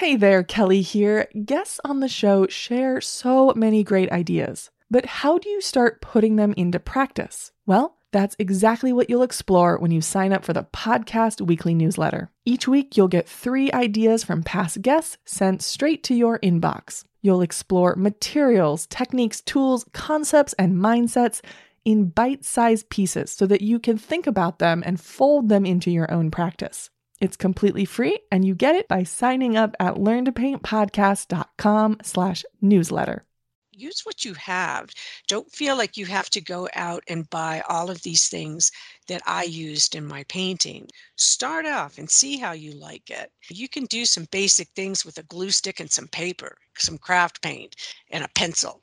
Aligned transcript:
Hey 0.00 0.16
there, 0.16 0.42
Kelly 0.42 0.80
here. 0.80 1.28
Guests 1.44 1.78
on 1.84 2.00
the 2.00 2.08
show 2.08 2.46
share 2.46 3.02
so 3.02 3.52
many 3.54 3.84
great 3.84 4.10
ideas. 4.10 4.70
But 4.90 5.04
how 5.04 5.36
do 5.36 5.50
you 5.50 5.60
start 5.60 6.00
putting 6.00 6.36
them 6.36 6.54
into 6.56 6.80
practice? 6.80 7.52
Well, 7.66 7.98
that's 8.10 8.34
exactly 8.38 8.94
what 8.94 9.10
you'll 9.10 9.22
explore 9.22 9.78
when 9.78 9.90
you 9.90 10.00
sign 10.00 10.32
up 10.32 10.42
for 10.42 10.54
the 10.54 10.66
podcast 10.72 11.42
weekly 11.42 11.74
newsletter. 11.74 12.30
Each 12.46 12.66
week, 12.66 12.96
you'll 12.96 13.08
get 13.08 13.28
three 13.28 13.70
ideas 13.72 14.24
from 14.24 14.42
past 14.42 14.80
guests 14.80 15.18
sent 15.26 15.60
straight 15.60 16.02
to 16.04 16.14
your 16.14 16.38
inbox. 16.38 17.04
You'll 17.20 17.42
explore 17.42 17.94
materials, 17.94 18.86
techniques, 18.86 19.42
tools, 19.42 19.84
concepts, 19.92 20.54
and 20.54 20.76
mindsets 20.76 21.42
in 21.84 22.06
bite 22.06 22.46
sized 22.46 22.88
pieces 22.88 23.32
so 23.32 23.44
that 23.44 23.60
you 23.60 23.78
can 23.78 23.98
think 23.98 24.26
about 24.26 24.60
them 24.60 24.82
and 24.86 24.98
fold 24.98 25.50
them 25.50 25.66
into 25.66 25.90
your 25.90 26.10
own 26.10 26.30
practice. 26.30 26.88
It's 27.20 27.36
completely 27.36 27.84
free 27.84 28.20
and 28.32 28.46
you 28.46 28.54
get 28.54 28.76
it 28.76 28.88
by 28.88 29.02
signing 29.02 29.56
up 29.56 29.76
at 29.78 29.96
learntopaintpodcast.com 29.96 31.98
slash 32.02 32.44
newsletter. 32.62 33.26
Use 33.72 34.00
what 34.04 34.24
you 34.24 34.34
have. 34.34 34.90
Don't 35.26 35.50
feel 35.52 35.76
like 35.76 35.96
you 35.96 36.06
have 36.06 36.30
to 36.30 36.40
go 36.40 36.68
out 36.74 37.02
and 37.08 37.28
buy 37.30 37.62
all 37.68 37.90
of 37.90 38.02
these 38.02 38.28
things 38.28 38.72
that 39.08 39.22
I 39.26 39.44
used 39.44 39.94
in 39.94 40.06
my 40.06 40.24
painting. 40.24 40.88
Start 41.16 41.66
off 41.66 41.98
and 41.98 42.10
see 42.10 42.38
how 42.38 42.52
you 42.52 42.72
like 42.72 43.10
it. 43.10 43.30
You 43.50 43.68
can 43.68 43.84
do 43.84 44.04
some 44.04 44.26
basic 44.30 44.68
things 44.68 45.04
with 45.04 45.18
a 45.18 45.22
glue 45.22 45.50
stick 45.50 45.80
and 45.80 45.90
some 45.90 46.08
paper, 46.08 46.56
some 46.76 46.98
craft 46.98 47.42
paint, 47.42 47.76
and 48.10 48.24
a 48.24 48.28
pencil. 48.34 48.82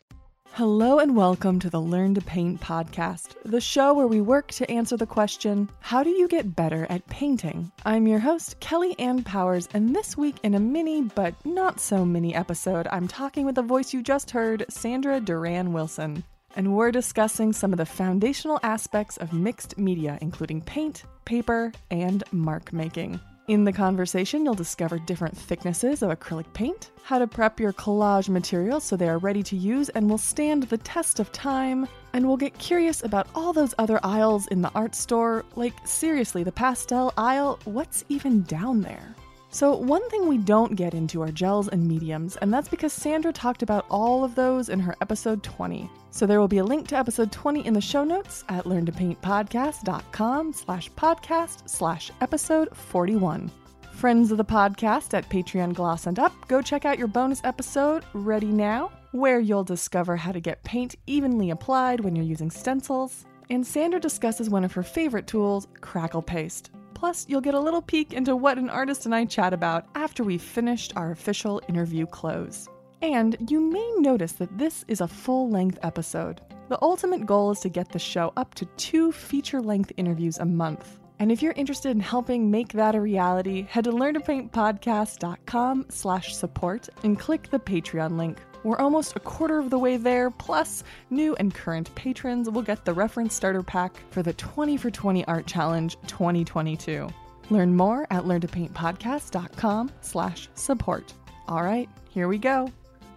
Hello 0.53 0.97
and 0.99 1.15
welcome 1.15 1.59
to 1.59 1.69
the 1.69 1.79
Learn 1.79 2.15
to 2.15 2.21
Paint 2.21 2.59
podcast, 2.59 3.35
the 3.43 3.61
show 3.61 3.93
where 3.93 4.07
we 4.07 4.21
work 4.21 4.47
to 4.53 4.69
answer 4.71 4.97
the 4.97 5.05
question 5.05 5.69
How 5.79 6.03
do 6.03 6.09
you 6.09 6.27
get 6.27 6.55
better 6.55 6.87
at 6.89 7.07
painting? 7.07 7.71
I'm 7.85 8.07
your 8.07 8.19
host, 8.19 8.59
Kelly 8.59 8.95
Ann 8.97 9.23
Powers, 9.23 9.69
and 9.73 9.95
this 9.95 10.17
week 10.17 10.37
in 10.43 10.55
a 10.55 10.59
mini 10.59 11.03
but 11.03 11.35
not 11.45 11.79
so 11.79 12.03
mini 12.03 12.33
episode, 12.33 12.87
I'm 12.91 13.07
talking 13.07 13.45
with 13.45 13.55
the 13.55 13.61
voice 13.61 13.93
you 13.93 14.01
just 14.01 14.31
heard, 14.31 14.65
Sandra 14.69 15.19
Duran 15.19 15.73
Wilson. 15.73 16.23
And 16.55 16.75
we're 16.75 16.91
discussing 16.91 17.53
some 17.53 17.71
of 17.71 17.77
the 17.77 17.85
foundational 17.85 18.59
aspects 18.63 19.17
of 19.17 19.33
mixed 19.33 19.77
media, 19.77 20.17
including 20.21 20.61
paint, 20.61 21.03
paper, 21.25 21.71
and 21.91 22.23
mark 22.31 22.73
making. 22.73 23.19
In 23.47 23.63
the 23.63 23.71
conversation, 23.71 24.43
you'll 24.43 24.55
discover 24.55 24.99
different 24.99 25.37
thicknesses 25.37 26.01
of 26.01 26.11
acrylic 26.11 26.51
paint, 26.51 26.91
how 27.03 27.17
to 27.17 27.25
prep 27.25 27.61
your 27.61 27.71
collage 27.71 28.27
materials 28.27 28.83
so 28.83 28.97
they 28.97 29.07
are 29.07 29.19
ready 29.19 29.41
to 29.43 29.55
use 29.55 29.87
and 29.87 30.09
will 30.09 30.17
stand 30.17 30.63
the 30.63 30.77
test 30.79 31.21
of 31.21 31.31
time, 31.31 31.87
and 32.11 32.27
we'll 32.27 32.35
get 32.35 32.59
curious 32.59 33.05
about 33.05 33.29
all 33.35 33.53
those 33.53 33.73
other 33.77 34.01
aisles 34.03 34.47
in 34.47 34.61
the 34.61 34.71
art 34.75 34.93
store. 34.93 35.45
Like, 35.55 35.75
seriously, 35.87 36.43
the 36.43 36.51
pastel 36.51 37.13
aisle, 37.15 37.57
what's 37.63 38.03
even 38.09 38.41
down 38.43 38.81
there? 38.81 39.15
So, 39.49 39.75
one 39.75 40.07
thing 40.09 40.27
we 40.27 40.37
don't 40.37 40.75
get 40.75 40.93
into 40.93 41.21
are 41.21 41.31
gels 41.31 41.69
and 41.69 41.87
mediums, 41.87 42.35
and 42.37 42.53
that's 42.53 42.67
because 42.67 42.91
Sandra 42.91 43.31
talked 43.31 43.63
about 43.63 43.85
all 43.89 44.23
of 44.23 44.35
those 44.35 44.69
in 44.69 44.79
her 44.79 44.95
episode 45.01 45.41
20. 45.41 45.89
So 46.11 46.25
there 46.25 46.39
will 46.39 46.47
be 46.47 46.57
a 46.57 46.63
link 46.63 46.87
to 46.89 46.97
episode 46.97 47.31
20 47.31 47.65
in 47.65 47.73
the 47.73 47.81
show 47.81 48.03
notes 48.03 48.43
at 48.49 48.65
learntopaintpodcast.com 48.65 50.53
slash 50.53 50.91
podcast 50.91 51.69
slash 51.69 52.11
episode 52.21 52.75
41. 52.75 53.51
Friends 53.93 54.31
of 54.31 54.37
the 54.37 54.45
podcast 54.45 55.13
at 55.13 55.29
Patreon 55.29 55.73
Gloss 55.73 56.07
and 56.07 56.19
Up, 56.19 56.33
go 56.47 56.61
check 56.61 56.85
out 56.85 56.99
your 56.99 57.07
bonus 57.07 57.41
episode, 57.43 58.03
Ready 58.13 58.47
Now, 58.51 58.91
where 59.11 59.39
you'll 59.39 59.63
discover 59.63 60.15
how 60.15 60.31
to 60.31 60.39
get 60.39 60.63
paint 60.63 60.95
evenly 61.07 61.51
applied 61.51 62.01
when 62.01 62.15
you're 62.15 62.25
using 62.25 62.51
stencils. 62.51 63.25
And 63.49 63.65
Sandra 63.65 63.99
discusses 63.99 64.49
one 64.49 64.63
of 64.63 64.73
her 64.73 64.83
favorite 64.83 65.25
tools, 65.25 65.67
Crackle 65.81 66.21
Paste. 66.21 66.69
Plus, 66.97 67.27
you'll 67.29 67.41
get 67.41 67.53
a 67.53 67.59
little 67.59 67.83
peek 67.83 68.11
into 68.11 68.35
what 68.35 68.57
an 68.57 68.71
artist 68.71 69.05
and 69.05 69.13
I 69.13 69.25
chat 69.25 69.53
about 69.53 69.85
after 69.93 70.23
we've 70.23 70.41
finished 70.41 70.93
our 70.95 71.11
official 71.11 71.61
interview 71.69 72.07
close. 72.07 72.67
And 73.03 73.37
you 73.51 73.59
may 73.61 73.87
notice 73.99 74.31
that 74.33 74.57
this 74.57 74.83
is 74.87 75.01
a 75.01 75.07
full 75.07 75.47
length 75.47 75.77
episode. 75.83 76.41
The 76.69 76.81
ultimate 76.81 77.27
goal 77.27 77.51
is 77.51 77.59
to 77.59 77.69
get 77.69 77.91
the 77.91 77.99
show 77.99 78.33
up 78.35 78.55
to 78.55 78.65
two 78.77 79.11
feature 79.11 79.61
length 79.61 79.91
interviews 79.97 80.39
a 80.39 80.45
month. 80.45 80.97
And 81.19 81.31
if 81.31 81.41
you're 81.41 81.53
interested 81.53 81.89
in 81.89 81.99
helping 81.99 82.51
make 82.51 82.73
that 82.73 82.95
a 82.95 83.01
reality, 83.01 83.63
head 83.63 83.85
to 83.85 83.91
learntopaintpodcast.com 83.91 85.85
slash 85.89 86.35
support 86.35 86.89
and 87.03 87.19
click 87.19 87.49
the 87.49 87.59
Patreon 87.59 88.17
link. 88.17 88.37
We're 88.63 88.77
almost 88.79 89.15
a 89.15 89.19
quarter 89.19 89.59
of 89.59 89.69
the 89.69 89.79
way 89.79 89.97
there, 89.97 90.29
plus 90.29 90.83
new 91.09 91.35
and 91.35 91.53
current 91.53 91.93
patrons 91.95 92.49
will 92.49 92.61
get 92.61 92.85
the 92.85 92.93
reference 92.93 93.33
starter 93.33 93.63
pack 93.63 93.97
for 94.11 94.21
the 94.21 94.33
20 94.33 94.77
for 94.77 94.91
20 94.91 95.25
Art 95.25 95.47
Challenge 95.47 95.97
2022. 96.07 97.07
Learn 97.49 97.75
more 97.75 98.05
at 98.11 98.23
learntopaintpodcast.com 98.23 99.91
slash 100.01 100.49
support. 100.55 101.13
All 101.47 101.63
right, 101.63 101.89
here 102.09 102.27
we 102.27 102.37
go. 102.37 102.69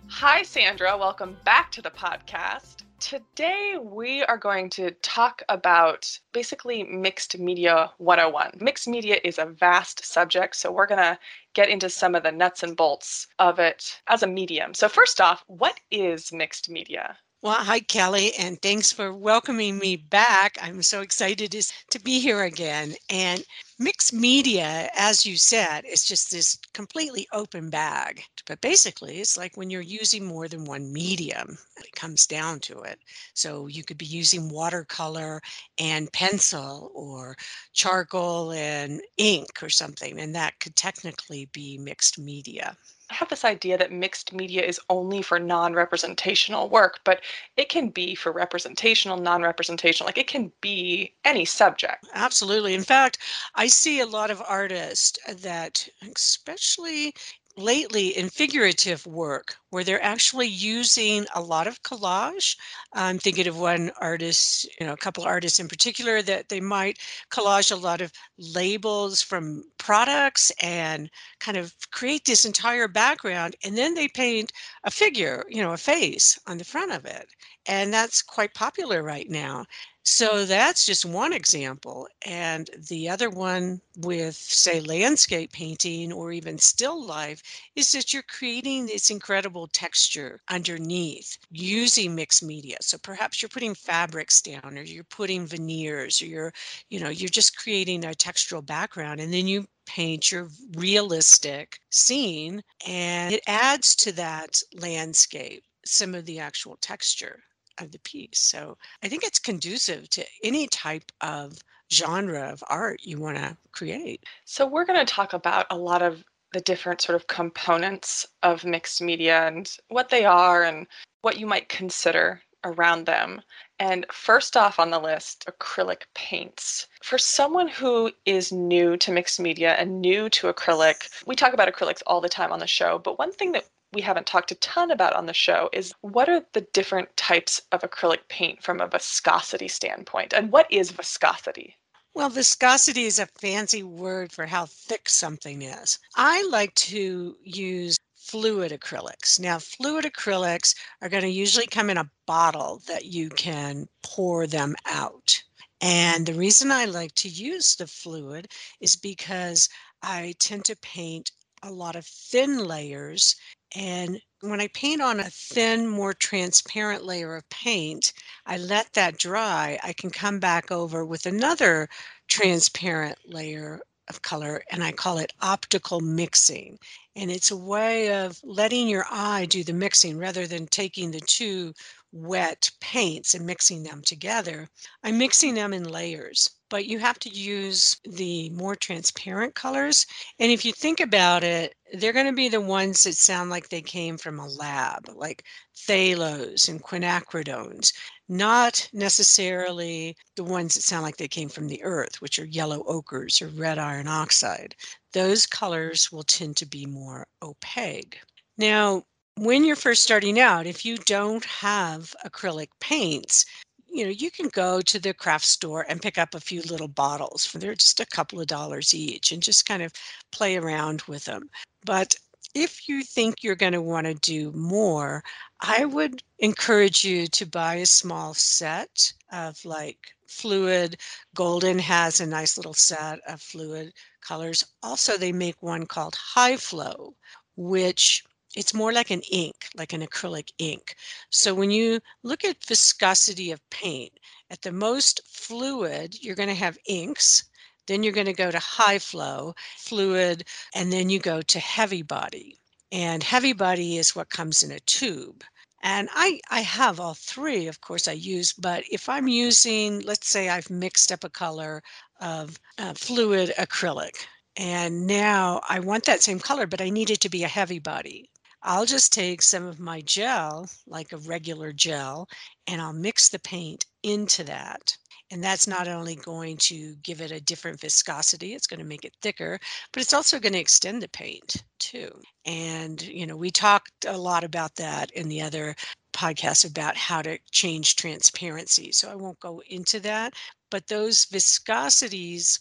Hi, 0.06 0.42
Sandra. 0.42 0.96
Welcome 0.96 1.36
back 1.44 1.72
to 1.72 1.82
the 1.82 1.90
podcast. 1.90 2.84
Today, 3.00 3.78
we 3.82 4.22
are 4.24 4.36
going 4.36 4.68
to 4.70 4.90
talk 4.90 5.42
about 5.48 6.18
basically 6.32 6.82
mixed 6.82 7.38
media 7.38 7.90
101. 7.96 8.58
Mixed 8.60 8.86
media 8.86 9.18
is 9.24 9.38
a 9.38 9.46
vast 9.46 10.04
subject, 10.04 10.54
so 10.54 10.70
we're 10.70 10.86
going 10.86 10.98
to 10.98 11.18
get 11.54 11.70
into 11.70 11.88
some 11.88 12.14
of 12.14 12.22
the 12.22 12.30
nuts 12.30 12.62
and 12.62 12.76
bolts 12.76 13.26
of 13.38 13.58
it 13.58 14.02
as 14.06 14.22
a 14.22 14.26
medium. 14.26 14.74
So, 14.74 14.86
first 14.86 15.18
off, 15.18 15.42
what 15.46 15.80
is 15.90 16.30
mixed 16.30 16.68
media? 16.68 17.16
Well, 17.42 17.54
hi, 17.64 17.80
Kelly, 17.80 18.34
and 18.34 18.60
thanks 18.60 18.92
for 18.92 19.14
welcoming 19.14 19.78
me 19.78 19.96
back. 19.96 20.58
I'm 20.60 20.82
so 20.82 21.00
excited 21.00 21.52
to 21.90 22.00
be 22.00 22.20
here 22.20 22.42
again. 22.42 22.94
And 23.08 23.42
mixed 23.78 24.12
media, 24.12 24.90
as 24.94 25.24
you 25.24 25.38
said, 25.38 25.86
is 25.86 26.04
just 26.04 26.30
this 26.30 26.58
completely 26.74 27.26
open 27.32 27.70
bag. 27.70 28.22
But 28.46 28.60
basically, 28.60 29.20
it's 29.20 29.38
like 29.38 29.56
when 29.56 29.70
you're 29.70 29.80
using 29.80 30.26
more 30.26 30.48
than 30.48 30.66
one 30.66 30.92
medium, 30.92 31.56
it 31.78 31.92
comes 31.92 32.26
down 32.26 32.60
to 32.60 32.80
it. 32.80 32.98
So 33.32 33.68
you 33.68 33.84
could 33.84 33.96
be 33.98 34.04
using 34.04 34.50
watercolor 34.50 35.40
and 35.78 36.12
pencil, 36.12 36.90
or 36.94 37.36
charcoal 37.72 38.52
and 38.52 39.00
ink, 39.16 39.62
or 39.62 39.70
something, 39.70 40.20
and 40.20 40.34
that 40.34 40.60
could 40.60 40.76
technically 40.76 41.46
be 41.54 41.78
mixed 41.78 42.18
media. 42.18 42.76
I 43.10 43.14
have 43.14 43.28
this 43.28 43.44
idea 43.44 43.76
that 43.76 43.90
mixed 43.92 44.32
media 44.32 44.62
is 44.62 44.80
only 44.88 45.20
for 45.22 45.38
non 45.40 45.74
representational 45.74 46.68
work, 46.68 47.00
but 47.04 47.22
it 47.56 47.68
can 47.68 47.88
be 47.90 48.14
for 48.14 48.30
representational, 48.32 49.16
non 49.16 49.42
representational. 49.42 50.06
Like 50.06 50.18
it 50.18 50.28
can 50.28 50.52
be 50.60 51.14
any 51.24 51.44
subject. 51.44 52.06
Absolutely. 52.14 52.74
In 52.74 52.84
fact, 52.84 53.18
I 53.54 53.66
see 53.66 54.00
a 54.00 54.06
lot 54.06 54.30
of 54.30 54.40
artists 54.46 55.18
that, 55.42 55.88
especially 56.14 57.14
lately 57.60 58.08
in 58.08 58.28
figurative 58.28 59.06
work 59.06 59.56
where 59.70 59.84
they're 59.84 60.02
actually 60.02 60.48
using 60.48 61.26
a 61.34 61.40
lot 61.40 61.66
of 61.66 61.82
collage. 61.82 62.56
I'm 62.92 63.18
thinking 63.18 63.46
of 63.46 63.58
one 63.58 63.92
artist, 64.00 64.68
you 64.80 64.86
know, 64.86 64.92
a 64.92 64.96
couple 64.96 65.24
artists 65.24 65.60
in 65.60 65.68
particular 65.68 66.22
that 66.22 66.48
they 66.48 66.60
might 66.60 66.98
collage 67.30 67.70
a 67.70 67.76
lot 67.76 68.00
of 68.00 68.12
labels 68.38 69.22
from 69.22 69.64
products 69.78 70.50
and 70.62 71.10
kind 71.38 71.56
of 71.56 71.74
create 71.92 72.24
this 72.24 72.44
entire 72.44 72.88
background. 72.88 73.56
And 73.64 73.76
then 73.78 73.94
they 73.94 74.08
paint 74.08 74.52
a 74.84 74.90
figure, 74.90 75.44
you 75.48 75.62
know, 75.62 75.72
a 75.72 75.76
face 75.76 76.38
on 76.46 76.58
the 76.58 76.64
front 76.64 76.92
of 76.92 77.04
it. 77.04 77.28
And 77.66 77.92
that's 77.92 78.22
quite 78.22 78.54
popular 78.54 79.02
right 79.02 79.28
now. 79.28 79.66
So 80.12 80.44
that's 80.44 80.84
just 80.84 81.04
one 81.04 81.32
example. 81.32 82.08
And 82.26 82.68
the 82.88 83.08
other 83.08 83.30
one 83.30 83.80
with, 83.96 84.34
say, 84.34 84.80
landscape 84.80 85.52
painting 85.52 86.12
or 86.12 86.32
even 86.32 86.58
still 86.58 87.00
life 87.00 87.42
is 87.76 87.92
that 87.92 88.12
you're 88.12 88.24
creating 88.24 88.86
this 88.86 89.10
incredible 89.10 89.68
texture 89.68 90.40
underneath 90.48 91.38
using 91.52 92.16
mixed 92.16 92.42
media. 92.42 92.76
So 92.80 92.98
perhaps 92.98 93.40
you're 93.40 93.50
putting 93.50 93.72
fabrics 93.72 94.42
down 94.42 94.76
or 94.76 94.82
you're 94.82 95.04
putting 95.04 95.46
veneers 95.46 96.20
or 96.20 96.26
you're, 96.26 96.52
you 96.88 96.98
know, 96.98 97.10
you're 97.10 97.28
just 97.28 97.56
creating 97.56 98.04
a 98.04 98.08
textural 98.08 98.66
background 98.66 99.20
and 99.20 99.32
then 99.32 99.46
you 99.46 99.68
paint 99.86 100.32
your 100.32 100.48
realistic 100.76 101.78
scene 101.90 102.64
and 102.84 103.32
it 103.32 103.42
adds 103.46 103.94
to 103.96 104.12
that 104.12 104.60
landscape 104.74 105.62
some 105.86 106.16
of 106.16 106.26
the 106.26 106.40
actual 106.40 106.76
texture 106.80 107.44
of 107.80 107.92
the 107.92 107.98
piece. 108.00 108.38
So 108.38 108.76
I 109.02 109.08
think 109.08 109.24
it's 109.24 109.38
conducive 109.38 110.08
to 110.10 110.24
any 110.42 110.66
type 110.66 111.10
of 111.20 111.58
genre 111.92 112.50
of 112.50 112.62
art 112.68 113.00
you 113.02 113.18
want 113.18 113.36
to 113.36 113.56
create. 113.72 114.24
So 114.44 114.66
we're 114.66 114.84
going 114.84 115.04
to 115.04 115.12
talk 115.12 115.32
about 115.32 115.66
a 115.70 115.76
lot 115.76 116.02
of 116.02 116.24
the 116.52 116.60
different 116.60 117.00
sort 117.00 117.16
of 117.16 117.26
components 117.26 118.26
of 118.42 118.64
mixed 118.64 119.00
media 119.00 119.46
and 119.46 119.70
what 119.88 120.08
they 120.08 120.24
are 120.24 120.62
and 120.62 120.86
what 121.22 121.38
you 121.38 121.46
might 121.46 121.68
consider 121.68 122.42
around 122.64 123.06
them. 123.06 123.40
And 123.78 124.04
first 124.12 124.56
off 124.56 124.78
on 124.78 124.90
the 124.90 124.98
list, 124.98 125.46
acrylic 125.46 126.02
paints. 126.14 126.86
For 127.02 127.18
someone 127.18 127.68
who 127.68 128.12
is 128.26 128.52
new 128.52 128.96
to 128.98 129.12
mixed 129.12 129.40
media 129.40 129.74
and 129.74 130.00
new 130.00 130.28
to 130.30 130.52
acrylic, 130.52 131.08
we 131.26 131.34
talk 131.34 131.54
about 131.54 131.72
acrylics 131.72 132.02
all 132.06 132.20
the 132.20 132.28
time 132.28 132.52
on 132.52 132.58
the 132.58 132.66
show, 132.66 132.98
but 132.98 133.18
one 133.18 133.32
thing 133.32 133.52
that 133.52 133.66
we 133.92 134.00
haven't 134.00 134.26
talked 134.26 134.52
a 134.52 134.56
ton 134.56 134.90
about 134.90 135.14
on 135.14 135.26
the 135.26 135.34
show 135.34 135.68
is 135.72 135.92
what 136.00 136.28
are 136.28 136.44
the 136.52 136.60
different 136.72 137.16
types 137.16 137.60
of 137.72 137.82
acrylic 137.82 138.20
paint 138.28 138.62
from 138.62 138.80
a 138.80 138.86
viscosity 138.86 139.68
standpoint 139.68 140.32
and 140.32 140.52
what 140.52 140.70
is 140.70 140.90
viscosity? 140.90 141.76
Well, 142.14 142.28
viscosity 142.28 143.04
is 143.04 143.18
a 143.18 143.26
fancy 143.26 143.82
word 143.82 144.32
for 144.32 144.46
how 144.46 144.66
thick 144.66 145.08
something 145.08 145.62
is. 145.62 145.98
I 146.16 146.46
like 146.50 146.74
to 146.76 147.36
use 147.42 147.96
fluid 148.16 148.72
acrylics. 148.72 149.40
Now, 149.40 149.58
fluid 149.58 150.04
acrylics 150.04 150.74
are 151.02 151.08
going 151.08 151.22
to 151.22 151.28
usually 151.28 151.66
come 151.66 151.88
in 151.88 151.98
a 151.98 152.10
bottle 152.26 152.82
that 152.86 153.06
you 153.06 153.28
can 153.30 153.88
pour 154.02 154.46
them 154.46 154.74
out. 154.86 155.42
And 155.80 156.26
the 156.26 156.34
reason 156.34 156.70
I 156.70 156.84
like 156.84 157.14
to 157.16 157.28
use 157.28 157.76
the 157.76 157.86
fluid 157.86 158.52
is 158.80 158.96
because 158.96 159.68
I 160.02 160.34
tend 160.38 160.64
to 160.66 160.76
paint 160.76 161.32
a 161.62 161.70
lot 161.70 161.96
of 161.96 162.06
thin 162.06 162.58
layers. 162.58 163.36
And 163.76 164.20
when 164.40 164.60
I 164.60 164.68
paint 164.68 165.00
on 165.00 165.20
a 165.20 165.30
thin, 165.30 165.86
more 165.86 166.14
transparent 166.14 167.04
layer 167.04 167.36
of 167.36 167.48
paint, 167.50 168.12
I 168.46 168.56
let 168.56 168.92
that 168.94 169.18
dry. 169.18 169.78
I 169.82 169.92
can 169.92 170.10
come 170.10 170.40
back 170.40 170.72
over 170.72 171.04
with 171.04 171.26
another 171.26 171.88
transparent 172.28 173.18
layer 173.26 173.80
of 174.08 174.22
color 174.22 174.62
and 174.70 174.82
I 174.82 174.92
call 174.92 175.18
it 175.18 175.32
optical 175.40 176.00
mixing. 176.00 176.78
And 177.14 177.30
it's 177.30 177.50
a 177.50 177.56
way 177.56 178.12
of 178.12 178.40
letting 178.42 178.88
your 178.88 179.06
eye 179.10 179.46
do 179.46 179.62
the 179.62 179.72
mixing 179.72 180.18
rather 180.18 180.46
than 180.46 180.66
taking 180.66 181.12
the 181.12 181.20
two 181.20 181.72
wet 182.12 182.70
paints 182.80 183.34
and 183.34 183.46
mixing 183.46 183.82
them 183.82 184.02
together. 184.02 184.68
I'm 185.02 185.18
mixing 185.18 185.54
them 185.54 185.72
in 185.72 185.84
layers, 185.84 186.50
but 186.68 186.86
you 186.86 186.98
have 186.98 187.18
to 187.20 187.28
use 187.28 187.96
the 188.04 188.50
more 188.50 188.76
transparent 188.76 189.54
colors. 189.54 190.06
And 190.38 190.50
if 190.50 190.64
you 190.64 190.72
think 190.72 191.00
about 191.00 191.44
it, 191.44 191.74
they're 191.94 192.12
going 192.12 192.26
to 192.26 192.32
be 192.32 192.48
the 192.48 192.60
ones 192.60 193.04
that 193.04 193.16
sound 193.16 193.50
like 193.50 193.68
they 193.68 193.82
came 193.82 194.16
from 194.16 194.38
a 194.38 194.46
lab, 194.46 195.08
like 195.14 195.44
phthalos 195.74 196.68
and 196.68 196.82
quinacridones 196.82 197.92
not 198.30 198.88
necessarily 198.92 200.16
the 200.36 200.44
ones 200.44 200.74
that 200.74 200.82
sound 200.82 201.02
like 201.02 201.16
they 201.16 201.26
came 201.26 201.48
from 201.48 201.66
the 201.66 201.82
earth, 201.82 202.22
which 202.22 202.38
are 202.38 202.44
yellow 202.44 202.84
ochres 202.84 203.42
or 203.42 203.48
red 203.48 203.76
iron 203.76 204.06
oxide. 204.06 204.76
Those 205.12 205.46
colors 205.46 206.12
will 206.12 206.22
tend 206.22 206.56
to 206.58 206.66
be 206.66 206.86
more 206.86 207.26
opaque. 207.42 208.20
Now, 208.56 209.02
when 209.40 209.64
you're 209.64 209.74
first 209.74 210.02
starting 210.02 210.38
out, 210.38 210.66
if 210.66 210.84
you 210.84 210.98
don't 210.98 211.46
have 211.46 212.14
acrylic 212.26 212.68
paints, 212.78 213.46
you 213.90 214.04
know, 214.04 214.10
you 214.10 214.30
can 214.30 214.48
go 214.48 214.82
to 214.82 214.98
the 214.98 215.14
craft 215.14 215.46
store 215.46 215.86
and 215.88 216.02
pick 216.02 216.18
up 216.18 216.34
a 216.34 216.40
few 216.40 216.60
little 216.60 216.88
bottles. 216.88 217.50
They're 217.54 217.74
just 217.74 218.00
a 218.00 218.06
couple 218.06 218.38
of 218.38 218.48
dollars 218.48 218.94
each 218.94 219.32
and 219.32 219.42
just 219.42 219.64
kind 219.64 219.82
of 219.82 219.94
play 220.30 220.58
around 220.58 221.00
with 221.08 221.24
them. 221.24 221.48
But 221.86 222.14
if 222.54 222.86
you 222.86 223.02
think 223.02 223.42
you're 223.42 223.54
going 223.54 223.72
to 223.72 223.80
want 223.80 224.06
to 224.08 224.14
do 224.14 224.52
more, 224.52 225.24
I 225.60 225.86
would 225.86 226.22
encourage 226.40 227.02
you 227.02 227.26
to 227.28 227.46
buy 227.46 227.76
a 227.76 227.86
small 227.86 228.34
set 228.34 229.10
of 229.32 229.64
like 229.64 230.12
fluid. 230.26 230.98
Golden 231.34 231.78
has 231.78 232.20
a 232.20 232.26
nice 232.26 232.58
little 232.58 232.74
set 232.74 233.20
of 233.26 233.40
fluid 233.40 233.94
colors. 234.20 234.66
Also, 234.82 235.16
they 235.16 235.32
make 235.32 235.62
one 235.62 235.86
called 235.86 236.14
High 236.14 236.58
Flow, 236.58 237.14
which 237.56 238.22
it's 238.56 238.74
more 238.74 238.92
like 238.92 239.10
an 239.10 239.22
ink, 239.30 239.68
like 239.76 239.92
an 239.92 240.02
acrylic 240.02 240.50
ink. 240.58 240.96
So 241.30 241.54
when 241.54 241.70
you 241.70 242.00
look 242.22 242.44
at 242.44 242.64
viscosity 242.64 243.50
of 243.52 243.70
paint, 243.70 244.12
at 244.50 244.62
the 244.62 244.72
most 244.72 245.20
fluid, 245.26 246.16
you're 246.20 246.34
going 246.34 246.48
to 246.48 246.54
have 246.54 246.78
inks 246.86 247.44
then 247.90 248.04
you're 248.04 248.12
going 248.12 248.26
to 248.26 248.32
go 248.32 248.52
to 248.52 248.58
high 248.60 249.00
flow, 249.00 249.52
fluid, 249.76 250.44
and 250.76 250.92
then 250.92 251.10
you 251.10 251.18
go 251.18 251.42
to 251.42 251.58
heavy 251.58 252.02
body. 252.02 252.56
And 252.92 253.20
heavy 253.20 253.52
body 253.52 253.98
is 253.98 254.14
what 254.14 254.30
comes 254.30 254.62
in 254.62 254.70
a 254.70 254.78
tube. 254.78 255.42
And 255.82 256.08
I, 256.14 256.40
I 256.50 256.60
have 256.60 257.00
all 257.00 257.14
three, 257.14 257.66
of 257.66 257.80
course, 257.80 258.06
I 258.06 258.12
use, 258.12 258.52
but 258.52 258.84
if 258.92 259.08
I'm 259.08 259.26
using, 259.26 260.00
let's 260.02 260.28
say 260.28 260.48
I've 260.48 260.70
mixed 260.70 261.10
up 261.10 261.24
a 261.24 261.30
color 261.30 261.82
of 262.20 262.60
uh, 262.78 262.94
fluid 262.94 263.52
acrylic, 263.58 264.26
and 264.56 265.08
now 265.08 265.60
I 265.68 265.80
want 265.80 266.04
that 266.04 266.22
same 266.22 266.38
color, 266.38 266.68
but 266.68 266.80
I 266.80 266.90
need 266.90 267.10
it 267.10 267.20
to 267.22 267.28
be 267.28 267.42
a 267.42 267.48
heavy 267.48 267.80
body. 267.80 268.29
I'll 268.62 268.86
just 268.86 269.12
take 269.12 269.42
some 269.42 269.64
of 269.66 269.80
my 269.80 270.02
gel, 270.02 270.68
like 270.86 271.12
a 271.12 271.18
regular 271.18 271.72
gel, 271.72 272.28
and 272.66 272.80
I'll 272.80 272.92
mix 272.92 273.28
the 273.28 273.38
paint 273.38 273.86
into 274.02 274.44
that. 274.44 274.96
And 275.32 275.42
that's 275.42 275.68
not 275.68 275.86
only 275.86 276.16
going 276.16 276.56
to 276.58 276.96
give 277.02 277.20
it 277.20 277.30
a 277.30 277.40
different 277.40 277.80
viscosity, 277.80 278.52
it's 278.52 278.66
going 278.66 278.80
to 278.80 278.86
make 278.86 279.04
it 279.04 279.14
thicker, 279.22 279.58
but 279.92 280.02
it's 280.02 280.12
also 280.12 280.40
going 280.40 280.54
to 280.54 280.58
extend 280.58 281.02
the 281.02 281.08
paint 281.08 281.62
too. 281.78 282.10
And, 282.44 283.00
you 283.00 283.26
know, 283.26 283.36
we 283.36 283.50
talked 283.50 284.04
a 284.06 284.18
lot 284.18 284.42
about 284.42 284.74
that 284.76 285.10
in 285.12 285.28
the 285.28 285.40
other 285.40 285.76
podcast 286.12 286.68
about 286.68 286.96
how 286.96 287.22
to 287.22 287.38
change 287.52 287.94
transparency. 287.94 288.90
So 288.90 289.08
I 289.08 289.14
won't 289.14 289.38
go 289.38 289.62
into 289.68 290.00
that, 290.00 290.34
but 290.70 290.88
those 290.88 291.26
viscosities 291.26 292.58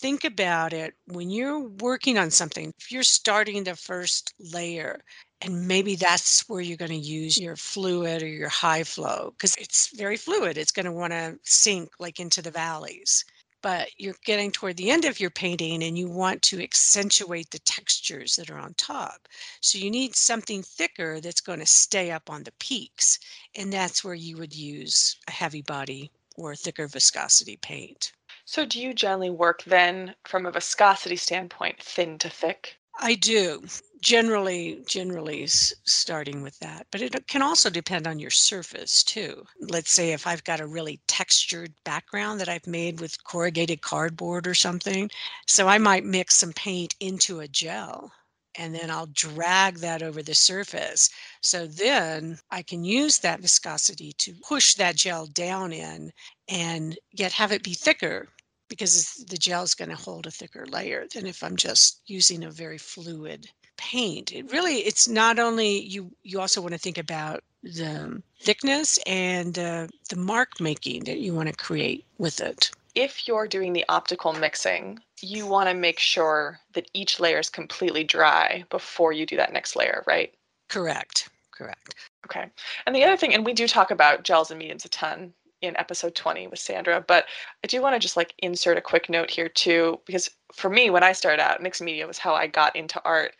think 0.00 0.24
about 0.24 0.72
it 0.72 0.94
when 1.06 1.30
you're 1.30 1.68
working 1.80 2.18
on 2.18 2.30
something, 2.30 2.72
if 2.78 2.90
you're 2.90 3.02
starting 3.02 3.64
the 3.64 3.76
first 3.76 4.34
layer, 4.40 5.00
and 5.40 5.68
maybe 5.68 5.94
that's 5.94 6.48
where 6.48 6.60
you're 6.60 6.76
going 6.76 6.90
to 6.90 6.96
use 6.96 7.38
your 7.38 7.56
fluid 7.56 8.22
or 8.22 8.28
your 8.28 8.48
high 8.48 8.82
flow 8.82 9.32
because 9.36 9.54
it's 9.56 9.88
very 9.96 10.16
fluid. 10.16 10.58
It's 10.58 10.72
going 10.72 10.86
to 10.86 10.92
want 10.92 11.12
to 11.12 11.38
sink 11.44 11.90
like 11.98 12.18
into 12.18 12.42
the 12.42 12.50
valleys. 12.50 13.24
But 13.60 13.88
you're 13.96 14.14
getting 14.24 14.52
toward 14.52 14.76
the 14.76 14.90
end 14.90 15.04
of 15.04 15.18
your 15.18 15.30
painting 15.30 15.82
and 15.82 15.98
you 15.98 16.08
want 16.08 16.42
to 16.42 16.62
accentuate 16.62 17.50
the 17.50 17.58
textures 17.60 18.36
that 18.36 18.50
are 18.50 18.58
on 18.58 18.74
top. 18.74 19.26
So 19.60 19.78
you 19.78 19.90
need 19.90 20.14
something 20.14 20.62
thicker 20.62 21.20
that's 21.20 21.40
going 21.40 21.58
to 21.58 21.66
stay 21.66 22.12
up 22.12 22.30
on 22.30 22.44
the 22.44 22.52
peaks. 22.60 23.18
And 23.56 23.72
that's 23.72 24.04
where 24.04 24.14
you 24.14 24.36
would 24.36 24.54
use 24.54 25.16
a 25.26 25.32
heavy 25.32 25.62
body 25.62 26.12
or 26.36 26.54
thicker 26.54 26.86
viscosity 26.86 27.56
paint. 27.56 28.12
So 28.44 28.64
do 28.64 28.80
you 28.80 28.94
generally 28.94 29.30
work 29.30 29.64
then 29.64 30.14
from 30.24 30.46
a 30.46 30.52
viscosity 30.52 31.16
standpoint, 31.16 31.82
thin 31.82 32.16
to 32.18 32.30
thick? 32.30 32.78
I 33.00 33.14
do 33.14 33.64
generally 34.00 34.82
generally 34.86 35.46
starting 35.46 36.42
with 36.42 36.58
that 36.58 36.86
but 36.90 37.02
it 37.02 37.26
can 37.26 37.42
also 37.42 37.68
depend 37.68 38.06
on 38.06 38.18
your 38.18 38.30
surface 38.30 39.02
too 39.02 39.44
let's 39.60 39.90
say 39.90 40.12
if 40.12 40.26
i've 40.26 40.44
got 40.44 40.60
a 40.60 40.66
really 40.66 41.00
textured 41.08 41.72
background 41.84 42.40
that 42.40 42.48
i've 42.48 42.66
made 42.66 43.00
with 43.00 43.22
corrugated 43.24 43.82
cardboard 43.82 44.46
or 44.46 44.54
something 44.54 45.10
so 45.46 45.66
i 45.68 45.78
might 45.78 46.04
mix 46.04 46.36
some 46.36 46.52
paint 46.52 46.94
into 47.00 47.40
a 47.40 47.48
gel 47.48 48.12
and 48.58 48.74
then 48.74 48.90
I'll 48.90 49.06
drag 49.06 49.76
that 49.78 50.02
over 50.02 50.20
the 50.20 50.34
surface. 50.34 51.08
So 51.40 51.68
then 51.68 52.38
I 52.50 52.62
can 52.62 52.82
use 52.82 53.18
that 53.18 53.40
viscosity 53.40 54.12
to 54.18 54.34
push 54.46 54.74
that 54.74 54.96
gel 54.96 55.26
down 55.26 55.72
in 55.72 56.10
and 56.48 56.98
yet 57.12 57.32
have 57.32 57.52
it 57.52 57.62
be 57.62 57.74
thicker 57.74 58.28
because 58.68 59.24
the 59.28 59.38
gel 59.38 59.62
is 59.62 59.74
going 59.74 59.90
to 59.90 59.96
hold 59.96 60.26
a 60.26 60.30
thicker 60.30 60.66
layer 60.66 61.06
than 61.14 61.26
if 61.26 61.42
I'm 61.42 61.56
just 61.56 62.02
using 62.06 62.44
a 62.44 62.50
very 62.50 62.78
fluid 62.78 63.48
paint 63.78 64.32
it 64.32 64.50
really 64.52 64.78
it's 64.78 65.08
not 65.08 65.38
only 65.38 65.80
you 65.80 66.10
you 66.22 66.40
also 66.40 66.60
want 66.60 66.72
to 66.72 66.78
think 66.78 66.98
about 66.98 67.42
the 67.62 68.22
thickness 68.40 68.98
and 69.06 69.58
uh, 69.58 69.86
the 70.10 70.16
mark 70.16 70.60
making 70.60 71.04
that 71.04 71.18
you 71.18 71.32
want 71.32 71.48
to 71.48 71.54
create 71.54 72.04
with 72.18 72.40
it 72.40 72.70
if 72.94 73.26
you're 73.26 73.46
doing 73.46 73.72
the 73.72 73.84
optical 73.88 74.32
mixing 74.32 74.98
you 75.20 75.46
want 75.46 75.68
to 75.68 75.74
make 75.74 75.98
sure 75.98 76.58
that 76.74 76.90
each 76.92 77.18
layer 77.20 77.38
is 77.38 77.48
completely 77.48 78.04
dry 78.04 78.64
before 78.68 79.12
you 79.12 79.24
do 79.24 79.36
that 79.36 79.52
next 79.52 79.76
layer 79.76 80.02
right 80.06 80.34
correct 80.68 81.28
correct 81.52 81.94
okay 82.26 82.50
and 82.84 82.94
the 82.94 83.04
other 83.04 83.16
thing 83.16 83.32
and 83.32 83.46
we 83.46 83.52
do 83.52 83.66
talk 83.66 83.90
about 83.90 84.24
gels 84.24 84.50
and 84.50 84.58
mediums 84.58 84.84
a 84.84 84.88
ton 84.88 85.32
in 85.60 85.76
episode 85.76 86.14
20 86.14 86.46
with 86.46 86.58
Sandra. 86.58 87.04
But 87.06 87.26
I 87.64 87.66
do 87.66 87.82
want 87.82 87.94
to 87.94 87.98
just 87.98 88.16
like 88.16 88.34
insert 88.38 88.78
a 88.78 88.82
quick 88.82 89.08
note 89.08 89.30
here 89.30 89.48
too, 89.48 90.00
because 90.06 90.30
for 90.52 90.70
me, 90.70 90.90
when 90.90 91.02
I 91.02 91.12
started 91.12 91.42
out, 91.42 91.62
mixed 91.62 91.82
media 91.82 92.06
was 92.06 92.18
how 92.18 92.34
I 92.34 92.46
got 92.46 92.76
into 92.76 93.02
art 93.04 93.34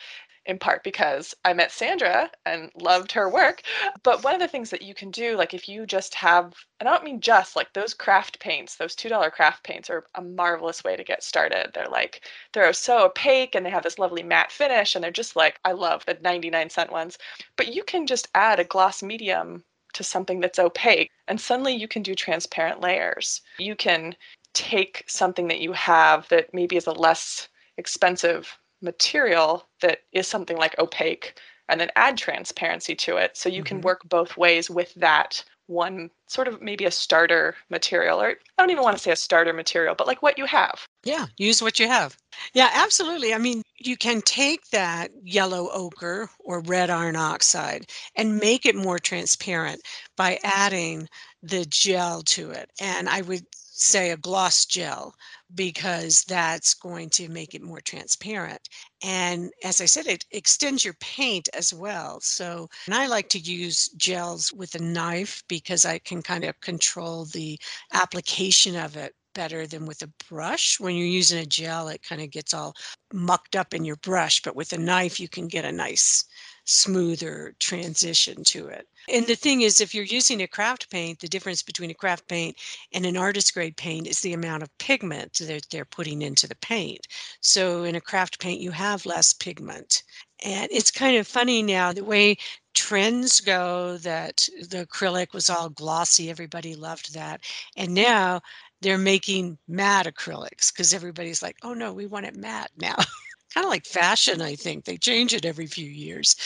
in 0.48 0.58
part 0.58 0.82
because 0.82 1.34
I 1.44 1.52
met 1.52 1.70
Sandra 1.70 2.30
and 2.46 2.70
loved 2.74 3.12
her 3.12 3.28
work. 3.28 3.62
But 4.02 4.24
one 4.24 4.34
of 4.34 4.40
the 4.40 4.48
things 4.48 4.70
that 4.70 4.82
you 4.82 4.94
can 4.94 5.10
do, 5.10 5.36
like 5.36 5.52
if 5.52 5.68
you 5.68 5.86
just 5.86 6.14
have, 6.14 6.54
and 6.80 6.88
I 6.88 6.92
don't 6.92 7.04
mean 7.04 7.20
just 7.20 7.54
like 7.54 7.72
those 7.74 7.92
craft 7.92 8.40
paints, 8.40 8.76
those 8.76 8.96
$2 8.96 9.30
craft 9.30 9.62
paints 9.62 9.90
are 9.90 10.06
a 10.14 10.22
marvelous 10.22 10.82
way 10.82 10.96
to 10.96 11.04
get 11.04 11.22
started. 11.22 11.70
They're 11.74 11.86
like, 11.86 12.22
they're 12.54 12.72
so 12.72 13.04
opaque 13.04 13.54
and 13.54 13.64
they 13.64 13.70
have 13.70 13.82
this 13.82 13.98
lovely 13.98 14.22
matte 14.22 14.50
finish. 14.50 14.94
And 14.94 15.04
they're 15.04 15.10
just 15.10 15.36
like, 15.36 15.60
I 15.66 15.72
love 15.72 16.04
the 16.06 16.18
99 16.22 16.70
cent 16.70 16.90
ones. 16.90 17.18
But 17.56 17.74
you 17.74 17.84
can 17.84 18.06
just 18.06 18.28
add 18.34 18.58
a 18.58 18.64
gloss 18.64 19.02
medium 19.02 19.62
to 19.92 20.02
something 20.02 20.40
that's 20.40 20.58
opaque 20.58 21.10
and 21.28 21.40
suddenly 21.40 21.74
you 21.74 21.88
can 21.88 22.02
do 22.02 22.14
transparent 22.14 22.80
layers. 22.80 23.42
You 23.58 23.76
can 23.76 24.16
take 24.54 25.04
something 25.06 25.48
that 25.48 25.60
you 25.60 25.72
have 25.72 26.28
that 26.28 26.52
maybe 26.54 26.76
is 26.76 26.86
a 26.86 26.92
less 26.92 27.48
expensive 27.76 28.58
material 28.80 29.66
that 29.80 30.00
is 30.12 30.26
something 30.26 30.56
like 30.56 30.78
opaque 30.78 31.38
and 31.68 31.80
then 31.80 31.90
add 31.96 32.16
transparency 32.16 32.94
to 32.94 33.16
it. 33.16 33.36
So 33.36 33.48
you 33.48 33.62
mm-hmm. 33.62 33.66
can 33.66 33.80
work 33.82 34.08
both 34.08 34.36
ways 34.36 34.70
with 34.70 34.94
that 34.94 35.44
one 35.66 36.10
sort 36.26 36.48
of 36.48 36.62
maybe 36.62 36.86
a 36.86 36.90
starter 36.90 37.54
material, 37.68 38.20
or 38.20 38.30
I 38.30 38.34
don't 38.58 38.70
even 38.70 38.82
want 38.82 38.96
to 38.96 39.02
say 39.02 39.10
a 39.10 39.16
starter 39.16 39.52
material, 39.52 39.94
but 39.94 40.06
like 40.06 40.22
what 40.22 40.38
you 40.38 40.46
have. 40.46 40.86
Yeah, 41.04 41.26
use 41.36 41.62
what 41.62 41.78
you 41.78 41.86
have. 41.88 42.16
Yeah, 42.54 42.70
absolutely. 42.72 43.34
I 43.34 43.38
mean, 43.38 43.62
you 43.76 43.96
can 43.96 44.22
take 44.22 44.70
that 44.70 45.10
yellow 45.22 45.68
ochre 45.72 46.30
or 46.40 46.60
red 46.60 46.88
iron 46.88 47.16
oxide 47.16 47.86
and 48.16 48.38
make 48.38 48.64
it 48.64 48.74
more 48.74 48.98
transparent 48.98 49.82
by 50.16 50.38
adding 50.42 51.08
the 51.42 51.66
gel 51.66 52.22
to 52.22 52.50
it. 52.50 52.70
And 52.80 53.08
I 53.08 53.20
would 53.22 53.44
say 53.78 54.10
a 54.10 54.16
gloss 54.16 54.66
gel 54.66 55.14
because 55.54 56.24
that's 56.24 56.74
going 56.74 57.08
to 57.10 57.28
make 57.28 57.54
it 57.54 57.62
more 57.62 57.80
transparent. 57.80 58.68
And 59.02 59.50
as 59.64 59.80
I 59.80 59.86
said, 59.86 60.06
it 60.06 60.24
extends 60.32 60.84
your 60.84 60.94
paint 60.94 61.48
as 61.54 61.72
well. 61.72 62.20
So, 62.20 62.68
and 62.86 62.94
I 62.94 63.06
like 63.06 63.28
to 63.30 63.38
use 63.38 63.88
gels 63.96 64.52
with 64.52 64.74
a 64.74 64.82
knife 64.82 65.42
because 65.48 65.84
I 65.84 65.98
can 65.98 66.22
kind 66.22 66.44
of 66.44 66.60
control 66.60 67.24
the 67.26 67.58
application 67.92 68.76
of 68.76 68.96
it 68.96 69.14
better 69.34 69.66
than 69.66 69.86
with 69.86 70.02
a 70.02 70.10
brush. 70.28 70.80
When 70.80 70.96
you're 70.96 71.06
using 71.06 71.38
a 71.38 71.46
gel, 71.46 71.88
it 71.88 72.02
kind 72.02 72.20
of 72.20 72.30
gets 72.30 72.52
all 72.52 72.74
mucked 73.12 73.54
up 73.54 73.72
in 73.72 73.84
your 73.84 73.96
brush, 73.96 74.42
but 74.42 74.56
with 74.56 74.72
a 74.72 74.78
knife, 74.78 75.20
you 75.20 75.28
can 75.28 75.46
get 75.46 75.64
a 75.64 75.70
nice 75.70 76.24
smoother 76.68 77.54
transition 77.58 78.44
to 78.44 78.66
it. 78.68 78.86
And 79.10 79.26
the 79.26 79.34
thing 79.34 79.62
is, 79.62 79.80
if 79.80 79.94
you're 79.94 80.04
using 80.04 80.42
a 80.42 80.46
craft 80.46 80.90
paint, 80.90 81.18
the 81.18 81.28
difference 81.28 81.62
between 81.62 81.90
a 81.90 81.94
craft 81.94 82.28
paint 82.28 82.58
and 82.92 83.06
an 83.06 83.16
artist 83.16 83.54
grade 83.54 83.78
paint 83.78 84.06
is 84.06 84.20
the 84.20 84.34
amount 84.34 84.62
of 84.62 84.76
pigment 84.76 85.38
that 85.38 85.66
they're 85.70 85.86
putting 85.86 86.20
into 86.20 86.46
the 86.46 86.56
paint. 86.56 87.08
So 87.40 87.84
in 87.84 87.94
a 87.94 88.02
craft 88.02 88.38
paint, 88.38 88.60
you 88.60 88.70
have 88.70 89.06
less 89.06 89.32
pigment. 89.32 90.02
And 90.44 90.68
it's 90.70 90.90
kind 90.90 91.16
of 91.16 91.26
funny 91.26 91.62
now 91.62 91.94
the 91.94 92.04
way 92.04 92.36
trends 92.74 93.40
go 93.40 93.96
that 93.98 94.46
the 94.68 94.86
acrylic 94.86 95.32
was 95.32 95.48
all 95.48 95.70
glossy, 95.70 96.28
everybody 96.28 96.74
loved 96.74 97.14
that. 97.14 97.40
And 97.78 97.94
now 97.94 98.42
they're 98.82 98.98
making 98.98 99.56
matte 99.68 100.06
acrylics 100.06 100.70
because 100.70 100.92
everybody's 100.92 101.42
like, 101.42 101.56
oh 101.62 101.72
no, 101.72 101.94
we 101.94 102.04
want 102.04 102.26
it 102.26 102.36
matte 102.36 102.70
now. 102.76 102.96
kind 103.54 103.64
of 103.64 103.70
like 103.70 103.86
fashion, 103.86 104.40
I 104.40 104.54
think. 104.54 104.84
They 104.84 104.96
change 104.96 105.34
it 105.34 105.44
every 105.44 105.66
few 105.66 105.88
years. 105.88 106.36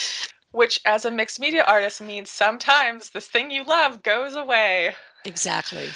Which, 0.51 0.79
as 0.85 1.05
a 1.05 1.11
mixed 1.11 1.39
media 1.39 1.63
artist, 1.63 2.01
means 2.01 2.29
sometimes 2.29 3.09
this 3.09 3.27
thing 3.27 3.49
you 3.49 3.63
love 3.63 4.03
goes 4.03 4.35
away. 4.35 4.95
Exactly. 5.25 5.89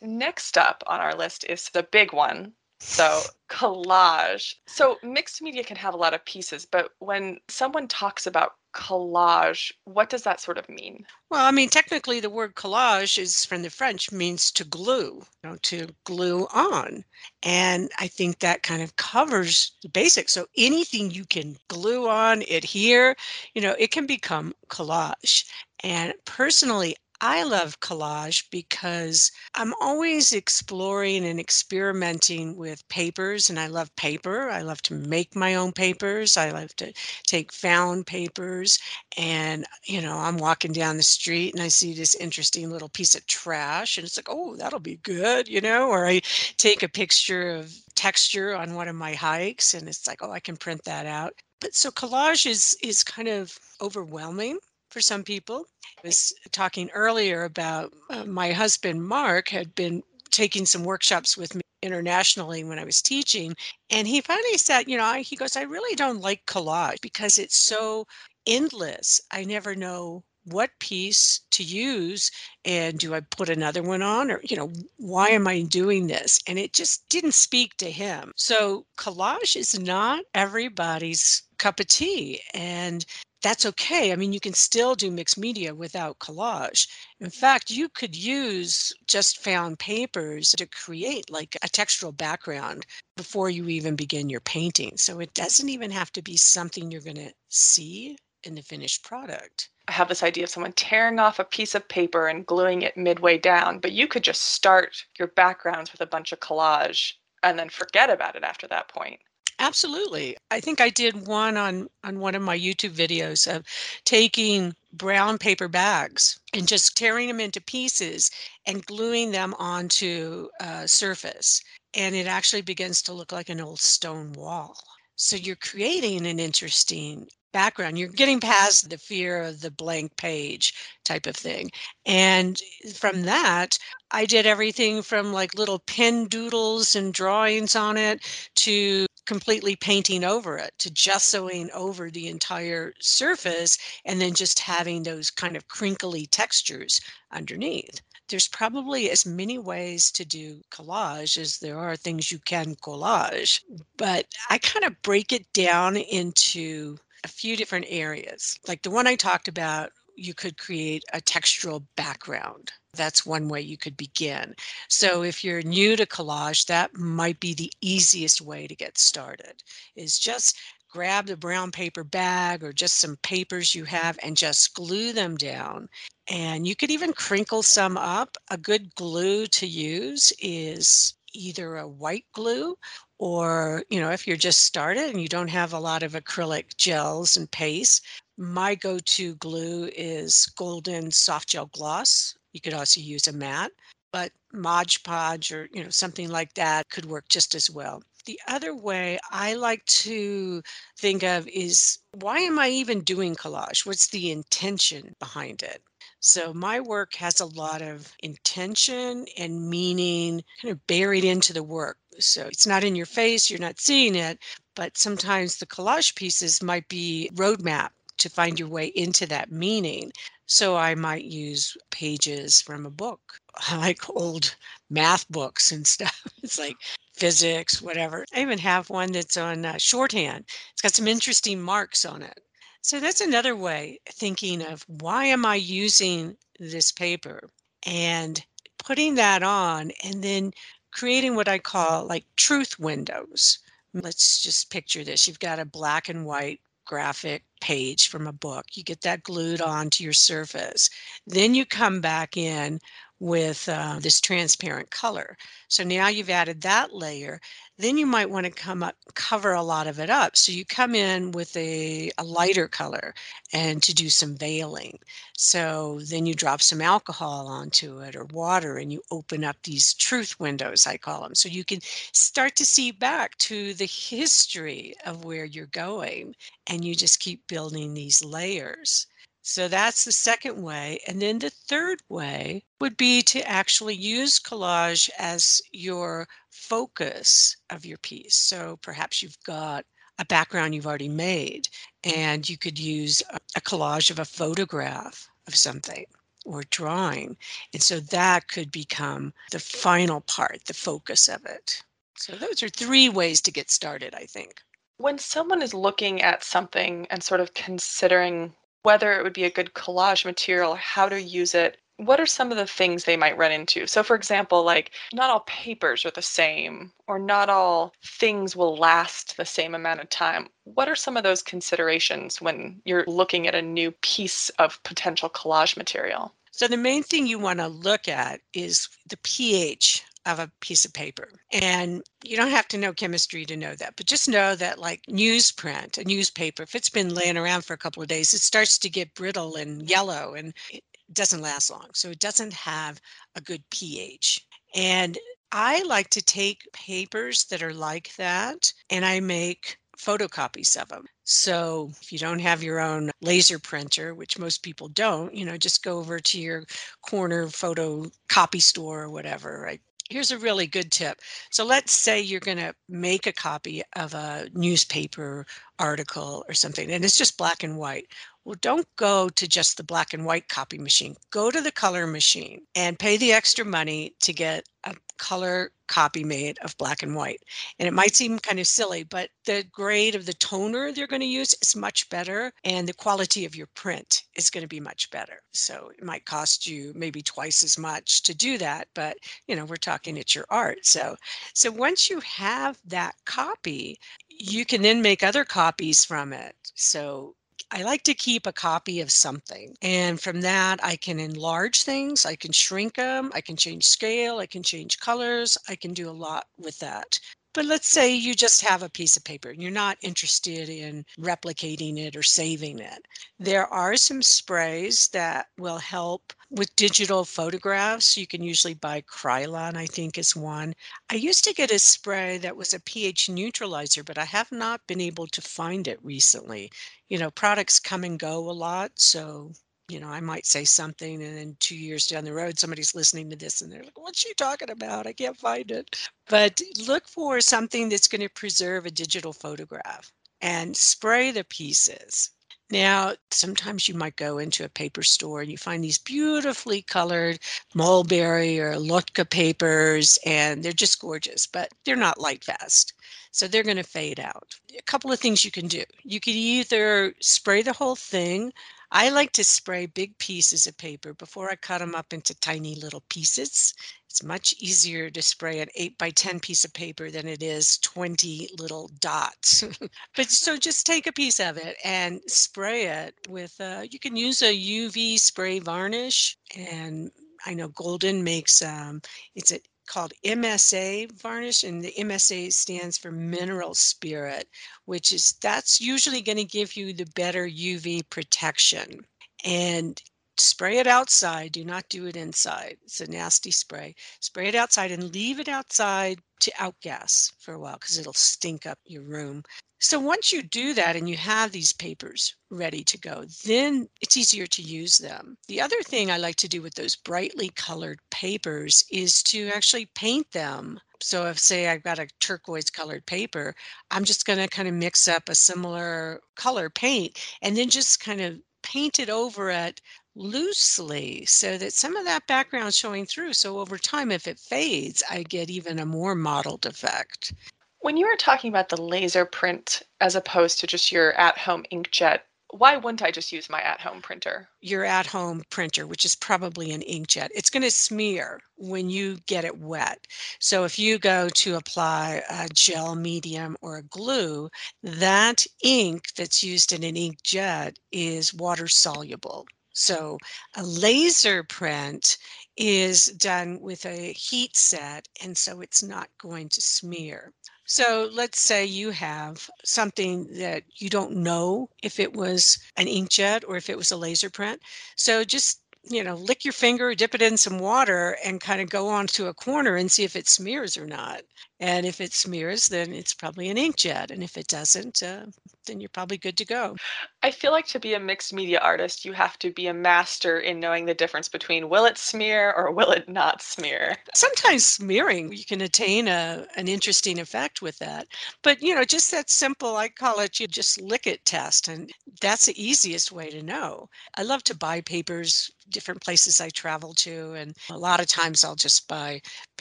Next 0.00 0.56
up 0.56 0.82
on 0.86 1.00
our 1.00 1.14
list 1.14 1.44
is 1.48 1.68
the 1.70 1.82
big 1.82 2.12
one. 2.12 2.52
So, 2.80 3.20
collage. 3.48 4.54
So, 4.66 4.98
mixed 5.02 5.42
media 5.42 5.62
can 5.62 5.76
have 5.76 5.94
a 5.94 5.98
lot 5.98 6.14
of 6.14 6.24
pieces, 6.24 6.66
but 6.66 6.90
when 6.98 7.38
someone 7.48 7.86
talks 7.86 8.26
about 8.26 8.54
collage, 8.72 9.72
what 9.84 10.10
does 10.10 10.22
that 10.22 10.40
sort 10.40 10.58
of 10.58 10.68
mean? 10.68 11.04
Well, 11.30 11.44
I 11.44 11.50
mean, 11.50 11.68
technically, 11.68 12.20
the 12.20 12.30
word 12.30 12.54
collage 12.54 13.18
is 13.18 13.44
from 13.44 13.62
the 13.62 13.70
French, 13.70 14.12
means 14.12 14.50
to 14.52 14.64
glue, 14.64 15.22
you 15.42 15.50
know, 15.50 15.56
to 15.62 15.88
glue 16.04 16.46
on. 16.52 17.04
And 17.42 17.90
I 17.98 18.06
think 18.08 18.38
that 18.38 18.62
kind 18.62 18.82
of 18.82 18.96
covers 18.96 19.72
the 19.82 19.88
basics. 19.88 20.32
So 20.32 20.46
anything 20.56 21.10
you 21.10 21.24
can 21.24 21.56
glue 21.68 22.08
on, 22.08 22.42
adhere, 22.50 23.16
you 23.54 23.62
know, 23.62 23.74
it 23.78 23.90
can 23.90 24.06
become 24.06 24.54
collage. 24.68 25.44
And 25.82 26.14
personally, 26.24 26.96
I 27.24 27.44
love 27.44 27.78
collage 27.78 28.50
because 28.50 29.30
I'm 29.54 29.74
always 29.80 30.32
exploring 30.32 31.24
and 31.24 31.38
experimenting 31.38 32.56
with 32.56 32.86
papers, 32.88 33.48
and 33.48 33.60
I 33.60 33.68
love 33.68 33.94
paper. 33.94 34.50
I 34.50 34.62
love 34.62 34.82
to 34.82 34.94
make 34.94 35.36
my 35.36 35.54
own 35.54 35.70
papers. 35.72 36.36
I 36.36 36.50
love 36.50 36.74
to 36.76 36.92
take 37.24 37.52
found 37.52 38.06
papers. 38.06 38.80
And, 39.16 39.64
you 39.84 40.02
know, 40.02 40.18
I'm 40.18 40.36
walking 40.36 40.72
down 40.72 40.96
the 40.96 41.04
street 41.04 41.54
and 41.54 41.62
I 41.62 41.68
see 41.68 41.94
this 41.94 42.16
interesting 42.16 42.70
little 42.70 42.88
piece 42.88 43.14
of 43.14 43.24
trash, 43.26 43.96
and 43.96 44.04
it's 44.04 44.18
like, 44.18 44.28
oh, 44.28 44.56
that'll 44.56 44.80
be 44.80 44.96
good, 44.96 45.48
you 45.48 45.60
know, 45.60 45.88
or 45.88 46.06
I 46.06 46.20
take 46.56 46.82
a 46.82 46.88
picture 46.88 47.50
of 47.50 47.72
texture 47.94 48.54
on 48.54 48.74
one 48.74 48.88
of 48.88 48.96
my 48.96 49.14
hikes, 49.14 49.74
and 49.74 49.88
it's 49.88 50.08
like, 50.08 50.22
oh, 50.22 50.32
I 50.32 50.40
can 50.40 50.56
print 50.56 50.82
that 50.84 51.06
out. 51.06 51.34
But 51.60 51.74
so 51.74 51.90
collage 51.92 52.46
is 52.46 52.76
is 52.82 53.04
kind 53.04 53.28
of 53.28 53.56
overwhelming 53.80 54.58
for 54.92 55.00
some 55.00 55.24
people. 55.24 55.66
I 55.98 56.06
was 56.06 56.32
talking 56.50 56.90
earlier 56.92 57.44
about 57.44 57.92
uh, 58.10 58.24
my 58.24 58.52
husband, 58.52 59.02
Mark, 59.02 59.48
had 59.48 59.74
been 59.74 60.02
taking 60.30 60.66
some 60.66 60.84
workshops 60.84 61.36
with 61.36 61.54
me 61.54 61.62
internationally 61.82 62.64
when 62.64 62.78
I 62.78 62.84
was 62.84 63.02
teaching. 63.02 63.54
And 63.90 64.06
he 64.06 64.20
finally 64.20 64.58
said, 64.58 64.88
you 64.88 64.96
know, 64.96 65.14
he 65.14 65.36
goes, 65.36 65.56
I 65.56 65.62
really 65.62 65.96
don't 65.96 66.20
like 66.20 66.46
collage 66.46 67.00
because 67.00 67.38
it's 67.38 67.56
so 67.56 68.06
endless. 68.46 69.20
I 69.30 69.44
never 69.44 69.74
know 69.74 70.24
what 70.44 70.70
piece 70.80 71.40
to 71.52 71.62
use 71.62 72.30
and 72.64 72.98
do 72.98 73.14
I 73.14 73.20
put 73.20 73.48
another 73.48 73.82
one 73.82 74.02
on 74.02 74.30
or 74.30 74.40
you 74.42 74.56
know 74.56 74.72
why 74.96 75.28
am 75.28 75.46
I 75.46 75.62
doing 75.62 76.08
this 76.08 76.40
and 76.48 76.58
it 76.58 76.72
just 76.72 77.08
didn't 77.08 77.34
speak 77.34 77.76
to 77.76 77.88
him 77.88 78.32
so 78.34 78.84
collage 78.98 79.54
is 79.54 79.78
not 79.78 80.24
everybody's 80.34 81.44
cup 81.58 81.78
of 81.78 81.86
tea 81.86 82.40
and 82.54 83.06
that's 83.42 83.66
okay. 83.66 84.12
I 84.12 84.16
mean, 84.16 84.32
you 84.32 84.40
can 84.40 84.54
still 84.54 84.94
do 84.94 85.10
mixed 85.10 85.38
media 85.38 85.74
without 85.74 86.18
collage. 86.18 86.86
In 87.20 87.30
fact, 87.30 87.70
you 87.70 87.88
could 87.88 88.14
use 88.14 88.92
just 89.06 89.42
found 89.42 89.78
papers 89.78 90.52
to 90.52 90.66
create 90.66 91.30
like 91.30 91.56
a 91.62 91.68
textural 91.68 92.16
background 92.16 92.86
before 93.16 93.50
you 93.50 93.68
even 93.68 93.96
begin 93.96 94.30
your 94.30 94.40
painting. 94.40 94.96
So 94.96 95.20
it 95.20 95.34
doesn't 95.34 95.68
even 95.68 95.90
have 95.90 96.12
to 96.12 96.22
be 96.22 96.36
something 96.36 96.90
you're 96.90 97.00
going 97.00 97.16
to 97.16 97.32
see 97.48 98.16
in 98.44 98.54
the 98.54 98.62
finished 98.62 99.04
product. 99.04 99.68
I 99.88 99.92
have 99.92 100.08
this 100.08 100.22
idea 100.22 100.44
of 100.44 100.50
someone 100.50 100.72
tearing 100.72 101.18
off 101.18 101.38
a 101.38 101.44
piece 101.44 101.74
of 101.74 101.88
paper 101.88 102.28
and 102.28 102.46
gluing 102.46 102.82
it 102.82 102.96
midway 102.96 103.38
down, 103.38 103.78
but 103.78 103.92
you 103.92 104.06
could 104.06 104.22
just 104.22 104.42
start 104.42 105.04
your 105.18 105.28
backgrounds 105.28 105.90
with 105.90 106.00
a 106.00 106.06
bunch 106.06 106.32
of 106.32 106.40
collage 106.40 107.14
and 107.42 107.58
then 107.58 107.68
forget 107.68 108.08
about 108.08 108.36
it 108.36 108.44
after 108.44 108.68
that 108.68 108.88
point. 108.88 109.20
Absolutely. 109.62 110.36
I 110.50 110.58
think 110.60 110.80
I 110.80 110.90
did 110.90 111.24
one 111.28 111.56
on 111.56 111.88
on 112.02 112.18
one 112.18 112.34
of 112.34 112.42
my 112.42 112.58
YouTube 112.58 112.94
videos 112.96 113.46
of 113.46 113.64
taking 114.04 114.74
brown 114.92 115.38
paper 115.38 115.68
bags 115.68 116.40
and 116.52 116.66
just 116.66 116.96
tearing 116.96 117.28
them 117.28 117.38
into 117.38 117.60
pieces 117.60 118.28
and 118.66 118.84
gluing 118.84 119.30
them 119.30 119.54
onto 119.60 120.48
a 120.60 120.88
surface 120.88 121.62
and 121.94 122.16
it 122.16 122.26
actually 122.26 122.62
begins 122.62 123.02
to 123.02 123.12
look 123.12 123.30
like 123.30 123.48
an 123.48 123.60
old 123.60 123.78
stone 123.80 124.32
wall. 124.32 124.74
So 125.14 125.36
you're 125.36 125.54
creating 125.56 126.26
an 126.26 126.40
interesting 126.40 127.28
background. 127.52 127.98
You're 127.98 128.08
getting 128.08 128.40
past 128.40 128.90
the 128.90 128.98
fear 128.98 129.42
of 129.42 129.60
the 129.60 129.70
blank 129.70 130.16
page 130.16 130.74
type 131.04 131.26
of 131.26 131.36
thing. 131.36 131.70
And 132.04 132.58
from 132.96 133.22
that, 133.22 133.78
I 134.10 134.26
did 134.26 134.44
everything 134.46 135.02
from 135.02 135.32
like 135.32 135.54
little 135.54 135.78
pen 135.78 136.26
doodles 136.26 136.96
and 136.96 137.14
drawings 137.14 137.76
on 137.76 137.96
it 137.96 138.24
to 138.56 139.06
completely 139.26 139.76
painting 139.76 140.24
over 140.24 140.58
it 140.58 140.72
to 140.78 140.90
gessoing 140.90 141.70
over 141.70 142.10
the 142.10 142.28
entire 142.28 142.92
surface 143.00 143.78
and 144.04 144.20
then 144.20 144.34
just 144.34 144.58
having 144.58 145.02
those 145.02 145.30
kind 145.30 145.56
of 145.56 145.68
crinkly 145.68 146.26
textures 146.26 147.00
underneath. 147.30 148.00
There's 148.28 148.48
probably 148.48 149.10
as 149.10 149.26
many 149.26 149.58
ways 149.58 150.10
to 150.12 150.24
do 150.24 150.62
collage 150.70 151.36
as 151.38 151.58
there 151.58 151.78
are 151.78 151.96
things 151.96 152.32
you 152.32 152.38
can 152.38 152.76
collage, 152.76 153.60
but 153.96 154.26
I 154.50 154.58
kind 154.58 154.84
of 154.84 155.00
break 155.02 155.32
it 155.32 155.52
down 155.52 155.96
into 155.96 156.96
a 157.24 157.28
few 157.28 157.56
different 157.56 157.86
areas. 157.88 158.58
Like 158.66 158.82
the 158.82 158.90
one 158.90 159.06
I 159.06 159.16
talked 159.16 159.48
about, 159.48 159.90
you 160.16 160.34
could 160.34 160.58
create 160.58 161.04
a 161.12 161.20
textural 161.20 161.84
background. 161.96 162.72
That's 162.94 163.24
one 163.24 163.48
way 163.48 163.60
you 163.62 163.78
could 163.78 163.96
begin. 163.96 164.50
Mm. 164.50 164.54
So 164.88 165.22
if 165.22 165.42
you're 165.42 165.62
new 165.62 165.96
to 165.96 166.06
collage, 166.06 166.66
that 166.66 166.94
might 166.94 167.40
be 167.40 167.54
the 167.54 167.72
easiest 167.80 168.40
way 168.40 168.66
to 168.66 168.74
get 168.74 168.98
started. 168.98 169.62
Is 169.96 170.18
just 170.18 170.58
grab 170.90 171.26
the 171.26 171.36
brown 171.36 171.70
paper 171.70 172.04
bag 172.04 172.62
or 172.62 172.72
just 172.72 172.98
some 172.98 173.16
papers 173.22 173.74
you 173.74 173.84
have 173.84 174.18
and 174.22 174.36
just 174.36 174.74
glue 174.74 175.12
them 175.12 175.36
down. 175.36 175.88
And 176.28 176.66
you 176.66 176.76
could 176.76 176.90
even 176.90 177.14
crinkle 177.14 177.62
some 177.62 177.96
up. 177.96 178.36
A 178.50 178.58
good 178.58 178.94
glue 178.94 179.46
to 179.46 179.66
use 179.66 180.32
is 180.40 181.14
either 181.34 181.76
a 181.76 181.88
white 181.88 182.26
glue 182.34 182.76
or 183.18 183.84
you 183.88 184.00
know 184.00 184.10
if 184.10 184.26
you're 184.26 184.36
just 184.36 184.60
started 184.62 185.10
and 185.10 185.20
you 185.22 185.28
don't 185.28 185.48
have 185.48 185.72
a 185.72 185.78
lot 185.78 186.02
of 186.02 186.12
acrylic 186.12 186.76
gels 186.76 187.38
and 187.38 187.50
paste 187.50 188.04
my 188.36 188.74
go-to 188.74 189.34
glue 189.36 189.88
is 189.96 190.46
golden 190.56 191.10
soft 191.10 191.48
gel 191.48 191.66
gloss 191.66 192.34
you 192.52 192.60
could 192.60 192.74
also 192.74 193.00
use 193.00 193.26
a 193.28 193.32
matte, 193.32 193.72
but 194.12 194.32
Mod 194.52 194.94
Podge 195.04 195.52
or 195.52 195.68
you 195.72 195.82
know 195.82 195.90
something 195.90 196.28
like 196.30 196.54
that 196.54 196.88
could 196.90 197.06
work 197.06 197.28
just 197.28 197.54
as 197.54 197.70
well 197.70 198.02
the 198.24 198.40
other 198.46 198.74
way 198.74 199.18
I 199.30 199.54
like 199.54 199.84
to 199.86 200.62
think 200.98 201.22
of 201.22 201.48
is 201.48 201.98
why 202.12 202.38
am 202.38 202.58
I 202.58 202.68
even 202.68 203.00
doing 203.00 203.34
collage? 203.34 203.84
What's 203.86 204.08
the 204.08 204.30
intention 204.30 205.14
behind 205.18 205.62
it? 205.62 205.82
So 206.20 206.54
my 206.54 206.78
work 206.80 207.14
has 207.16 207.40
a 207.40 207.46
lot 207.46 207.82
of 207.82 208.12
intention 208.20 209.26
and 209.36 209.68
meaning 209.68 210.42
kind 210.60 210.72
of 210.72 210.86
buried 210.86 211.24
into 211.24 211.52
the 211.52 211.62
work. 211.62 211.98
So 212.18 212.46
it's 212.46 212.66
not 212.66 212.84
in 212.84 212.94
your 212.94 213.06
face, 213.06 213.50
you're 213.50 213.58
not 213.58 213.80
seeing 213.80 214.14
it, 214.14 214.38
but 214.76 214.96
sometimes 214.96 215.56
the 215.56 215.66
collage 215.66 216.14
pieces 216.14 216.62
might 216.62 216.88
be 216.88 217.30
roadmap 217.34 217.90
to 218.18 218.28
find 218.28 218.58
your 218.58 218.68
way 218.68 218.86
into 218.94 219.26
that 219.26 219.50
meaning. 219.50 220.12
So 220.54 220.76
I 220.76 220.94
might 220.94 221.24
use 221.24 221.78
pages 221.90 222.60
from 222.60 222.84
a 222.84 222.90
book, 222.90 223.40
like 223.72 224.10
old 224.10 224.54
math 224.90 225.26
books 225.30 225.72
and 225.72 225.86
stuff. 225.86 226.26
It's 226.42 226.58
like 226.58 226.76
physics, 227.14 227.80
whatever. 227.80 228.26
I 228.34 228.42
even 228.42 228.58
have 228.58 228.90
one 228.90 229.12
that's 229.12 229.38
on 229.38 229.64
uh, 229.64 229.78
shorthand. 229.78 230.44
It's 230.72 230.82
got 230.82 230.92
some 230.92 231.08
interesting 231.08 231.58
marks 231.58 232.04
on 232.04 232.20
it. 232.20 232.38
So 232.82 233.00
that's 233.00 233.22
another 233.22 233.56
way 233.56 234.00
thinking 234.10 234.60
of 234.60 234.84
why 234.88 235.24
am 235.24 235.46
I 235.46 235.54
using 235.54 236.36
this 236.58 236.92
paper? 236.92 237.48
And 237.86 238.44
putting 238.76 239.14
that 239.14 239.42
on 239.42 239.90
and 240.04 240.22
then 240.22 240.52
creating 240.90 241.34
what 241.34 241.48
I 241.48 241.60
call 241.60 242.04
like 242.04 242.26
truth 242.36 242.78
windows. 242.78 243.58
Let's 243.94 244.42
just 244.42 244.70
picture 244.70 245.02
this. 245.02 245.26
You've 245.26 245.38
got 245.38 245.58
a 245.60 245.64
black 245.64 246.10
and 246.10 246.26
white 246.26 246.60
graphic 246.92 247.42
page 247.62 248.08
from 248.08 248.26
a 248.26 248.34
book. 248.34 248.66
You 248.74 248.84
get 248.84 249.00
that 249.00 249.22
glued 249.22 249.60
mm-hmm. 249.60 249.70
onto 249.70 250.04
your 250.04 250.12
surface. 250.12 250.90
Then 251.26 251.54
you 251.54 251.64
come 251.64 252.02
back 252.02 252.36
in 252.36 252.80
with 253.22 253.68
uh, 253.68 254.00
this 254.00 254.20
transparent 254.20 254.90
color. 254.90 255.36
So 255.68 255.84
now 255.84 256.08
you've 256.08 256.28
added 256.28 256.60
that 256.62 256.92
layer. 256.92 257.40
Then 257.78 257.96
you 257.96 258.04
might 258.04 258.28
want 258.28 258.46
to 258.46 258.50
come 258.50 258.82
up, 258.82 258.96
cover 259.14 259.52
a 259.52 259.62
lot 259.62 259.86
of 259.86 260.00
it 260.00 260.10
up. 260.10 260.36
So 260.36 260.50
you 260.50 260.64
come 260.64 260.96
in 260.96 261.30
with 261.30 261.56
a, 261.56 262.10
a 262.18 262.24
lighter 262.24 262.66
color 262.66 263.14
and 263.52 263.80
to 263.84 263.94
do 263.94 264.10
some 264.10 264.34
veiling. 264.36 264.98
So 265.36 266.00
then 266.00 266.26
you 266.26 266.34
drop 266.34 266.60
some 266.60 266.80
alcohol 266.80 267.46
onto 267.46 268.00
it 268.00 268.16
or 268.16 268.24
water 268.24 268.76
and 268.76 268.92
you 268.92 269.00
open 269.12 269.44
up 269.44 269.56
these 269.62 269.94
truth 269.94 270.40
windows, 270.40 270.84
I 270.84 270.96
call 270.96 271.22
them. 271.22 271.36
So 271.36 271.48
you 271.48 271.64
can 271.64 271.78
start 271.80 272.56
to 272.56 272.66
see 272.66 272.90
back 272.90 273.38
to 273.38 273.72
the 273.74 273.86
history 273.86 274.94
of 275.06 275.24
where 275.24 275.44
you're 275.44 275.66
going 275.66 276.34
and 276.66 276.84
you 276.84 276.96
just 276.96 277.20
keep 277.20 277.46
building 277.46 277.94
these 277.94 278.24
layers. 278.24 279.06
So 279.42 279.66
that's 279.66 280.04
the 280.04 280.12
second 280.12 280.62
way. 280.62 281.00
And 281.06 281.20
then 281.20 281.40
the 281.40 281.50
third 281.50 282.00
way 282.08 282.62
would 282.80 282.96
be 282.96 283.22
to 283.22 283.40
actually 283.48 283.96
use 283.96 284.38
collage 284.38 285.10
as 285.18 285.60
your 285.72 286.28
focus 286.50 287.56
of 287.68 287.84
your 287.84 287.98
piece. 287.98 288.36
So 288.36 288.78
perhaps 288.82 289.20
you've 289.20 289.42
got 289.44 289.84
a 290.18 290.24
background 290.24 290.74
you've 290.74 290.86
already 290.86 291.08
made, 291.08 291.68
and 292.04 292.48
you 292.48 292.56
could 292.56 292.78
use 292.78 293.22
a 293.56 293.60
collage 293.60 294.10
of 294.10 294.20
a 294.20 294.24
photograph 294.24 295.28
of 295.48 295.56
something 295.56 296.06
or 296.44 296.62
drawing. 296.70 297.36
And 297.72 297.82
so 297.82 297.98
that 297.98 298.46
could 298.48 298.70
become 298.70 299.32
the 299.50 299.58
final 299.58 300.20
part, 300.20 300.64
the 300.66 300.74
focus 300.74 301.28
of 301.28 301.44
it. 301.46 301.82
So 302.16 302.34
those 302.36 302.62
are 302.62 302.68
three 302.68 303.08
ways 303.08 303.40
to 303.42 303.50
get 303.50 303.70
started, 303.70 304.14
I 304.14 304.26
think. 304.26 304.62
When 304.98 305.18
someone 305.18 305.62
is 305.62 305.74
looking 305.74 306.22
at 306.22 306.44
something 306.44 307.06
and 307.10 307.24
sort 307.24 307.40
of 307.40 307.54
considering 307.54 308.54
whether 308.82 309.12
it 309.12 309.22
would 309.22 309.32
be 309.32 309.44
a 309.44 309.50
good 309.50 309.74
collage 309.74 310.24
material, 310.24 310.74
how 310.74 311.08
to 311.08 311.20
use 311.20 311.54
it. 311.54 311.78
What 311.96 312.20
are 312.20 312.26
some 312.26 312.50
of 312.50 312.56
the 312.56 312.66
things 312.66 313.04
they 313.04 313.16
might 313.16 313.36
run 313.36 313.52
into? 313.52 313.86
So, 313.86 314.02
for 314.02 314.16
example, 314.16 314.64
like 314.64 314.90
not 315.12 315.30
all 315.30 315.40
papers 315.40 316.04
are 316.04 316.10
the 316.10 316.22
same, 316.22 316.92
or 317.06 317.18
not 317.18 317.48
all 317.48 317.92
things 318.04 318.56
will 318.56 318.76
last 318.76 319.36
the 319.36 319.44
same 319.44 319.74
amount 319.74 320.00
of 320.00 320.08
time. 320.08 320.48
What 320.64 320.88
are 320.88 320.96
some 320.96 321.16
of 321.16 321.22
those 321.22 321.42
considerations 321.42 322.40
when 322.40 322.80
you're 322.84 323.04
looking 323.06 323.46
at 323.46 323.54
a 323.54 323.62
new 323.62 323.92
piece 323.92 324.48
of 324.58 324.82
potential 324.82 325.28
collage 325.28 325.76
material? 325.76 326.34
So, 326.50 326.66
the 326.66 326.76
main 326.76 327.02
thing 327.02 327.26
you 327.26 327.38
want 327.38 327.60
to 327.60 327.68
look 327.68 328.08
at 328.08 328.40
is 328.52 328.88
the 329.08 329.18
pH 329.18 330.04
of 330.26 330.38
a 330.38 330.50
piece 330.60 330.84
of 330.84 330.92
paper. 330.92 331.28
And 331.52 332.02
you 332.24 332.36
don't 332.36 332.50
have 332.50 332.68
to 332.68 332.78
know 332.78 332.92
chemistry 332.92 333.44
to 333.46 333.56
know 333.56 333.74
that, 333.74 333.94
but 333.96 334.06
just 334.06 334.28
know 334.28 334.54
that, 334.56 334.78
like 334.78 335.02
newsprint, 335.08 335.98
a 335.98 336.04
newspaper, 336.04 336.62
if 336.62 336.74
it's 336.74 336.90
been 336.90 337.14
laying 337.14 337.36
around 337.36 337.64
for 337.64 337.74
a 337.74 337.78
couple 337.78 338.02
of 338.02 338.08
days, 338.08 338.32
it 338.34 338.40
starts 338.40 338.78
to 338.78 338.90
get 338.90 339.14
brittle 339.14 339.56
and 339.56 339.88
yellow 339.88 340.34
and 340.34 340.54
it 340.70 340.82
doesn't 341.12 341.42
last 341.42 341.70
long. 341.70 341.88
So 341.94 342.10
it 342.10 342.20
doesn't 342.20 342.52
have 342.52 343.00
a 343.34 343.40
good 343.40 343.62
pH. 343.70 344.46
And 344.74 345.18
I 345.50 345.82
like 345.82 346.08
to 346.10 346.22
take 346.22 346.68
papers 346.72 347.44
that 347.44 347.62
are 347.62 347.74
like 347.74 348.14
that 348.16 348.72
and 348.90 349.04
I 349.04 349.20
make 349.20 349.76
photocopies 349.98 350.80
of 350.80 350.88
them. 350.88 351.04
So 351.24 351.90
if 352.00 352.12
you 352.12 352.18
don't 352.18 352.40
have 352.40 352.62
your 352.62 352.80
own 352.80 353.10
laser 353.20 353.58
printer, 353.58 354.14
which 354.14 354.38
most 354.38 354.62
people 354.62 354.88
don't, 354.88 355.34
you 355.34 355.44
know, 355.44 355.56
just 355.56 355.84
go 355.84 355.98
over 355.98 356.18
to 356.18 356.40
your 356.40 356.64
corner 357.02 357.48
photo 357.48 358.06
copy 358.28 358.60
store 358.60 359.02
or 359.02 359.10
whatever, 359.10 359.60
right? 359.62 359.80
Here's 360.12 360.30
a 360.30 360.38
really 360.38 360.66
good 360.66 360.92
tip. 360.92 361.20
So 361.50 361.64
let's 361.64 361.92
say 361.92 362.20
you're 362.20 362.40
going 362.40 362.58
to 362.58 362.74
make 362.88 363.26
a 363.26 363.32
copy 363.32 363.82
of 363.96 364.12
a 364.12 364.46
newspaper 364.52 365.46
article 365.78 366.44
or 366.48 366.54
something, 366.54 366.90
and 366.90 367.04
it's 367.04 367.16
just 367.16 367.38
black 367.38 367.62
and 367.62 367.78
white. 367.78 368.06
Well, 368.44 368.56
don't 368.60 368.88
go 368.96 369.28
to 369.28 369.46
just 369.46 369.76
the 369.76 369.84
black 369.84 370.12
and 370.12 370.24
white 370.24 370.48
copy 370.48 370.76
machine. 370.76 371.14
Go 371.30 371.50
to 371.50 371.60
the 371.60 371.70
color 371.70 372.08
machine 372.08 372.66
and 372.74 372.98
pay 372.98 373.16
the 373.16 373.32
extra 373.32 373.64
money 373.64 374.16
to 374.20 374.32
get 374.32 374.64
a 374.82 374.96
color 375.16 375.70
copy 375.86 376.24
made 376.24 376.58
of 376.58 376.76
black 376.76 377.04
and 377.04 377.14
white. 377.14 377.40
And 377.78 377.86
it 377.86 377.94
might 377.94 378.16
seem 378.16 378.40
kind 378.40 378.58
of 378.58 378.66
silly, 378.66 379.04
but 379.04 379.30
the 379.44 379.64
grade 379.70 380.16
of 380.16 380.26
the 380.26 380.32
toner 380.34 380.90
they're 380.90 381.06
going 381.06 381.20
to 381.20 381.26
use 381.26 381.54
is 381.62 381.76
much 381.76 382.08
better 382.08 382.52
and 382.64 382.88
the 382.88 382.94
quality 382.94 383.44
of 383.44 383.54
your 383.54 383.68
print 383.74 384.24
is 384.34 384.50
going 384.50 384.62
to 384.62 384.68
be 384.68 384.80
much 384.80 385.08
better. 385.10 385.42
So 385.52 385.92
it 385.96 386.02
might 386.02 386.24
cost 386.24 386.66
you 386.66 386.92
maybe 386.96 387.22
twice 387.22 387.62
as 387.62 387.78
much 387.78 388.24
to 388.24 388.34
do 388.34 388.58
that, 388.58 388.88
but 388.94 389.18
you 389.46 389.54
know, 389.54 389.66
we're 389.66 389.76
talking 389.76 390.16
it's 390.16 390.34
your 390.34 390.46
art. 390.50 390.84
So 390.84 391.14
so 391.54 391.70
once 391.70 392.10
you 392.10 392.18
have 392.20 392.80
that 392.86 393.14
copy, 393.24 394.00
you 394.28 394.64
can 394.64 394.82
then 394.82 395.00
make 395.00 395.22
other 395.22 395.44
copies 395.44 396.04
from 396.04 396.32
it. 396.32 396.56
So 396.74 397.36
I 397.72 397.82
like 397.82 398.02
to 398.04 398.14
keep 398.14 398.46
a 398.46 398.52
copy 398.52 399.00
of 399.00 399.10
something. 399.10 399.74
And 399.80 400.20
from 400.20 400.42
that, 400.42 400.84
I 400.84 400.96
can 400.96 401.18
enlarge 401.18 401.82
things, 401.84 402.26
I 402.26 402.36
can 402.36 402.52
shrink 402.52 402.96
them, 402.96 403.32
I 403.34 403.40
can 403.40 403.56
change 403.56 403.84
scale, 403.86 404.38
I 404.38 404.46
can 404.46 404.62
change 404.62 404.98
colors, 405.00 405.56
I 405.68 405.76
can 405.76 405.94
do 405.94 406.10
a 406.10 406.12
lot 406.12 406.46
with 406.58 406.78
that. 406.80 407.18
But 407.54 407.66
let's 407.66 407.88
say 407.88 408.14
you 408.14 408.34
just 408.34 408.62
have 408.62 408.82
a 408.82 408.88
piece 408.88 409.16
of 409.16 409.24
paper 409.24 409.50
and 409.50 409.60
you're 409.60 409.70
not 409.70 409.98
interested 410.00 410.68
in 410.68 411.04
replicating 411.18 411.98
it 411.98 412.16
or 412.16 412.22
saving 412.22 412.78
it. 412.78 413.06
There 413.38 413.66
are 413.66 413.96
some 413.96 414.22
sprays 414.22 415.08
that 415.08 415.48
will 415.58 415.78
help 415.78 416.32
with 416.50 416.74
digital 416.76 417.24
photographs. 417.24 418.16
You 418.16 418.26
can 418.26 418.42
usually 418.42 418.74
buy 418.74 419.02
Krylon, 419.02 419.76
I 419.76 419.86
think, 419.86 420.18
is 420.18 420.34
one. 420.34 420.74
I 421.10 421.16
used 421.16 421.44
to 421.44 421.52
get 421.54 421.70
a 421.70 421.78
spray 421.78 422.38
that 422.38 422.56
was 422.56 422.72
a 422.72 422.80
pH 422.80 423.28
neutralizer, 423.28 424.02
but 424.02 424.18
I 424.18 424.24
have 424.24 424.50
not 424.50 424.86
been 424.86 425.00
able 425.00 425.26
to 425.28 425.40
find 425.42 425.86
it 425.88 426.02
recently. 426.02 426.70
You 427.08 427.18
know, 427.18 427.30
products 427.30 427.78
come 427.78 428.04
and 428.04 428.18
go 428.18 428.48
a 428.50 428.52
lot. 428.52 428.92
So 428.96 429.52
you 429.92 430.00
know, 430.00 430.08
I 430.08 430.20
might 430.20 430.46
say 430.46 430.64
something 430.64 431.22
and 431.22 431.36
then 431.36 431.56
two 431.60 431.76
years 431.76 432.06
down 432.06 432.24
the 432.24 432.32
road, 432.32 432.58
somebody's 432.58 432.94
listening 432.94 433.28
to 433.30 433.36
this 433.36 433.60
and 433.60 433.70
they're 433.70 433.84
like, 433.84 433.98
what's 433.98 434.20
she 434.20 434.32
talking 434.34 434.70
about? 434.70 435.06
I 435.06 435.12
can't 435.12 435.36
find 435.36 435.70
it. 435.70 435.94
But 436.28 436.60
look 436.86 437.06
for 437.06 437.40
something 437.40 437.88
that's 437.88 438.08
going 438.08 438.22
to 438.22 438.28
preserve 438.30 438.86
a 438.86 438.90
digital 438.90 439.32
photograph 439.32 440.10
and 440.40 440.76
spray 440.76 441.30
the 441.30 441.44
pieces. 441.44 442.30
Now, 442.70 443.12
sometimes 443.30 443.86
you 443.86 443.94
might 443.94 444.16
go 444.16 444.38
into 444.38 444.64
a 444.64 444.68
paper 444.70 445.02
store 445.02 445.42
and 445.42 445.50
you 445.50 445.58
find 445.58 445.84
these 445.84 445.98
beautifully 445.98 446.80
colored 446.80 447.38
mulberry 447.74 448.58
or 448.58 448.76
Lokta 448.76 449.28
papers, 449.28 450.18
and 450.24 450.62
they're 450.62 450.72
just 450.72 450.98
gorgeous, 450.98 451.46
but 451.46 451.68
they're 451.84 451.96
not 451.96 452.18
light 452.18 452.42
fast. 452.42 452.94
So 453.30 453.46
they're 453.46 453.62
going 453.62 453.76
to 453.76 453.82
fade 453.82 454.18
out. 454.20 454.54
A 454.78 454.82
couple 454.82 455.12
of 455.12 455.20
things 455.20 455.44
you 455.44 455.50
can 455.50 455.68
do. 455.68 455.82
You 456.02 456.18
could 456.18 456.34
either 456.34 457.12
spray 457.20 457.60
the 457.60 457.74
whole 457.74 457.96
thing 457.96 458.54
I 458.94 459.08
like 459.08 459.32
to 459.32 459.44
spray 459.44 459.86
big 459.86 460.18
pieces 460.18 460.66
of 460.66 460.76
paper 460.76 461.14
before 461.14 461.50
I 461.50 461.56
cut 461.56 461.78
them 461.78 461.94
up 461.94 462.12
into 462.12 462.38
tiny 462.38 462.74
little 462.74 463.02
pieces. 463.08 463.72
It's 464.10 464.22
much 464.22 464.54
easier 464.58 465.08
to 465.08 465.22
spray 465.22 465.60
an 465.60 465.68
8 465.74 465.96
by 465.96 466.10
10 466.10 466.40
piece 466.40 466.62
of 466.66 466.74
paper 466.74 467.10
than 467.10 467.26
it 467.26 467.42
is 467.42 467.78
20 467.78 468.50
little 468.58 468.90
dots. 469.00 469.64
but 470.16 470.30
so 470.30 470.58
just 470.58 470.84
take 470.84 471.06
a 471.06 471.12
piece 471.12 471.40
of 471.40 471.56
it 471.56 471.76
and 471.82 472.20
spray 472.26 472.84
it 472.84 473.14
with, 473.30 473.58
uh, 473.62 473.82
you 473.90 473.98
can 473.98 474.14
use 474.14 474.42
a 474.42 474.54
UV 474.54 475.18
spray 475.18 475.58
varnish. 475.58 476.36
And 476.54 477.10
I 477.46 477.54
know 477.54 477.68
Golden 477.68 478.22
makes, 478.22 478.60
um, 478.60 479.00
it's 479.34 479.52
a 479.52 479.60
called 479.86 480.12
MSA 480.24 481.12
varnish, 481.20 481.64
and 481.64 481.82
the 481.82 481.92
MSA 481.98 482.44
mm-hmm. 482.44 482.50
stands 482.50 482.98
for 482.98 483.10
mineral 483.10 483.74
spirit, 483.74 484.48
which 484.84 485.12
is 485.12 485.34
that's 485.42 485.80
usually 485.80 486.22
going 486.22 486.38
to 486.38 486.44
give 486.44 486.76
you 486.76 486.92
the 486.92 487.06
better 487.14 487.46
UV 487.46 488.08
protection. 488.10 489.04
And 489.44 490.00
spray 490.38 490.78
it 490.78 490.86
outside. 490.86 491.52
Do 491.52 491.64
not 491.64 491.88
do 491.88 492.06
it 492.06 492.16
inside. 492.16 492.76
It's 492.84 493.00
a 493.00 493.10
nasty 493.10 493.50
spray. 493.50 493.94
Spray 494.20 494.48
it 494.48 494.54
outside 494.54 494.90
and 494.90 495.12
leave 495.12 495.40
it 495.40 495.48
outside 495.48 496.20
to 496.40 496.52
outgas 496.52 497.32
for 497.38 497.54
a 497.54 497.58
while 497.58 497.74
because 497.74 497.98
it'll 497.98 498.12
stink 498.12 498.66
up 498.66 498.78
your 498.84 499.02
room. 499.02 499.42
So 499.80 499.98
once 499.98 500.32
you 500.32 500.42
do 500.42 500.74
that 500.74 500.94
and 500.94 501.08
you 501.08 501.16
have 501.16 501.50
these 501.50 501.72
papers 501.72 502.36
ready 502.50 502.84
to 502.84 502.98
go, 502.98 503.24
then 503.44 503.88
it's 504.00 504.16
easier 504.16 504.46
to 504.46 504.62
use 504.62 504.98
them. 504.98 505.36
The 505.48 505.60
other 505.60 505.82
thing 505.82 506.08
I 506.08 506.18
like 506.18 506.36
to 506.36 506.48
do 506.48 506.62
with 506.62 506.74
those 506.74 506.94
brightly 506.94 507.50
colored 507.56 507.98
papers 508.10 508.84
is 508.92 509.24
to 509.24 509.48
actually 509.48 509.86
paint 509.86 510.30
them. 510.30 510.78
So 511.00 511.26
if 511.26 511.36
say 511.36 511.66
I've 511.66 511.82
got 511.82 511.98
a 511.98 512.06
turquoise 512.20 512.70
colored 512.70 513.04
paper, 513.06 513.56
I'm 513.90 514.04
just 514.04 514.24
going 514.24 514.38
to 514.38 514.46
kind 514.46 514.68
of 514.68 514.74
mix 514.74 515.08
up 515.08 515.28
a 515.28 515.34
similar 515.34 516.20
color 516.36 516.70
paint 516.70 517.18
and 517.42 517.56
then 517.56 517.68
just 517.68 517.98
kind 517.98 518.20
of 518.20 518.38
paint 518.62 519.00
it 519.00 519.10
over 519.10 519.50
it 519.50 519.80
loosely 520.14 521.24
so 521.24 521.56
that 521.58 521.72
some 521.72 521.96
of 521.96 522.04
that 522.04 522.26
background 522.26 522.74
showing 522.74 523.06
through. 523.06 523.32
So 523.32 523.58
over 523.60 523.78
time, 523.78 524.10
if 524.10 524.26
it 524.26 524.38
fades, 524.38 525.02
I 525.10 525.22
get 525.22 525.50
even 525.50 525.78
a 525.78 525.86
more 525.86 526.14
mottled 526.14 526.66
effect. 526.66 527.32
When 527.80 527.96
you 527.96 528.06
were 528.06 528.16
talking 528.16 528.48
about 528.48 528.68
the 528.68 528.80
laser 528.80 529.24
print 529.24 529.82
as 530.00 530.14
opposed 530.14 530.60
to 530.60 530.66
just 530.66 530.92
your 530.92 531.12
at 531.14 531.38
home 531.38 531.64
inkjet, 531.72 532.20
why 532.52 532.76
wouldn't 532.76 533.02
I 533.02 533.10
just 533.10 533.32
use 533.32 533.48
my 533.48 533.62
at 533.62 533.80
home 533.80 534.02
printer? 534.02 534.46
Your 534.60 534.84
at 534.84 535.06
home 535.06 535.42
printer, 535.48 535.86
which 535.86 536.04
is 536.04 536.14
probably 536.14 536.70
an 536.72 536.82
inkjet, 536.82 537.28
it's 537.34 537.48
going 537.48 537.62
to 537.62 537.70
smear 537.70 538.40
when 538.56 538.90
you 538.90 539.16
get 539.26 539.46
it 539.46 539.58
wet. 539.58 540.06
So 540.38 540.64
if 540.64 540.78
you 540.78 540.98
go 540.98 541.30
to 541.30 541.56
apply 541.56 542.22
a 542.28 542.48
gel 542.52 542.94
medium 542.94 543.56
or 543.62 543.78
a 543.78 543.82
glue, 543.82 544.50
that 544.82 545.46
ink 545.64 546.08
that's 546.14 546.44
used 546.44 546.72
in 546.72 546.84
an 546.84 546.94
inkjet 546.94 547.76
is 547.90 548.34
water 548.34 548.68
soluble. 548.68 549.46
So 549.72 550.18
a 550.54 550.62
laser 550.62 551.42
print 551.44 552.18
is 552.56 553.06
done 553.06 553.60
with 553.60 553.84
a 553.86 554.12
heat 554.12 554.56
set, 554.56 555.08
and 555.22 555.36
so 555.36 555.60
it's 555.60 555.82
not 555.82 556.10
going 556.18 556.48
to 556.50 556.60
smear. 556.60 557.32
So 557.66 558.08
let's 558.12 558.40
say 558.40 558.64
you 558.64 558.90
have 558.90 559.48
something 559.64 560.26
that 560.34 560.64
you 560.76 560.90
don't 560.90 561.16
know 561.16 561.70
if 561.82 561.98
it 562.00 562.12
was 562.12 562.58
an 562.76 562.86
inkjet 562.86 563.44
or 563.46 563.56
if 563.56 563.70
it 563.70 563.78
was 563.78 563.90
a 563.90 563.96
laser 563.96 564.30
print. 564.30 564.60
So 564.96 565.24
just 565.24 565.62
you 565.84 566.04
know, 566.04 566.14
lick 566.14 566.44
your 566.44 566.52
finger, 566.52 566.94
dip 566.94 567.14
it 567.14 567.22
in 567.22 567.36
some 567.36 567.58
water, 567.58 568.16
and 568.24 568.40
kind 568.40 568.60
of 568.60 568.70
go 568.70 568.88
onto 568.88 569.26
a 569.26 569.34
corner 569.34 569.74
and 569.76 569.90
see 569.90 570.04
if 570.04 570.14
it 570.14 570.28
smears 570.28 570.76
or 570.76 570.86
not. 570.86 571.22
And 571.62 571.86
if 571.86 572.00
it 572.00 572.12
smears, 572.12 572.66
then 572.66 572.92
it's 572.92 573.14
probably 573.14 573.48
an 573.48 573.56
inkjet. 573.56 574.10
And 574.10 574.20
if 574.20 574.36
it 574.36 574.48
doesn't, 574.48 575.00
uh, 575.00 575.26
then 575.64 575.78
you're 575.80 575.90
probably 575.90 576.18
good 576.18 576.36
to 576.38 576.44
go. 576.44 576.74
I 577.22 577.30
feel 577.30 577.52
like 577.52 577.68
to 577.68 577.78
be 577.78 577.94
a 577.94 578.00
mixed 578.00 578.34
media 578.34 578.58
artist, 578.58 579.04
you 579.04 579.12
have 579.12 579.38
to 579.38 579.52
be 579.52 579.68
a 579.68 579.72
master 579.72 580.40
in 580.40 580.58
knowing 580.58 580.86
the 580.86 580.94
difference 580.94 581.28
between 581.28 581.68
will 581.68 581.84
it 581.84 581.98
smear 581.98 582.52
or 582.52 582.72
will 582.72 582.90
it 582.90 583.08
not 583.08 583.42
smear. 583.42 583.94
Sometimes 584.12 584.66
smearing, 584.66 585.32
you 585.32 585.44
can 585.44 585.60
attain 585.60 586.08
a, 586.08 586.48
an 586.56 586.66
interesting 586.66 587.20
effect 587.20 587.62
with 587.62 587.78
that. 587.78 588.08
But, 588.42 588.60
you 588.60 588.74
know, 588.74 588.82
just 588.82 589.12
that 589.12 589.30
simple, 589.30 589.76
I 589.76 589.88
call 589.88 590.18
it 590.18 590.40
you 590.40 590.48
just 590.48 590.80
lick 590.80 591.06
it 591.06 591.24
test. 591.24 591.68
And 591.68 591.92
that's 592.20 592.46
the 592.46 592.60
easiest 592.60 593.12
way 593.12 593.30
to 593.30 593.40
know. 593.40 593.88
I 594.16 594.24
love 594.24 594.42
to 594.44 594.56
buy 594.56 594.80
papers 594.80 595.48
different 595.68 596.02
places 596.02 596.40
I 596.40 596.50
travel 596.50 596.92
to. 596.94 597.32
And 597.34 597.56
a 597.70 597.78
lot 597.78 598.00
of 598.00 598.06
times 598.06 598.44
I'll 598.44 598.56
just 598.56 598.88
buy 598.88 599.20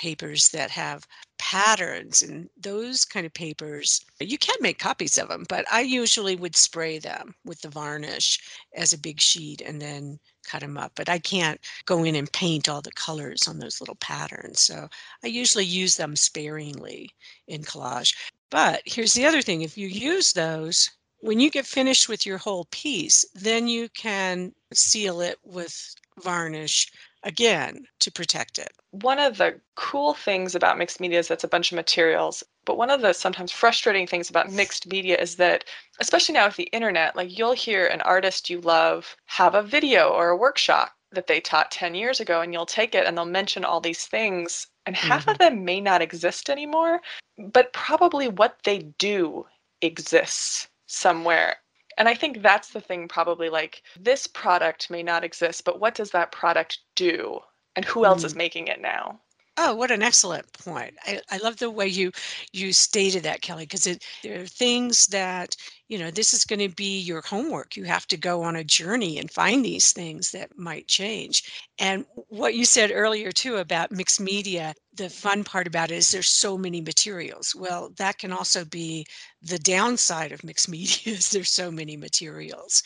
papers 0.02 0.50
that 0.50 0.72
have 0.72 1.06
patterns 1.38 2.24
and 2.24 2.50
those 2.60 3.06
kind 3.06 3.24
of 3.24 3.32
papers 3.36 4.04
you 4.20 4.36
can 4.36 4.56
make 4.60 4.80
copies 4.80 5.20
of 5.20 5.28
them 5.28 5.46
but 5.48 5.64
i 5.72 5.80
usually 5.80 6.36
would 6.36 6.56
spray 6.56 6.98
them 6.98 7.36
with 7.46 7.62
the 7.62 7.70
varnish 7.70 8.40
as 8.76 8.94
a 8.94 8.98
big 8.98 9.20
sheet 9.22 9.62
and 9.62 9.80
then 9.80 10.18
cut 10.44 10.62
them 10.62 10.76
up 10.76 10.92
but 10.96 11.08
i 11.08 11.20
can't 11.20 11.60
go 11.86 12.04
in 12.04 12.16
and 12.16 12.34
paint 12.34 12.68
all 12.68 12.82
the 12.82 12.92
colors 12.94 13.48
on 13.48 13.60
those 13.60 13.80
little 13.80 13.98
patterns 13.98 14.60
so 14.60 14.90
i 15.24 15.28
usually 15.28 15.66
use 15.66 15.96
them 15.96 16.16
sparingly 16.16 17.08
in 17.48 17.62
collage. 17.62 18.16
But 18.50 18.82
here's 18.86 19.14
the 19.14 19.28
other 19.28 19.44
thing 19.44 19.62
if 19.62 19.78
you 19.78 19.88
use 19.88 20.34
those 20.34 20.90
when 21.20 21.40
you 21.40 21.52
get 21.52 21.68
finished 21.68 22.10
with 22.10 22.26
your 22.26 22.40
whole 22.40 22.66
piece 22.72 23.24
then 23.36 23.68
you 23.68 23.88
can 23.90 24.52
seal 24.74 25.22
it 25.22 25.38
with 25.44 25.94
varnish 26.24 26.92
again 27.24 27.86
to 28.00 28.12
protect 28.12 28.58
it. 28.58 28.72
One 28.92 29.20
of 29.20 29.38
the 29.38 29.60
cool 29.76 30.14
things 30.14 30.56
about 30.56 30.78
mixed 30.78 31.00
media 31.00 31.20
is 31.20 31.28
that's 31.28 31.44
a 31.44 31.50
bunch 31.50 31.72
of 31.72 31.76
materials. 31.76 32.44
But 32.66 32.78
one 32.78 32.90
of 32.90 33.02
the 33.02 33.14
sometimes 33.14 33.52
frustrating 33.52 34.08
things 34.08 34.30
about 34.30 34.52
mixed 34.52 34.88
media 34.88 35.18
is 35.18 35.36
that, 35.38 35.66
especially 36.00 36.34
now 36.34 36.48
with 36.48 36.56
the 36.56 36.64
internet, 36.66 37.16
like 37.16 37.38
you'll 37.38 37.54
hear 37.54 37.88
an 37.88 38.02
artist 38.02 38.50
you 38.50 38.62
love 38.62 39.16
have 39.26 39.56
a 39.56 39.64
video 39.64 40.10
or 40.10 40.30
a 40.30 40.38
workshop 40.38 40.92
that 41.12 41.28
they 41.28 41.42
taught 41.42 41.72
10 41.72 41.94
years 41.96 42.20
ago, 42.20 42.42
and 42.42 42.54
you'll 42.54 42.66
take 42.66 42.96
it 42.96 43.06
and 43.06 43.18
they'll 43.18 43.26
mention 43.26 43.66
all 43.66 43.82
these 43.82 44.06
things, 44.06 44.68
and 44.86 44.96
half 44.96 45.22
mm-hmm. 45.22 45.32
of 45.32 45.38
them 45.40 45.66
may 45.66 45.82
not 45.82 46.02
exist 46.02 46.50
anymore, 46.50 47.02
but 47.38 47.74
probably 47.74 48.28
what 48.30 48.58
they 48.64 48.80
do 48.98 49.46
exists 49.82 50.70
somewhere 50.88 51.58
and 52.02 52.10
I 52.10 52.16
think 52.16 52.42
that's 52.42 52.70
the 52.70 52.82
thing, 52.82 53.08
probably 53.08 53.48
like 53.52 53.84
this 54.00 54.26
product 54.26 54.90
may 54.90 55.04
not 55.04 55.24
exist, 55.24 55.66
but 55.66 55.80
what 55.80 55.94
does 55.94 56.10
that 56.10 56.32
product 56.32 56.80
do? 56.96 57.40
And 57.76 57.86
who 57.86 58.06
else 58.06 58.24
mm. 58.24 58.26
is 58.26 58.34
making 58.34 58.70
it 58.70 58.82
now? 58.82 59.20
Oh, 59.58 59.76
what 59.76 59.92
an 59.92 60.02
excellent 60.02 60.52
point. 60.52 60.96
I, 61.06 61.22
I 61.30 61.38
love 61.38 61.58
the 61.58 61.70
way 61.70 61.86
you 61.86 62.12
you 62.54 62.74
stated 62.74 63.22
that, 63.22 63.44
Kelly, 63.44 63.66
because 63.66 63.84
there 64.24 64.42
are 64.42 64.48
things 64.48 65.06
that, 65.08 65.56
you 65.92 66.00
know, 66.00 66.10
this 66.10 66.34
is 66.34 66.46
going 66.46 66.60
to 66.60 66.74
be 66.74 67.00
your 67.02 67.22
homework. 67.22 67.76
You 67.76 67.84
have 67.84 68.08
to 68.08 68.18
go 68.18 68.44
on 68.44 68.56
a 68.56 68.64
journey 68.64 69.20
and 69.20 69.30
find 69.30 69.64
these 69.66 69.92
things 69.92 70.32
that 70.32 70.58
might 70.58 70.88
change. 70.88 71.68
And 71.80 72.06
what 72.30 72.56
you 72.56 72.64
said 72.64 72.92
earlier 72.94 73.30
too 73.34 73.58
about 73.58 73.92
mixed 73.92 74.22
media, 74.22 74.74
the 74.96 75.10
fun 75.10 75.44
part 75.44 75.68
about 75.68 75.92
it 75.92 75.96
is 75.96 76.10
there's 76.10 76.30
so 76.30 76.58
many 76.58 76.80
materials. 76.80 77.54
Well, 77.54 77.92
that 77.98 78.20
can 78.20 78.32
also 78.32 78.64
be 78.64 79.06
the 79.42 79.60
downside 79.60 80.32
of 80.32 80.46
mixed 80.46 80.70
media 80.78 81.14
is 81.14 81.30
there's 81.30 81.52
so 81.52 81.70
many 81.70 81.98
materials 81.98 82.84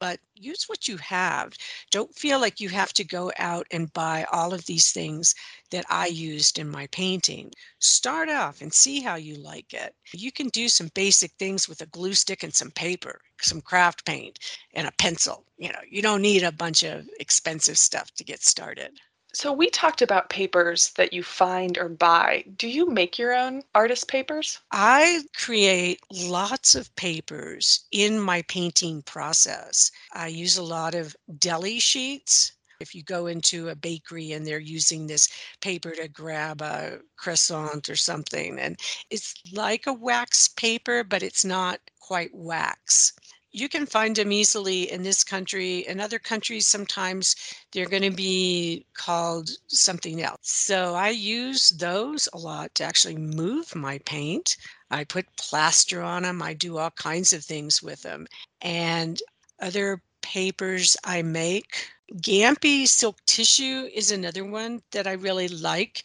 but 0.00 0.18
use 0.34 0.64
what 0.68 0.88
you 0.88 0.96
have. 0.96 1.52
Don't 1.90 2.14
feel 2.14 2.40
like 2.40 2.58
you 2.58 2.68
have 2.70 2.92
to 2.94 3.04
go 3.04 3.30
out 3.38 3.66
and 3.70 3.92
buy 3.92 4.26
all 4.32 4.52
of 4.52 4.66
these 4.66 4.90
things 4.90 5.34
that 5.70 5.84
I 5.88 6.06
used 6.06 6.58
in 6.58 6.68
my 6.68 6.88
painting. 6.88 7.52
Start 7.78 8.28
off 8.28 8.62
and 8.62 8.72
see 8.72 9.00
how 9.00 9.16
you 9.16 9.36
like 9.36 9.72
it. 9.72 9.94
You 10.12 10.32
can 10.32 10.48
do 10.48 10.68
some 10.68 10.90
basic 10.94 11.32
things 11.38 11.68
with 11.68 11.82
a 11.82 11.86
glue 11.86 12.14
stick 12.14 12.42
and 12.42 12.54
some 12.54 12.70
paper, 12.72 13.20
some 13.40 13.60
craft 13.60 14.04
paint, 14.04 14.38
and 14.74 14.88
a 14.88 14.92
pencil. 14.98 15.44
You 15.58 15.68
know, 15.68 15.80
you 15.88 16.02
don't 16.02 16.22
need 16.22 16.42
a 16.42 16.50
bunch 16.50 16.82
of 16.82 17.08
expensive 17.20 17.78
stuff 17.78 18.10
to 18.14 18.24
get 18.24 18.42
started. 18.42 18.98
So 19.32 19.52
we 19.52 19.70
talked 19.70 20.02
about 20.02 20.28
papers 20.28 20.90
that 20.96 21.12
you 21.12 21.22
find 21.22 21.78
or 21.78 21.88
buy. 21.88 22.44
Do 22.56 22.68
you 22.68 22.90
make 22.90 23.18
your 23.18 23.32
own 23.34 23.62
artist 23.74 24.08
papers? 24.08 24.58
I 24.72 25.22
create 25.36 26.00
lots 26.10 26.74
of 26.74 26.94
papers 26.96 27.84
in 27.92 28.20
my 28.20 28.42
painting 28.42 29.02
process. 29.02 29.92
I 30.12 30.28
use 30.28 30.56
a 30.56 30.62
lot 30.62 30.94
of 30.94 31.14
deli 31.38 31.78
sheets. 31.78 32.52
If 32.80 32.94
you 32.94 33.02
go 33.02 33.26
into 33.26 33.68
a 33.68 33.76
bakery 33.76 34.32
and 34.32 34.46
they're 34.46 34.58
using 34.58 35.06
this 35.06 35.28
paper 35.60 35.92
to 35.92 36.08
grab 36.08 36.62
a 36.62 36.98
croissant 37.16 37.90
or 37.90 37.96
something, 37.96 38.58
and 38.58 38.80
it's 39.10 39.34
like 39.52 39.86
a 39.86 39.92
wax 39.92 40.48
paper, 40.48 41.04
but 41.04 41.22
it's 41.22 41.44
not 41.44 41.78
quite 42.00 42.30
wax 42.34 43.12
you 43.52 43.68
can 43.68 43.86
find 43.86 44.14
them 44.16 44.32
easily 44.32 44.90
in 44.90 45.02
this 45.02 45.24
country. 45.24 45.86
In 45.86 46.00
other 46.00 46.18
countries, 46.18 46.66
sometimes 46.66 47.34
they're 47.72 47.88
going 47.88 48.02
to 48.02 48.10
be 48.10 48.86
called 48.94 49.50
something 49.66 50.22
else. 50.22 50.38
So 50.42 50.94
I 50.94 51.08
use 51.10 51.70
those 51.70 52.28
a 52.32 52.38
lot 52.38 52.74
to 52.76 52.84
actually 52.84 53.16
move 53.16 53.74
my 53.74 53.98
paint. 54.06 54.56
I 54.90 55.04
put 55.04 55.36
plaster 55.36 56.02
on 56.02 56.22
them, 56.22 56.42
I 56.42 56.54
do 56.54 56.78
all 56.78 56.90
kinds 56.90 57.32
of 57.32 57.44
things 57.44 57.82
with 57.82 58.02
them. 58.02 58.26
And 58.60 59.20
other 59.60 60.02
papers 60.22 60.96
I 61.04 61.22
make. 61.22 61.88
Gampi 62.16 62.88
silk 62.88 63.16
tissue 63.26 63.88
is 63.94 64.10
another 64.10 64.44
one 64.44 64.82
that 64.90 65.06
I 65.06 65.12
really 65.12 65.48
like. 65.48 66.02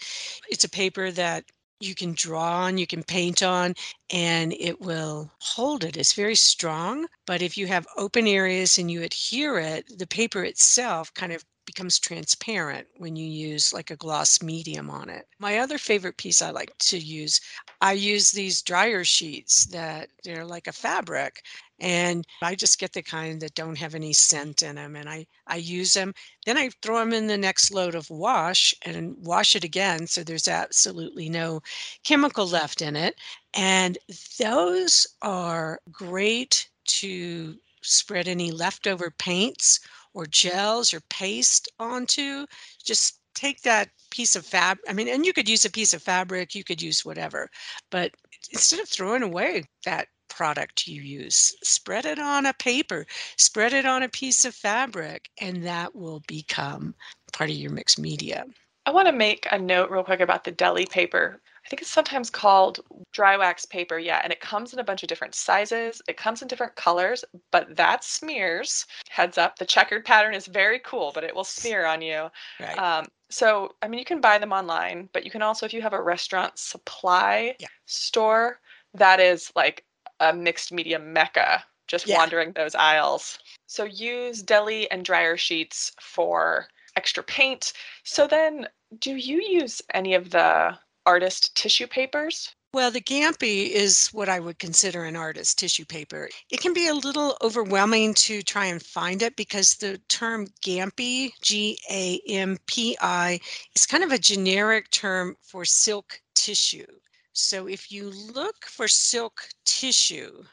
It's 0.49 0.63
a 0.63 0.69
paper 0.69 1.11
that 1.11 1.45
you 1.85 1.95
can 1.95 2.13
draw 2.13 2.63
on, 2.65 2.77
you 2.77 2.87
can 2.87 3.03
paint 3.03 3.43
on, 3.43 3.73
and 4.11 4.53
it 4.53 4.79
will 4.81 5.31
hold 5.39 5.83
it. 5.83 5.97
It's 5.97 6.13
very 6.13 6.35
strong, 6.35 7.07
but 7.25 7.41
if 7.41 7.57
you 7.57 7.67
have 7.67 7.87
open 7.97 8.27
areas 8.27 8.77
and 8.77 8.89
you 8.91 9.03
adhere 9.03 9.59
it, 9.59 9.97
the 9.97 10.07
paper 10.07 10.43
itself 10.43 11.13
kind 11.13 11.31
of 11.31 11.43
becomes 11.65 11.99
transparent 11.99 12.87
when 12.97 13.15
you 13.15 13.25
use 13.25 13.73
like 13.73 13.89
a 13.89 13.95
gloss 13.95 14.41
medium 14.41 14.89
on 14.89 15.09
it. 15.09 15.25
My 15.39 15.57
other 15.57 15.77
favorite 15.77 16.17
piece 16.17 16.41
I 16.41 16.51
like 16.51 16.71
to 16.77 16.97
use, 16.97 17.41
I 17.85 17.91
use 17.91 18.31
these 18.31 18.63
dryer 18.63 19.03
sheets 19.03 19.65
that 19.67 20.09
they're 20.23 20.43
like 20.43 20.65
a 20.65 20.71
fabric 20.71 21.43
and 21.79 22.25
I 22.41 22.55
just 22.55 22.79
get 22.79 22.93
the 22.93 23.03
kind 23.03 23.39
that 23.41 23.53
don't 23.53 23.77
have 23.77 23.93
any 23.93 24.11
scent 24.11 24.63
in 24.63 24.73
them 24.73 24.95
and 24.95 25.07
I 25.07 25.27
I 25.45 25.57
use 25.57 25.93
them 25.93 26.15
then 26.47 26.57
I 26.57 26.71
throw 26.81 26.97
them 26.97 27.13
in 27.13 27.27
the 27.27 27.37
next 27.37 27.69
load 27.69 27.93
of 27.93 28.09
wash 28.09 28.73
and 28.81 29.15
wash 29.19 29.55
it 29.55 29.63
again 29.63 30.07
so 30.07 30.23
there's 30.23 30.47
absolutely 30.47 31.29
no 31.29 31.61
chemical 32.03 32.47
left 32.47 32.81
in 32.81 32.95
it 32.95 33.17
and 33.53 33.99
those 34.39 35.05
are 35.21 35.79
great 35.91 36.67
to 36.85 37.55
spread 37.83 38.27
any 38.27 38.49
leftover 38.49 39.11
paints 39.11 39.79
or 40.15 40.25
gels 40.25 40.91
or 40.91 41.01
paste 41.01 41.69
onto 41.77 42.47
just 42.83 43.19
take 43.35 43.61
that 43.61 43.89
piece 44.09 44.35
of 44.35 44.45
fab 44.45 44.77
i 44.87 44.93
mean 44.93 45.07
and 45.07 45.25
you 45.25 45.33
could 45.33 45.49
use 45.49 45.65
a 45.65 45.71
piece 45.71 45.93
of 45.93 46.01
fabric 46.01 46.55
you 46.55 46.63
could 46.63 46.81
use 46.81 47.05
whatever 47.05 47.49
but 47.91 48.11
instead 48.51 48.79
of 48.79 48.87
throwing 48.87 49.23
away 49.23 49.63
that 49.85 50.07
product 50.35 50.87
you 50.87 51.01
use. 51.01 51.55
Spread 51.63 52.05
it 52.05 52.19
on 52.19 52.45
a 52.45 52.53
paper, 52.53 53.05
spread 53.37 53.73
it 53.73 53.85
on 53.85 54.03
a 54.03 54.09
piece 54.09 54.45
of 54.45 54.53
fabric, 54.53 55.29
and 55.39 55.65
that 55.65 55.95
will 55.95 56.21
become 56.27 56.93
part 57.31 57.49
of 57.49 57.55
your 57.55 57.71
mixed 57.71 57.99
media. 57.99 58.45
I 58.85 58.91
want 58.91 59.07
to 59.07 59.13
make 59.13 59.47
a 59.51 59.57
note 59.57 59.89
real 59.89 60.03
quick 60.03 60.19
about 60.19 60.43
the 60.43 60.51
deli 60.51 60.85
paper. 60.85 61.41
I 61.65 61.69
think 61.69 61.81
it's 61.81 61.89
sometimes 61.89 62.29
called 62.29 62.81
dry 63.11 63.37
wax 63.37 63.65
paper, 63.65 63.97
yeah, 63.97 64.21
and 64.23 64.31
it 64.31 64.39
comes 64.39 64.73
in 64.73 64.79
a 64.79 64.83
bunch 64.83 65.01
of 65.01 65.09
different 65.09 65.33
sizes. 65.33 65.99
It 66.07 66.17
comes 66.17 66.43
in 66.43 66.47
different 66.47 66.75
colors, 66.75 67.25
but 67.51 67.75
that 67.75 68.03
smears. 68.03 68.85
Heads 69.09 69.39
up, 69.39 69.57
the 69.57 69.65
checkered 69.65 70.05
pattern 70.05 70.35
is 70.35 70.45
very 70.45 70.79
cool, 70.79 71.11
but 71.15 71.23
it 71.23 71.33
will 71.33 71.43
smear 71.43 71.85
on 71.87 72.03
you. 72.03 72.27
Right. 72.59 72.77
Um, 72.77 73.07
so, 73.29 73.75
I 73.81 73.87
mean, 73.87 73.99
you 73.99 74.05
can 74.05 74.21
buy 74.21 74.37
them 74.37 74.53
online, 74.53 75.09
but 75.13 75.25
you 75.25 75.31
can 75.31 75.41
also, 75.41 75.65
if 75.65 75.73
you 75.73 75.81
have 75.81 75.93
a 75.93 76.01
restaurant 76.01 76.57
supply 76.57 77.55
yeah. 77.59 77.67
store, 77.85 78.59
that 78.93 79.19
is 79.19 79.51
like 79.55 79.85
a 80.19 80.33
mixed 80.33 80.71
media 80.71 80.99
mecca 80.99 81.63
just 81.87 82.07
Yeah. 82.07 82.17
wandering 82.17 82.51
those 82.53 82.75
aisles. 82.75 83.39
So 83.67 83.83
use 83.83 84.41
deli 84.41 84.89
and 84.91 85.05
dryer 85.05 85.37
sheets 85.37 85.91
for 85.99 86.67
extra 86.95 87.23
paint. 87.23 87.73
So 88.03 88.27
then, 88.27 88.67
do 88.99 89.15
you 89.15 89.41
use 89.41 89.81
any 89.93 90.13
of 90.13 90.29
the 90.31 90.77
artist 91.05 91.55
tissue 91.55 91.87
papers? 91.87 92.55
Well, 92.75 92.91
the 92.91 92.99
Gampi 92.99 93.69
is 93.69 94.09
what 94.09 94.27
I 94.27 94.41
would 94.41 94.59
consider 94.59 95.05
an 95.05 95.15
artist 95.15 95.57
tissue 95.57 95.85
paper. 95.85 96.27
It 96.49 96.59
can 96.59 96.73
be 96.73 96.89
a 96.89 96.93
little 96.93 97.37
overwhelming 97.41 98.13
to 98.15 98.41
try 98.41 98.65
and 98.65 98.83
find 98.83 99.21
it 99.21 99.37
because 99.37 99.75
the 99.75 99.97
term 100.09 100.47
Gampi, 100.61 101.31
G 101.41 101.79
A 101.89 102.19
M 102.27 102.57
P 102.67 102.97
I, 102.99 103.39
is 103.77 103.85
kind 103.85 104.03
of 104.03 104.11
a 104.11 104.17
generic 104.17 104.91
term 104.91 105.37
for 105.41 105.63
silk 105.63 106.19
tissue. 106.33 106.85
So 107.31 107.65
if 107.69 107.93
you 107.93 108.11
look 108.33 108.65
for 108.65 108.89
silk 108.89 109.47
tissue, 109.63 110.43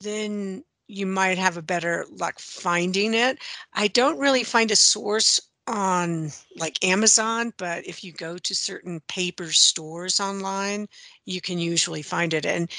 then 0.00 0.62
you 0.86 1.04
might 1.04 1.36
have 1.36 1.56
a 1.56 1.62
better 1.62 2.06
luck 2.12 2.38
finding 2.38 3.12
it. 3.12 3.40
I 3.72 3.88
don't 3.88 4.20
really 4.20 4.44
find 4.44 4.70
a 4.70 4.76
source 4.76 5.40
on 5.68 6.30
like 6.56 6.82
Amazon, 6.84 7.52
but 7.58 7.86
if 7.86 8.02
you 8.04 8.12
go 8.12 8.38
to 8.38 8.54
certain 8.54 9.00
paper 9.08 9.52
stores 9.52 10.20
online, 10.20 10.88
you 11.24 11.40
can 11.40 11.58
usually 11.58 12.02
find 12.02 12.32
it. 12.34 12.46
And 12.46 12.70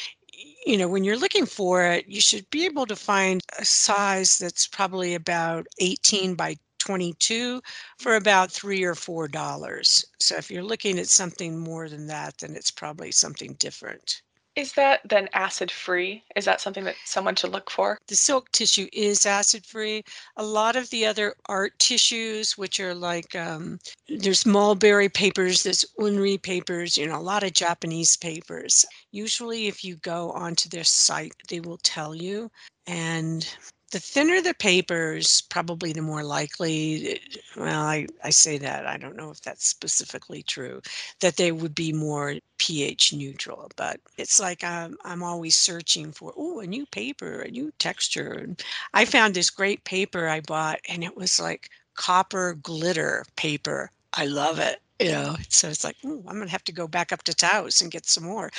you 0.65 0.77
know, 0.77 0.87
when 0.87 1.03
you're 1.03 1.17
looking 1.17 1.45
for 1.45 1.83
it, 1.85 2.07
you 2.07 2.21
should 2.21 2.49
be 2.49 2.65
able 2.65 2.85
to 2.87 2.95
find 2.95 3.41
a 3.57 3.65
size 3.65 4.37
that's 4.37 4.67
probably 4.67 5.15
about 5.15 5.67
18 5.79 6.35
by 6.35 6.55
22 6.79 7.61
for 7.99 8.15
about 8.15 8.51
three 8.51 8.83
or 8.83 8.95
four 8.95 9.27
dollars. 9.27 10.05
So 10.19 10.35
if 10.37 10.51
you're 10.51 10.63
looking 10.63 10.99
at 10.99 11.07
something 11.07 11.57
more 11.57 11.89
than 11.89 12.07
that, 12.07 12.37
then 12.39 12.55
it's 12.55 12.71
probably 12.71 13.11
something 13.11 13.53
different. 13.55 14.21
Is 14.57 14.73
that 14.73 15.01
then 15.07 15.29
acid 15.33 15.69
free? 15.69 16.23
Is 16.35 16.45
that 16.45 16.59
something 16.59 16.83
that 16.85 16.95
someone 17.05 17.35
should 17.35 17.51
look 17.51 17.69
for? 17.69 17.99
The 18.07 18.15
silk 18.15 18.51
tissue 18.51 18.87
is 18.91 19.23
acid 19.23 19.63
free. 19.63 20.03
A 20.35 20.43
lot 20.43 20.75
of 20.75 20.89
the 20.89 21.05
other 21.05 21.35
art 21.45 21.77
tissues, 21.77 22.57
which 22.57 22.79
are 22.79 22.95
like 22.95 23.35
um, 23.35 23.77
there's 24.09 24.47
mulberry 24.47 25.09
papers, 25.09 25.61
there's 25.61 25.85
unryu 25.99 26.41
papers, 26.41 26.97
you 26.97 27.05
know, 27.05 27.19
a 27.19 27.21
lot 27.21 27.43
of 27.43 27.53
Japanese 27.53 28.17
papers. 28.17 28.83
Usually, 29.11 29.67
if 29.67 29.83
you 29.83 29.97
go 29.97 30.31
onto 30.31 30.69
their 30.69 30.83
site, 30.83 31.33
they 31.49 31.59
will 31.59 31.77
tell 31.83 32.15
you. 32.15 32.49
And 32.87 33.47
the 33.91 33.99
thinner 33.99 34.41
the 34.41 34.53
papers, 34.53 35.41
probably 35.41 35.93
the 35.93 36.01
more 36.01 36.23
likely, 36.23 37.21
well, 37.55 37.83
I, 37.83 38.07
I 38.23 38.31
say 38.31 38.57
that, 38.57 38.85
I 38.85 38.97
don't 38.97 39.15
know 39.15 39.31
if 39.31 39.41
that's 39.41 39.65
specifically 39.65 40.43
true, 40.43 40.81
that 41.21 41.37
they 41.37 41.53
would 41.53 41.73
be 41.73 41.93
more 41.93 42.35
pH 42.57 43.13
neutral. 43.13 43.71
But 43.77 44.01
it's 44.17 44.39
like 44.39 44.63
I'm, 44.63 44.97
I'm 45.05 45.23
always 45.23 45.55
searching 45.55 46.11
for, 46.11 46.33
oh, 46.35 46.59
a 46.59 46.67
new 46.67 46.85
paper, 46.87 47.41
a 47.41 47.51
new 47.51 47.71
texture. 47.79 48.33
And 48.33 48.61
I 48.93 49.05
found 49.05 49.33
this 49.33 49.49
great 49.49 49.83
paper 49.85 50.27
I 50.27 50.41
bought, 50.41 50.79
and 50.89 51.03
it 51.03 51.15
was 51.15 51.39
like 51.39 51.69
copper 51.95 52.55
glitter 52.55 53.23
paper. 53.37 53.89
I 54.13 54.25
love 54.25 54.59
it. 54.59 54.81
You 54.99 55.11
know, 55.11 55.35
so 55.47 55.69
it's 55.69 55.83
like, 55.83 55.95
oh, 56.03 56.23
I'm 56.27 56.39
gonna 56.39 56.49
have 56.49 56.63
to 56.65 56.71
go 56.71 56.87
back 56.87 57.11
up 57.13 57.23
to 57.23 57.33
Taos 57.33 57.81
and 57.81 57.91
get 57.91 58.07
some 58.07 58.23
more. 58.23 58.49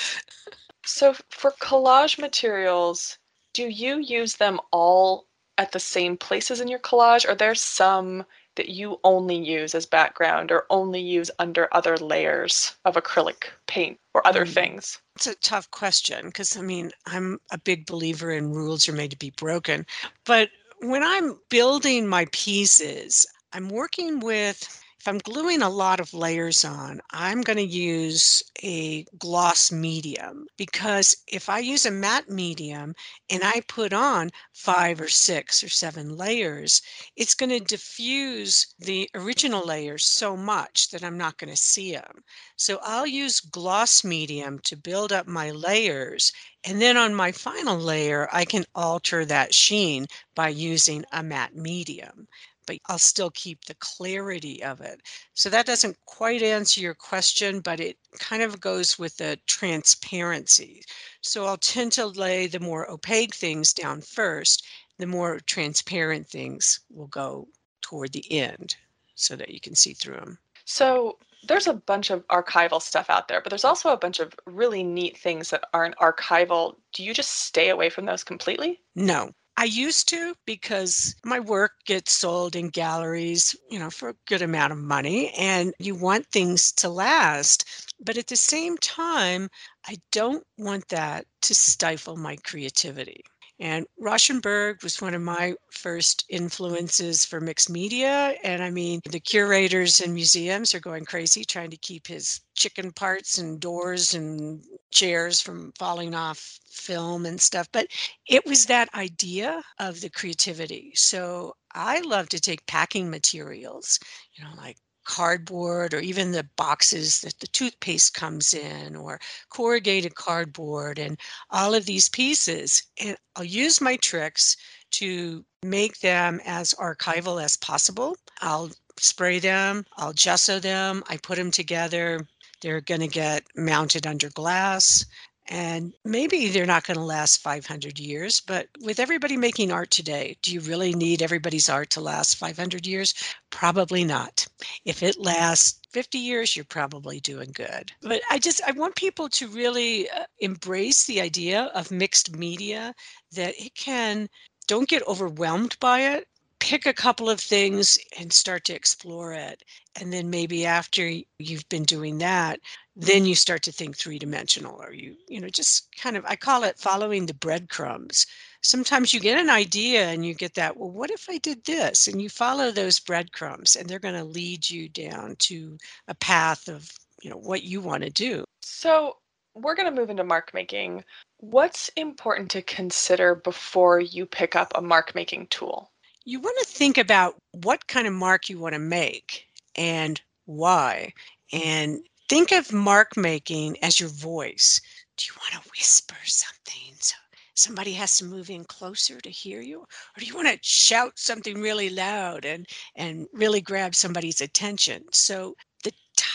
So, 0.84 1.14
for 1.30 1.50
collage 1.60 2.18
materials, 2.18 3.18
do 3.52 3.68
you 3.68 3.98
use 3.98 4.36
them 4.36 4.60
all 4.72 5.26
at 5.56 5.72
the 5.72 5.80
same 5.80 6.16
places 6.16 6.60
in 6.60 6.68
your 6.68 6.78
collage? 6.78 7.28
Or 7.28 7.34
there's 7.34 7.60
some 7.60 8.24
that 8.56 8.68
you 8.68 8.98
only 9.04 9.36
use 9.36 9.74
as 9.74 9.86
background 9.86 10.50
or 10.50 10.66
only 10.70 11.00
use 11.00 11.30
under 11.38 11.68
other 11.72 11.96
layers 11.96 12.76
of 12.84 12.94
acrylic 12.96 13.44
paint 13.66 13.98
or 14.14 14.26
other 14.26 14.44
Mm. 14.44 14.52
things? 14.54 15.00
It's 15.16 15.26
a 15.26 15.34
tough 15.36 15.70
question 15.70 16.26
because 16.26 16.56
I 16.56 16.62
mean, 16.62 16.90
I'm 17.06 17.38
a 17.50 17.58
big 17.58 17.86
believer 17.86 18.30
in 18.32 18.50
rules 18.50 18.88
are 18.88 18.92
made 18.92 19.10
to 19.12 19.16
be 19.16 19.30
broken. 19.30 19.86
But 20.24 20.50
when 20.80 21.02
I'm 21.02 21.38
building 21.48 22.06
my 22.06 22.26
pieces, 22.32 23.26
I'm 23.52 23.68
working 23.68 24.20
with, 24.20 24.82
I'm 25.08 25.18
gluing 25.18 25.62
a 25.62 25.70
lot 25.70 26.00
of 26.00 26.12
layers 26.12 26.66
on, 26.66 27.00
I'm 27.12 27.40
going 27.40 27.56
to 27.56 27.64
use 27.64 28.42
a 28.62 29.04
gloss 29.18 29.72
medium 29.72 30.46
because 30.58 31.16
if 31.26 31.48
I 31.48 31.60
use 31.60 31.86
a 31.86 31.90
matte 31.90 32.28
medium 32.28 32.94
and 33.30 33.42
I 33.42 33.62
put 33.68 33.94
on 33.94 34.28
five 34.52 35.00
or 35.00 35.08
six 35.08 35.64
or 35.64 35.70
seven 35.70 36.14
layers, 36.14 36.82
it's 37.16 37.34
going 37.34 37.48
to 37.48 37.60
diffuse 37.60 38.66
the 38.78 39.08
original 39.14 39.64
layers 39.64 40.04
so 40.04 40.36
much 40.36 40.90
that 40.90 41.02
I'm 41.02 41.16
not 41.16 41.38
going 41.38 41.50
to 41.50 41.56
see 41.56 41.92
them. 41.92 42.22
So 42.56 42.78
I'll 42.82 43.06
use 43.06 43.40
gloss 43.40 44.04
medium 44.04 44.58
to 44.64 44.76
build 44.76 45.10
up 45.10 45.26
my 45.26 45.50
layers. 45.52 46.32
And 46.64 46.82
then 46.82 46.98
on 46.98 47.14
my 47.14 47.32
final 47.32 47.78
layer, 47.78 48.28
I 48.30 48.44
can 48.44 48.66
alter 48.74 49.24
that 49.24 49.54
sheen 49.54 50.06
by 50.34 50.48
using 50.48 51.06
a 51.12 51.22
matte 51.22 51.54
medium, 51.54 52.28
but 52.68 52.78
I'll 52.86 52.98
still 52.98 53.30
keep 53.30 53.64
the 53.64 53.74
clarity 53.76 54.62
of 54.62 54.80
it. 54.82 55.00
So 55.32 55.48
that 55.48 55.66
doesn't 55.66 55.96
quite 56.04 56.42
answer 56.42 56.80
your 56.80 56.94
question, 56.94 57.60
but 57.60 57.80
it 57.80 57.96
kind 58.18 58.42
of 58.42 58.60
goes 58.60 58.98
with 58.98 59.16
the 59.16 59.38
transparency. 59.46 60.82
So 61.22 61.46
I'll 61.46 61.56
tend 61.56 61.92
to 61.92 62.06
lay 62.06 62.46
the 62.46 62.60
more 62.60 62.88
opaque 62.90 63.34
things 63.34 63.72
down 63.72 64.02
first, 64.02 64.66
the 64.98 65.06
more 65.06 65.40
transparent 65.40 66.28
things 66.28 66.80
will 66.90 67.06
go 67.06 67.48
toward 67.80 68.12
the 68.12 68.30
end 68.30 68.76
so 69.14 69.34
that 69.34 69.48
you 69.48 69.60
can 69.60 69.74
see 69.74 69.94
through 69.94 70.16
them. 70.16 70.38
So, 70.66 71.18
there's 71.46 71.68
a 71.68 71.74
bunch 71.74 72.10
of 72.10 72.26
archival 72.26 72.82
stuff 72.82 73.08
out 73.08 73.28
there, 73.28 73.40
but 73.40 73.50
there's 73.50 73.64
also 73.64 73.92
a 73.92 73.96
bunch 73.96 74.18
of 74.18 74.34
really 74.44 74.82
neat 74.82 75.16
things 75.16 75.50
that 75.50 75.62
aren't 75.72 75.96
archival. 75.96 76.76
Do 76.92 77.04
you 77.04 77.14
just 77.14 77.30
stay 77.30 77.68
away 77.68 77.90
from 77.90 78.06
those 78.06 78.24
completely? 78.24 78.80
No. 78.96 79.30
I 79.58 79.64
used 79.64 80.08
to 80.10 80.36
because 80.46 81.16
my 81.24 81.40
work 81.40 81.72
gets 81.84 82.12
sold 82.12 82.54
in 82.54 82.68
galleries, 82.68 83.56
you 83.68 83.80
know, 83.80 83.90
for 83.90 84.10
a 84.10 84.14
good 84.28 84.40
amount 84.40 84.72
of 84.72 84.78
money 84.78 85.32
and 85.36 85.74
you 85.80 85.96
want 85.96 86.26
things 86.28 86.70
to 86.74 86.88
last. 86.88 87.92
But 88.00 88.16
at 88.16 88.28
the 88.28 88.36
same 88.36 88.78
time, 88.78 89.48
I 89.84 89.96
don't 90.12 90.44
want 90.58 90.86
that 90.90 91.26
to 91.42 91.56
stifle 91.56 92.16
my 92.16 92.36
creativity. 92.36 93.24
And 93.60 93.86
Rauschenberg 94.00 94.84
was 94.84 95.00
one 95.00 95.14
of 95.14 95.22
my 95.22 95.54
first 95.72 96.24
influences 96.28 97.24
for 97.24 97.40
mixed 97.40 97.68
media. 97.68 98.34
And 98.44 98.62
I 98.62 98.70
mean, 98.70 99.00
the 99.10 99.18
curators 99.18 100.00
and 100.00 100.14
museums 100.14 100.74
are 100.74 100.80
going 100.80 101.04
crazy 101.04 101.44
trying 101.44 101.70
to 101.70 101.76
keep 101.76 102.06
his 102.06 102.40
chicken 102.54 102.92
parts 102.92 103.38
and 103.38 103.58
doors 103.58 104.14
and 104.14 104.62
chairs 104.92 105.40
from 105.40 105.72
falling 105.76 106.14
off 106.14 106.60
film 106.70 107.26
and 107.26 107.40
stuff. 107.40 107.68
But 107.72 107.88
it 108.28 108.46
was 108.46 108.66
that 108.66 108.94
idea 108.94 109.62
of 109.80 110.00
the 110.00 110.10
creativity. 110.10 110.92
So 110.94 111.56
I 111.74 112.00
love 112.00 112.28
to 112.30 112.40
take 112.40 112.66
packing 112.66 113.10
materials, 113.10 113.98
you 114.34 114.44
know, 114.44 114.50
like 114.56 114.76
cardboard 115.08 115.94
or 115.94 116.00
even 116.00 116.32
the 116.32 116.46
boxes 116.56 117.22
that 117.22 117.40
the 117.40 117.46
toothpaste 117.48 118.12
comes 118.12 118.52
in 118.52 118.94
or 118.94 119.18
corrugated 119.48 120.14
cardboard 120.14 120.98
and 120.98 121.18
all 121.50 121.74
of 121.74 121.86
these 121.86 122.10
pieces 122.10 122.82
and 123.02 123.16
I'll 123.34 123.42
use 123.42 123.80
my 123.80 123.96
tricks 123.96 124.56
to 124.92 125.44
make 125.62 126.00
them 126.00 126.40
as 126.44 126.74
archival 126.74 127.42
as 127.42 127.56
possible. 127.56 128.16
I'll 128.42 128.70
spray 128.98 129.38
them, 129.38 129.86
I'll 129.96 130.12
gesso 130.12 130.58
them, 130.58 131.02
I 131.08 131.16
put 131.16 131.38
them 131.38 131.50
together. 131.50 132.26
They're 132.60 132.80
going 132.82 133.00
to 133.00 133.08
get 133.08 133.44
mounted 133.56 134.06
under 134.06 134.28
glass 134.30 135.06
and 135.48 135.94
maybe 136.04 136.48
they're 136.48 136.66
not 136.66 136.86
going 136.86 136.98
to 136.98 137.04
last 137.04 137.40
500 137.40 137.98
years, 137.98 138.40
but 138.40 138.68
with 138.82 139.00
everybody 139.00 139.36
making 139.36 139.72
art 139.72 139.90
today, 139.90 140.36
do 140.42 140.52
you 140.52 140.60
really 140.60 140.92
need 140.92 141.22
everybody's 141.22 141.70
art 141.70 141.88
to 141.90 142.02
last 142.02 142.36
500 142.36 142.86
years? 142.86 143.14
Probably 143.48 144.04
not. 144.04 144.46
If 144.84 145.02
it 145.02 145.18
lasts 145.18 145.80
50 145.90 146.18
years, 146.18 146.54
you're 146.54 146.66
probably 146.66 147.20
doing 147.20 147.50
good. 147.54 147.90
But 148.02 148.20
I 148.30 148.38
just, 148.38 148.60
I 148.66 148.72
want 148.72 148.94
people 148.96 149.28
to 149.30 149.48
really 149.48 150.10
uh, 150.10 150.24
embrace 150.40 151.06
the 151.06 151.20
idea 151.22 151.70
of 151.74 151.90
mixed 151.90 152.36
media, 152.36 152.94
that 153.32 153.54
it 153.58 153.74
can, 153.74 154.28
don't 154.66 154.88
get 154.88 155.06
overwhelmed 155.08 155.78
by 155.80 156.00
it. 156.00 156.28
Pick 156.60 156.84
a 156.84 156.92
couple 156.92 157.30
of 157.30 157.40
things 157.40 157.98
and 158.18 158.32
start 158.32 158.64
to 158.64 158.74
explore 158.74 159.32
it. 159.32 159.62
And 159.98 160.12
then 160.12 160.28
maybe 160.28 160.66
after 160.66 161.10
you've 161.38 161.68
been 161.68 161.84
doing 161.84 162.18
that, 162.18 162.60
then 162.98 163.24
you 163.24 163.34
start 163.36 163.62
to 163.62 163.72
think 163.72 163.96
three 163.96 164.18
dimensional 164.18 164.76
or 164.82 164.92
you 164.92 165.16
you 165.28 165.40
know 165.40 165.48
just 165.48 165.88
kind 165.96 166.16
of 166.16 166.24
i 166.26 166.34
call 166.34 166.64
it 166.64 166.78
following 166.78 167.26
the 167.26 167.34
breadcrumbs 167.34 168.26
sometimes 168.60 169.14
you 169.14 169.20
get 169.20 169.38
an 169.38 169.48
idea 169.48 170.08
and 170.08 170.26
you 170.26 170.34
get 170.34 170.54
that 170.54 170.76
well 170.76 170.90
what 170.90 171.10
if 171.10 171.30
i 171.30 171.38
did 171.38 171.64
this 171.64 172.08
and 172.08 172.20
you 172.20 172.28
follow 172.28 172.70
those 172.70 172.98
breadcrumbs 172.98 173.76
and 173.76 173.88
they're 173.88 173.98
going 174.00 174.14
to 174.14 174.24
lead 174.24 174.68
you 174.68 174.88
down 174.88 175.36
to 175.38 175.78
a 176.08 176.14
path 176.14 176.68
of 176.68 176.92
you 177.22 177.30
know 177.30 177.36
what 177.36 177.62
you 177.62 177.80
want 177.80 178.02
to 178.02 178.10
do 178.10 178.44
So, 178.62 179.16
we're 179.54 179.74
going 179.74 179.92
to 179.92 180.00
move 180.00 180.10
into 180.10 180.22
mark 180.22 180.54
making. 180.54 181.02
What's 181.38 181.88
important 181.96 182.50
to 182.52 182.62
consider 182.62 183.34
before 183.34 183.98
you 183.98 184.24
pick 184.24 184.54
up 184.54 184.70
a 184.76 184.82
mark 184.82 185.16
making 185.16 185.48
tool? 185.48 185.90
you 186.28 186.40
want 186.40 186.58
to 186.58 186.66
think 186.66 186.98
about 186.98 187.36
what 187.52 187.86
kind 187.86 188.06
of 188.06 188.12
mark 188.12 188.50
you 188.50 188.58
want 188.58 188.74
to 188.74 188.78
make 188.78 189.46
and 189.76 190.20
why 190.44 191.10
and 191.52 192.00
think 192.28 192.52
of 192.52 192.72
mark 192.72 193.16
making 193.16 193.76
as 193.82 193.98
your 194.00 194.08
voice 194.10 194.80
do 195.16 195.26
you 195.26 195.32
want 195.40 195.62
to 195.62 195.70
whisper 195.70 196.16
something 196.24 196.94
so 197.00 197.16
somebody 197.58 197.92
has 197.92 198.16
to 198.16 198.24
move 198.24 198.50
in 198.50 198.64
closer 198.64 199.20
to 199.20 199.30
hear 199.30 199.60
you? 199.60 199.80
Or 199.80 200.18
do 200.18 200.24
you 200.24 200.34
want 200.34 200.48
to 200.48 200.58
shout 200.62 201.18
something 201.18 201.60
really 201.60 201.90
loud 201.90 202.44
and, 202.44 202.66
and 202.94 203.26
really 203.32 203.60
grab 203.60 203.94
somebody's 203.94 204.40
attention? 204.40 205.02
So 205.12 205.56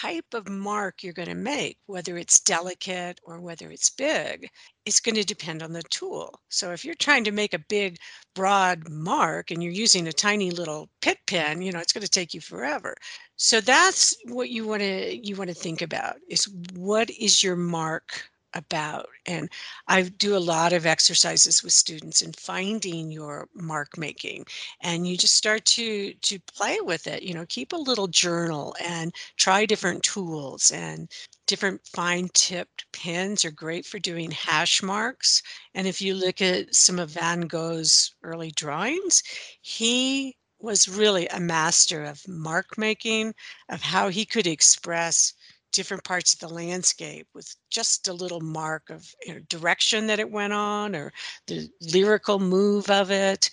type 0.04 0.34
of 0.34 0.50
mark 0.50 1.02
you're 1.02 1.14
going 1.14 1.30
to 1.30 1.36
make, 1.36 1.78
whether 1.86 2.18
it's 2.18 2.38
mm-hmm. 2.38 2.54
delicate 2.54 3.20
or 3.24 3.40
whether 3.40 3.70
it's 3.72 3.90
big, 3.90 4.50
is 4.86 5.00
going 5.00 5.16
to 5.16 5.24
depend 5.24 5.64
on 5.64 5.72
the 5.72 5.84
tool. 5.84 6.40
So 6.50 6.72
if 6.72 6.84
you're 6.84 6.96
trying 6.96 7.24
to 7.26 7.32
make 7.32 7.54
a 7.54 7.66
big, 7.70 7.98
broad 8.36 8.90
mark 8.90 9.52
and 9.52 9.64
you're 9.64 9.72
using 9.72 10.08
a 10.08 10.14
tiny 10.14 10.52
little 10.52 10.90
Pitt 11.02 11.20
pen, 11.28 11.62
you 11.62 11.72
know, 11.72 11.80
it's 11.80 11.94
going 11.94 12.04
to 12.04 12.10
take 12.10 12.34
you 12.34 12.42
forever. 12.42 12.96
So 13.38 13.62
that's 13.62 14.16
what 14.26 14.50
you 14.50 14.68
want 14.68 14.82
to 14.82 15.28
you 15.28 15.36
want 15.36 15.50
to 15.50 15.56
think 15.56 15.82
about 15.82 16.16
is 16.30 16.48
what 16.76 17.10
is 17.10 17.44
your 17.44 17.56
mark 17.56 18.30
about 18.54 19.08
and 19.26 19.50
i 19.88 20.02
do 20.02 20.36
a 20.36 20.40
lot 20.40 20.74
of 20.74 20.86
exercises 20.86 21.64
with 21.64 21.74
students 21.74 22.22
in 22.22 22.32
finding 22.34 23.12
your 23.12 23.48
mark 23.54 23.98
making 23.98 24.46
and 24.82 25.08
you 25.08 25.18
just 25.18 25.36
start 25.36 25.64
to 25.66 26.14
to 26.16 26.40
play 26.40 26.80
with 26.82 27.08
it 27.08 27.24
you 27.24 27.34
know 27.34 27.46
keep 27.48 27.74
a 27.74 27.78
little 27.78 28.08
journal 28.08 28.76
and 28.86 29.14
try 29.38 29.66
different 29.66 30.04
tools 30.04 30.72
and 30.72 31.10
different 31.48 31.82
fine 31.86 32.30
tipped 32.34 32.86
pens 32.94 33.44
are 33.44 33.52
great 33.52 33.86
for 33.86 34.00
doing 34.00 34.32
hash 34.32 34.82
marks 34.82 35.42
and 35.74 35.88
if 35.88 36.02
you 36.02 36.14
look 36.14 36.42
at 36.42 36.74
some 36.74 37.00
of 37.00 37.12
van 37.12 37.42
gogh's 37.42 38.16
early 38.24 38.52
drawings 38.52 39.24
he 39.62 40.36
was 40.60 40.88
really 40.88 41.28
a 41.28 41.40
master 41.40 42.04
of 42.04 42.26
mark 42.28 42.78
making 42.78 43.34
of 43.70 43.82
how 43.82 44.08
he 44.08 44.26
could 44.26 44.48
express 44.48 45.34
different 45.74 46.04
parts 46.04 46.34
of 46.34 46.40
the 46.40 46.50
landscape 46.50 47.28
with 47.34 47.56
just 47.70 48.08
a 48.08 48.14
little 48.14 48.42
mark 48.42 48.90
of 48.90 49.14
you 49.26 49.34
know, 49.36 49.42
direction 49.50 50.08
that 50.08 50.20
it 50.20 50.32
went 50.32 50.54
on 50.54 50.96
or 50.96 51.12
the 51.48 51.70
lyrical 51.82 52.40
move 52.40 52.90
of 52.90 53.12
it. 53.12 53.50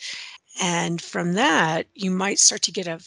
And 0.60 1.00
from 1.02 1.34
that, 1.34 1.86
you 1.94 2.10
might 2.10 2.38
start 2.38 2.62
to 2.62 2.72
get 2.72 2.86
a 2.86 3.00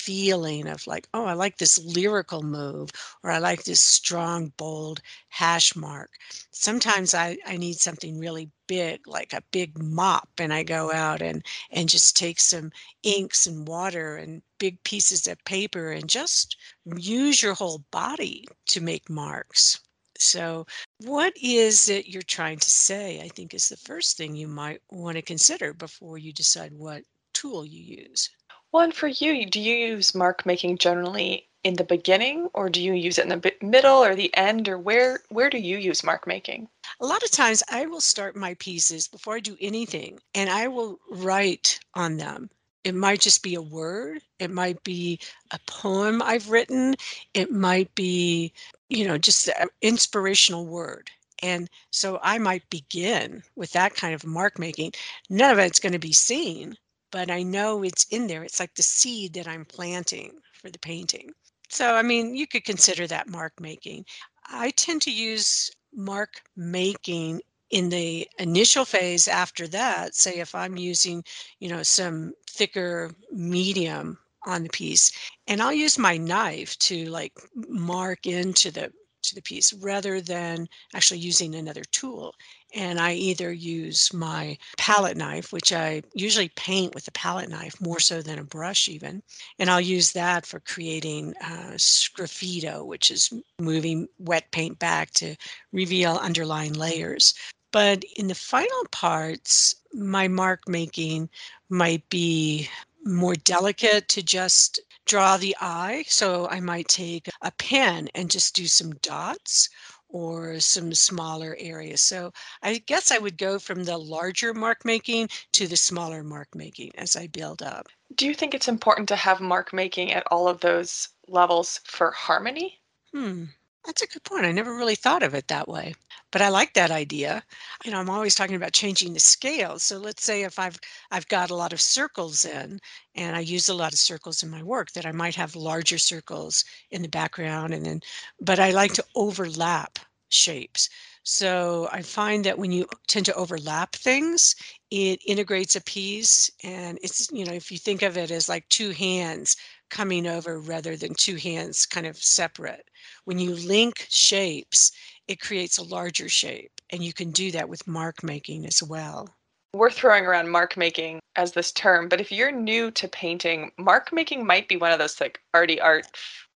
feeling 0.00 0.66
of 0.66 0.86
like, 0.86 1.06
oh, 1.12 1.24
I 1.24 1.34
like 1.34 1.58
this 1.58 1.78
lyrical 1.78 2.42
move, 2.42 2.90
or 3.22 3.30
I 3.30 3.38
like 3.38 3.64
this 3.64 3.80
strong, 3.80 4.52
bold 4.56 5.00
hash 5.28 5.76
mark. 5.76 6.10
Sometimes 6.50 7.14
I, 7.14 7.36
I 7.46 7.56
need 7.58 7.76
something 7.76 8.18
really 8.18 8.50
big, 8.66 9.06
like 9.06 9.32
a 9.32 9.42
big 9.50 9.78
mop, 9.82 10.28
and 10.38 10.54
I 10.54 10.62
go 10.62 10.90
out 10.92 11.20
and 11.20 11.44
and 11.70 11.88
just 11.88 12.16
take 12.16 12.40
some 12.40 12.72
inks 13.02 13.46
and 13.46 13.68
water 13.68 14.16
and 14.16 14.42
big 14.58 14.82
pieces 14.84 15.26
of 15.28 15.44
paper 15.44 15.92
and 15.92 16.08
just 16.08 16.56
use 16.96 17.42
your 17.42 17.54
whole 17.54 17.84
body 17.90 18.46
to 18.66 18.80
make 18.80 19.10
marks. 19.10 19.80
So, 20.18 20.66
what 20.98 21.32
is 21.42 21.88
it 21.88 22.06
you're 22.08 22.22
trying 22.22 22.58
to 22.58 22.70
say? 22.70 23.20
I 23.22 23.28
think 23.28 23.54
is 23.54 23.68
the 23.68 23.76
first 23.76 24.16
thing 24.16 24.34
you 24.34 24.48
might 24.48 24.82
want 24.90 25.16
to 25.16 25.22
consider 25.22 25.74
before 25.74 26.18
you 26.18 26.32
decide 26.32 26.72
what 26.72 27.04
tool 27.32 27.64
you 27.64 27.82
use. 28.02 28.30
And 28.72 28.94
for 28.94 29.08
you, 29.08 29.46
do 29.46 29.60
you 29.60 29.74
use 29.74 30.14
mark 30.14 30.46
making 30.46 30.78
generally 30.78 31.48
in 31.62 31.74
the 31.74 31.84
beginning 31.84 32.48
or 32.54 32.68
do 32.70 32.82
you 32.82 32.94
use 32.94 33.18
it 33.18 33.26
in 33.26 33.40
the 33.40 33.52
middle 33.60 33.98
or 34.02 34.14
the 34.14 34.34
end 34.36 34.68
or 34.68 34.78
where 34.78 35.20
where 35.28 35.50
do 35.50 35.58
you 35.58 35.76
use 35.76 36.04
mark 36.04 36.26
making? 36.26 36.68
A 37.00 37.06
lot 37.06 37.22
of 37.22 37.30
times 37.30 37.62
I 37.70 37.86
will 37.86 38.00
start 38.00 38.36
my 38.36 38.54
pieces 38.54 39.08
before 39.08 39.36
I 39.36 39.40
do 39.40 39.56
anything 39.60 40.20
and 40.34 40.48
I 40.48 40.68
will 40.68 40.98
write 41.10 41.78
on 41.94 42.16
them. 42.16 42.50
It 42.82 42.94
might 42.94 43.20
just 43.20 43.42
be 43.42 43.54
a 43.56 43.62
word, 43.62 44.22
it 44.38 44.50
might 44.50 44.82
be 44.84 45.20
a 45.50 45.58
poem 45.66 46.22
I've 46.22 46.48
written, 46.48 46.94
it 47.34 47.50
might 47.52 47.94
be, 47.94 48.54
you 48.88 49.06
know, 49.06 49.18
just 49.18 49.48
an 49.48 49.68
inspirational 49.82 50.66
word. 50.66 51.10
And 51.42 51.68
so 51.90 52.18
I 52.22 52.38
might 52.38 52.68
begin 52.70 53.42
with 53.54 53.72
that 53.72 53.94
kind 53.94 54.14
of 54.14 54.24
mark 54.24 54.58
making. 54.58 54.92
None 55.28 55.50
of 55.50 55.58
it's 55.58 55.80
going 55.80 55.92
to 55.92 55.98
be 55.98 56.12
seen, 56.12 56.76
but 57.10 57.30
I 57.30 57.42
know 57.42 57.82
it's 57.82 58.06
in 58.10 58.26
there. 58.26 58.44
It's 58.44 58.60
like 58.60 58.74
the 58.74 58.82
seed 58.82 59.34
that 59.34 59.48
I'm 59.48 59.64
planting 59.64 60.38
for 60.52 60.70
the 60.70 60.78
painting. 60.78 61.30
So, 61.68 61.94
I 61.94 62.02
mean, 62.02 62.34
you 62.34 62.46
could 62.46 62.64
consider 62.64 63.06
that 63.06 63.28
mark 63.28 63.60
making. 63.60 64.04
I 64.46 64.70
tend 64.70 65.02
to 65.02 65.12
use 65.12 65.70
mark 65.94 66.42
making 66.56 67.42
in 67.70 67.88
the 67.88 68.28
initial 68.38 68.84
phase 68.84 69.28
after 69.28 69.68
that 69.68 70.14
say 70.14 70.38
if 70.38 70.54
i'm 70.54 70.76
using 70.76 71.22
you 71.60 71.68
know 71.68 71.82
some 71.82 72.32
thicker 72.48 73.12
medium 73.30 74.18
on 74.46 74.62
the 74.64 74.68
piece 74.70 75.12
and 75.46 75.62
i'll 75.62 75.72
use 75.72 75.98
my 75.98 76.16
knife 76.16 76.76
to 76.78 77.04
like 77.06 77.32
mark 77.68 78.26
into 78.26 78.70
the 78.72 78.92
to 79.22 79.34
the 79.34 79.42
piece 79.42 79.72
rather 79.72 80.20
than 80.20 80.68
actually 80.94 81.20
using 81.20 81.54
another 81.54 81.84
tool. 81.92 82.34
And 82.74 83.00
I 83.00 83.14
either 83.14 83.52
use 83.52 84.12
my 84.12 84.56
palette 84.76 85.16
knife, 85.16 85.52
which 85.52 85.72
I 85.72 86.02
usually 86.14 86.50
paint 86.50 86.94
with 86.94 87.08
a 87.08 87.12
palette 87.12 87.48
knife 87.48 87.80
more 87.80 88.00
so 88.00 88.22
than 88.22 88.38
a 88.38 88.44
brush, 88.44 88.88
even. 88.88 89.22
And 89.58 89.68
I'll 89.68 89.80
use 89.80 90.12
that 90.12 90.46
for 90.46 90.60
creating 90.60 91.34
uh, 91.42 91.74
sgraffito, 91.76 92.86
which 92.86 93.10
is 93.10 93.32
moving 93.58 94.06
wet 94.18 94.50
paint 94.52 94.78
back 94.78 95.10
to 95.14 95.36
reveal 95.72 96.16
underlying 96.16 96.74
layers. 96.74 97.34
But 97.72 98.04
in 98.16 98.28
the 98.28 98.34
final 98.34 98.84
parts, 98.90 99.74
my 99.92 100.28
mark 100.28 100.68
making 100.68 101.28
might 101.68 102.08
be 102.08 102.68
more 103.04 103.34
delicate 103.34 104.08
to 104.08 104.22
just 104.22 104.80
draw 105.06 105.36
the 105.36 105.56
eye. 105.60 106.04
So 106.08 106.48
I 106.48 106.60
might 106.60 106.88
take 106.88 107.28
a 107.42 107.50
pen 107.52 108.08
and 108.14 108.30
just 108.30 108.54
do 108.54 108.66
some 108.66 108.92
dots 108.96 109.68
or 110.12 110.60
some 110.60 110.92
smaller 110.92 111.56
areas. 111.58 112.02
So 112.02 112.32
I 112.62 112.78
guess 112.78 113.10
I 113.10 113.18
would 113.18 113.38
go 113.38 113.58
from 113.58 113.84
the 113.84 113.96
larger 113.96 114.52
mark 114.52 114.84
making 114.84 115.28
to 115.52 115.66
the 115.66 115.76
smaller 115.76 116.22
mark 116.22 116.54
making 116.54 116.92
as 116.96 117.16
I 117.16 117.28
build 117.28 117.62
up. 117.62 117.88
Do 118.14 118.26
you 118.26 118.34
think 118.34 118.54
it's 118.54 118.68
important 118.68 119.08
to 119.08 119.16
have 119.16 119.40
mark 119.40 119.72
making 119.72 120.12
at 120.12 120.24
all 120.30 120.48
of 120.48 120.60
those 120.60 121.08
levels 121.28 121.80
for 121.84 122.10
harmony? 122.10 122.80
Hmm. 123.12 123.44
That's 123.84 124.02
a 124.02 124.06
good 124.06 124.22
point. 124.24 124.44
I 124.44 124.52
never 124.52 124.74
really 124.76 124.94
thought 124.94 125.22
of 125.22 125.34
it 125.34 125.48
that 125.48 125.66
way. 125.66 125.94
But 126.30 126.42
I 126.42 126.48
like 126.48 126.74
that 126.74 126.90
idea. 126.90 127.42
You 127.84 127.90
know, 127.90 127.98
I'm 127.98 128.10
always 128.10 128.34
talking 128.34 128.54
about 128.54 128.72
changing 128.72 129.14
the 129.14 129.20
scale. 129.20 129.78
So 129.78 129.98
let's 129.98 130.22
say 130.22 130.42
if 130.42 130.58
I've 130.58 130.78
I've 131.10 131.26
got 131.28 131.50
a 131.50 131.54
lot 131.56 131.72
of 131.72 131.80
circles 131.80 132.44
in 132.44 132.78
and 133.14 133.34
I 133.36 133.40
use 133.40 133.68
a 133.68 133.74
lot 133.74 133.92
of 133.94 133.98
circles 133.98 134.42
in 134.42 134.50
my 134.50 134.62
work 134.62 134.92
that 134.92 135.06
I 135.06 135.12
might 135.12 135.34
have 135.36 135.56
larger 135.56 135.98
circles 135.98 136.64
in 136.90 137.02
the 137.02 137.08
background 137.08 137.72
and 137.74 137.84
then 137.86 138.00
but 138.40 138.58
I 138.58 138.70
like 138.70 138.92
to 138.94 139.04
overlap 139.14 139.98
shapes. 140.28 140.88
So 141.22 141.88
I 141.90 142.02
find 142.02 142.44
that 142.44 142.58
when 142.58 142.72
you 142.72 142.86
tend 143.08 143.24
to 143.26 143.34
overlap 143.34 143.96
things, 143.96 144.54
it 144.90 145.20
integrates 145.26 145.74
a 145.74 145.80
piece 145.82 146.50
and 146.62 146.98
it's 147.02 147.28
you 147.32 147.44
know 147.46 147.52
if 147.54 147.70
you 147.72 147.78
think 147.78 148.02
of 148.02 148.16
it 148.18 148.30
as 148.30 148.48
like 148.48 148.68
two 148.68 148.90
hands 148.90 149.56
coming 149.88 150.26
over 150.26 150.60
rather 150.60 150.96
than 150.96 151.14
two 151.14 151.36
hands 151.36 151.86
kind 151.86 152.06
of 152.06 152.16
separate. 152.18 152.89
When 153.24 153.38
you 153.38 153.54
link 153.54 154.06
shapes, 154.08 154.92
it 155.28 155.40
creates 155.40 155.78
a 155.78 155.84
larger 155.84 156.28
shape, 156.28 156.72
and 156.90 157.04
you 157.04 157.12
can 157.12 157.30
do 157.30 157.50
that 157.52 157.68
with 157.68 157.86
mark 157.86 158.22
making 158.22 158.66
as 158.66 158.82
well. 158.82 159.28
We're 159.72 159.90
throwing 159.90 160.26
around 160.26 160.50
mark 160.50 160.76
making 160.76 161.20
as 161.36 161.52
this 161.52 161.70
term, 161.70 162.08
but 162.08 162.20
if 162.20 162.32
you're 162.32 162.50
new 162.50 162.90
to 162.92 163.06
painting, 163.06 163.70
mark 163.78 164.12
making 164.12 164.44
might 164.44 164.68
be 164.68 164.76
one 164.76 164.90
of 164.90 164.98
those 164.98 165.20
like 165.20 165.40
arty 165.54 165.80
art 165.80 166.06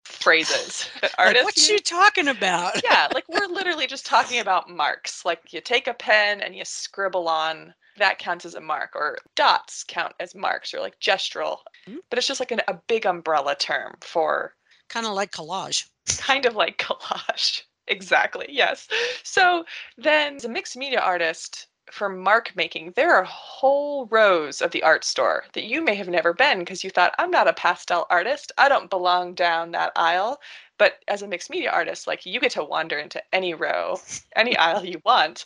phrases 0.05 0.89
artists 1.17 1.45
like, 1.45 1.45
what 1.45 1.69
you 1.69 1.79
talking 1.79 2.27
about 2.27 2.73
yeah 2.83 3.07
like 3.13 3.23
we're 3.29 3.47
literally 3.47 3.87
just 3.87 4.05
talking 4.05 4.39
about 4.39 4.69
marks 4.69 5.23
like 5.23 5.53
you 5.53 5.61
take 5.61 5.87
a 5.87 5.93
pen 5.93 6.41
and 6.41 6.55
you 6.55 6.65
scribble 6.65 7.27
on 7.27 7.73
that 7.97 8.19
counts 8.19 8.45
as 8.45 8.55
a 8.55 8.61
mark 8.61 8.91
or 8.95 9.17
dots 9.35 9.83
count 9.87 10.13
as 10.19 10.35
marks 10.35 10.73
or 10.73 10.79
like 10.79 10.99
gestural 10.99 11.59
mm-hmm. 11.87 11.97
but 12.09 12.19
it's 12.19 12.27
just 12.27 12.39
like 12.39 12.51
an, 12.51 12.61
a 12.67 12.73
big 12.87 13.05
umbrella 13.05 13.55
term 13.55 13.93
for 14.01 14.53
kind 15.03 15.05
of 15.05 15.13
like 15.13 15.31
collage. 15.31 15.85
Kind 16.17 16.45
of 16.45 16.55
like 16.55 16.77
collage. 16.77 17.63
Exactly 17.89 18.45
yes. 18.47 18.87
So 19.23 19.65
then 19.97 20.37
as 20.37 20.45
a 20.45 20.49
mixed 20.49 20.77
media 20.77 21.01
artist 21.01 21.67
for 21.91 22.07
mark 22.07 22.53
making 22.55 22.93
there 22.95 23.13
are 23.13 23.25
whole 23.25 24.05
rows 24.05 24.61
of 24.61 24.71
the 24.71 24.81
art 24.83 25.03
store 25.03 25.43
that 25.51 25.65
you 25.65 25.83
may 25.83 25.93
have 25.93 26.07
never 26.07 26.33
been 26.33 26.59
because 26.59 26.81
you 26.81 26.89
thought 26.89 27.13
i'm 27.19 27.29
not 27.29 27.49
a 27.49 27.51
pastel 27.51 28.07
artist. 28.09 28.53
I 28.57 28.69
don't 28.69 28.89
belong 28.89 29.33
down 29.33 29.71
that 29.71 29.91
aisle. 29.97 30.39
But 30.77 30.99
as 31.09 31.21
a 31.21 31.27
mixed 31.27 31.49
media 31.49 31.71
artist 31.71 32.07
like 32.07 32.25
you 32.25 32.39
get 32.39 32.51
to 32.51 32.63
wander 32.63 32.97
into 32.97 33.21
any 33.33 33.53
row 33.53 33.99
any 34.37 34.55
aisle 34.55 34.85
you 34.85 35.01
want. 35.03 35.43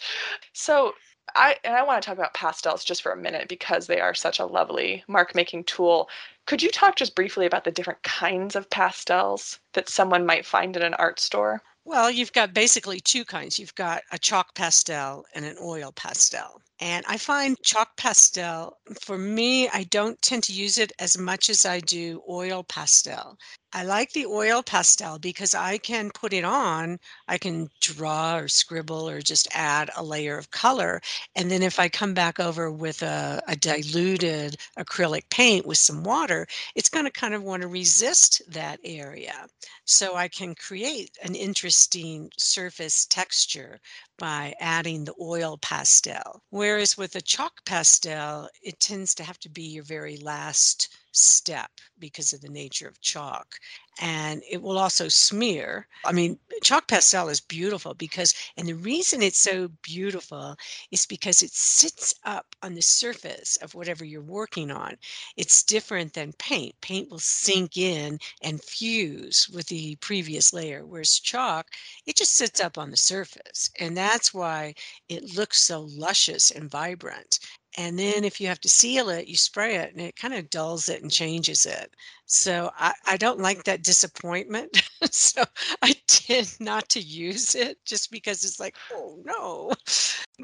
So 0.53 0.93
I 1.35 1.57
and 1.63 1.75
I 1.75 1.83
want 1.83 2.01
to 2.01 2.05
talk 2.05 2.17
about 2.17 2.33
pastels 2.33 2.83
just 2.83 3.01
for 3.01 3.11
a 3.11 3.17
minute 3.17 3.47
because 3.47 3.87
they 3.87 3.99
are 3.99 4.13
such 4.13 4.39
a 4.39 4.45
lovely 4.45 5.03
mark 5.07 5.35
making 5.35 5.65
tool. 5.65 6.09
Could 6.45 6.63
you 6.63 6.69
talk 6.69 6.95
just 6.95 7.15
briefly 7.15 7.45
about 7.45 7.63
the 7.63 7.71
different 7.71 8.03
kinds 8.03 8.55
of 8.55 8.69
pastels 8.69 9.59
that 9.73 9.89
someone 9.89 10.25
might 10.25 10.45
find 10.45 10.75
in 10.75 10.83
an 10.83 10.93
art 10.95 11.19
store? 11.19 11.61
Well, 11.85 12.11
you've 12.11 12.33
got 12.33 12.53
basically 12.53 12.99
two 12.99 13.23
kinds. 13.23 13.57
You've 13.57 13.75
got 13.75 14.03
a 14.11 14.19
chalk 14.19 14.53
pastel 14.55 15.25
and 15.33 15.45
an 15.45 15.55
oil 15.61 15.93
pastel. 15.93 16.61
And 16.79 17.05
I 17.07 17.17
find 17.17 17.57
chalk 17.63 17.95
pastel, 17.97 18.77
for 19.01 19.17
me, 19.17 19.69
I 19.69 19.83
don't 19.83 20.21
tend 20.21 20.43
to 20.43 20.53
use 20.53 20.77
it 20.77 20.91
as 20.99 21.17
much 21.17 21.49
as 21.49 21.65
I 21.65 21.79
do 21.79 22.21
oil 22.29 22.63
pastel. 22.63 23.37
I 23.73 23.83
like 23.83 24.13
the 24.13 24.25
oil 24.25 24.63
pastel 24.63 25.19
because 25.19 25.53
I 25.53 25.77
can 25.77 26.09
put 26.11 26.31
it 26.31 26.45
on, 26.45 26.99
I 27.27 27.37
can 27.37 27.69
draw 27.81 28.37
or 28.37 28.47
scribble 28.47 29.09
or 29.09 29.21
just 29.21 29.47
add 29.51 29.89
a 29.95 30.03
layer 30.03 30.37
of 30.37 30.51
color. 30.51 31.01
And 31.35 31.51
then 31.51 31.61
if 31.61 31.77
I 31.77 31.89
come 31.89 32.13
back 32.13 32.39
over 32.39 32.71
with 32.71 33.03
a, 33.03 33.41
a 33.47 33.57
diluted 33.57 34.57
acrylic 34.79 35.29
paint 35.29 35.65
with 35.65 35.77
some 35.77 36.03
water, 36.03 36.47
it's 36.75 36.89
going 36.89 37.05
to 37.05 37.11
kind 37.11 37.33
of 37.33 37.43
want 37.43 37.61
to 37.61 37.67
resist 37.67 38.41
that 38.47 38.79
area. 38.85 39.47
So 39.83 40.15
I 40.15 40.29
can 40.29 40.55
create 40.55 41.17
an 41.23 41.35
interesting 41.35 42.31
surface 42.37 43.05
texture 43.05 43.79
by 44.17 44.55
adding 44.59 45.03
the 45.03 45.13
oil 45.19 45.57
pastel. 45.57 46.41
Whereas 46.51 46.97
with 46.97 47.15
a 47.15 47.21
chalk 47.21 47.65
pastel, 47.65 48.49
it 48.63 48.79
tends 48.79 49.13
to 49.15 49.23
have 49.23 49.39
to 49.39 49.49
be 49.49 49.63
your 49.63 49.83
very 49.83 50.17
last 50.17 50.89
step 51.17 51.71
because 51.99 52.33
of 52.33 52.41
the 52.41 52.49
nature 52.49 52.87
of 52.87 53.01
chalk 53.01 53.55
and 53.99 54.43
it 54.49 54.61
will 54.61 54.77
also 54.77 55.07
smear. 55.07 55.87
I 56.05 56.11
mean, 56.11 56.37
chalk 56.61 56.87
pastel 56.87 57.29
is 57.29 57.39
beautiful 57.41 57.93
because, 57.93 58.33
and 58.55 58.67
the 58.67 58.75
reason 58.75 59.21
it's 59.21 59.39
so 59.39 59.69
beautiful 59.81 60.55
is 60.91 61.05
because 61.05 61.41
it 61.41 61.51
sits 61.51 62.13
up 62.23 62.45
on 62.61 62.75
the 62.75 62.81
surface 62.81 63.57
of 63.57 63.73
whatever 63.73 64.05
you're 64.05 64.21
working 64.21 64.69
on. 64.69 64.97
It's 65.35 65.63
different 65.63 66.13
than 66.13 66.33
paint. 66.33 66.75
Paint 66.81 67.09
will 67.09 67.19
sink 67.19 67.77
in 67.77 68.19
and 68.41 68.63
fuse 68.63 69.49
with 69.49 69.67
the 69.67 69.95
previous 69.95 70.53
layer, 70.53 70.85
whereas 70.85 71.19
chalk, 71.19 71.67
it 72.05 72.15
just 72.15 72.35
sits 72.35 72.59
up 72.59 72.77
on 72.77 72.91
the 72.91 72.97
surface. 72.97 73.69
And 73.79 73.97
that's 73.97 74.33
why 74.33 74.75
it 75.09 75.35
looks 75.35 75.61
so 75.63 75.81
luscious 75.81 76.51
and 76.51 76.69
vibrant. 76.69 77.36
And 77.77 77.99
then 77.99 78.23
if 78.23 78.41
you 78.41 78.47
have 78.47 78.59
to 78.61 78.69
seal 78.69 79.09
it, 79.09 79.27
you 79.27 79.37
spray 79.37 79.75
it 79.75 79.91
and 79.91 80.01
it 80.01 80.15
kind 80.15 80.33
of 80.33 80.49
dulls 80.49 80.89
it 80.89 81.03
and 81.03 81.11
changes 81.11 81.63
it. 81.67 81.93
So 82.25 82.71
I, 82.77 82.93
I 83.05 83.17
don't 83.17 83.39
like 83.39 83.63
that 83.63 83.83
disappointment. 83.83 84.81
so 85.11 85.43
I 85.83 85.93
tend 86.07 86.59
not 86.59 86.89
to 86.89 86.99
use 86.99 87.53
it 87.53 87.77
just 87.85 88.11
because 88.11 88.43
it's 88.43 88.59
like, 88.59 88.75
oh 88.91 89.19
no. 89.23 89.73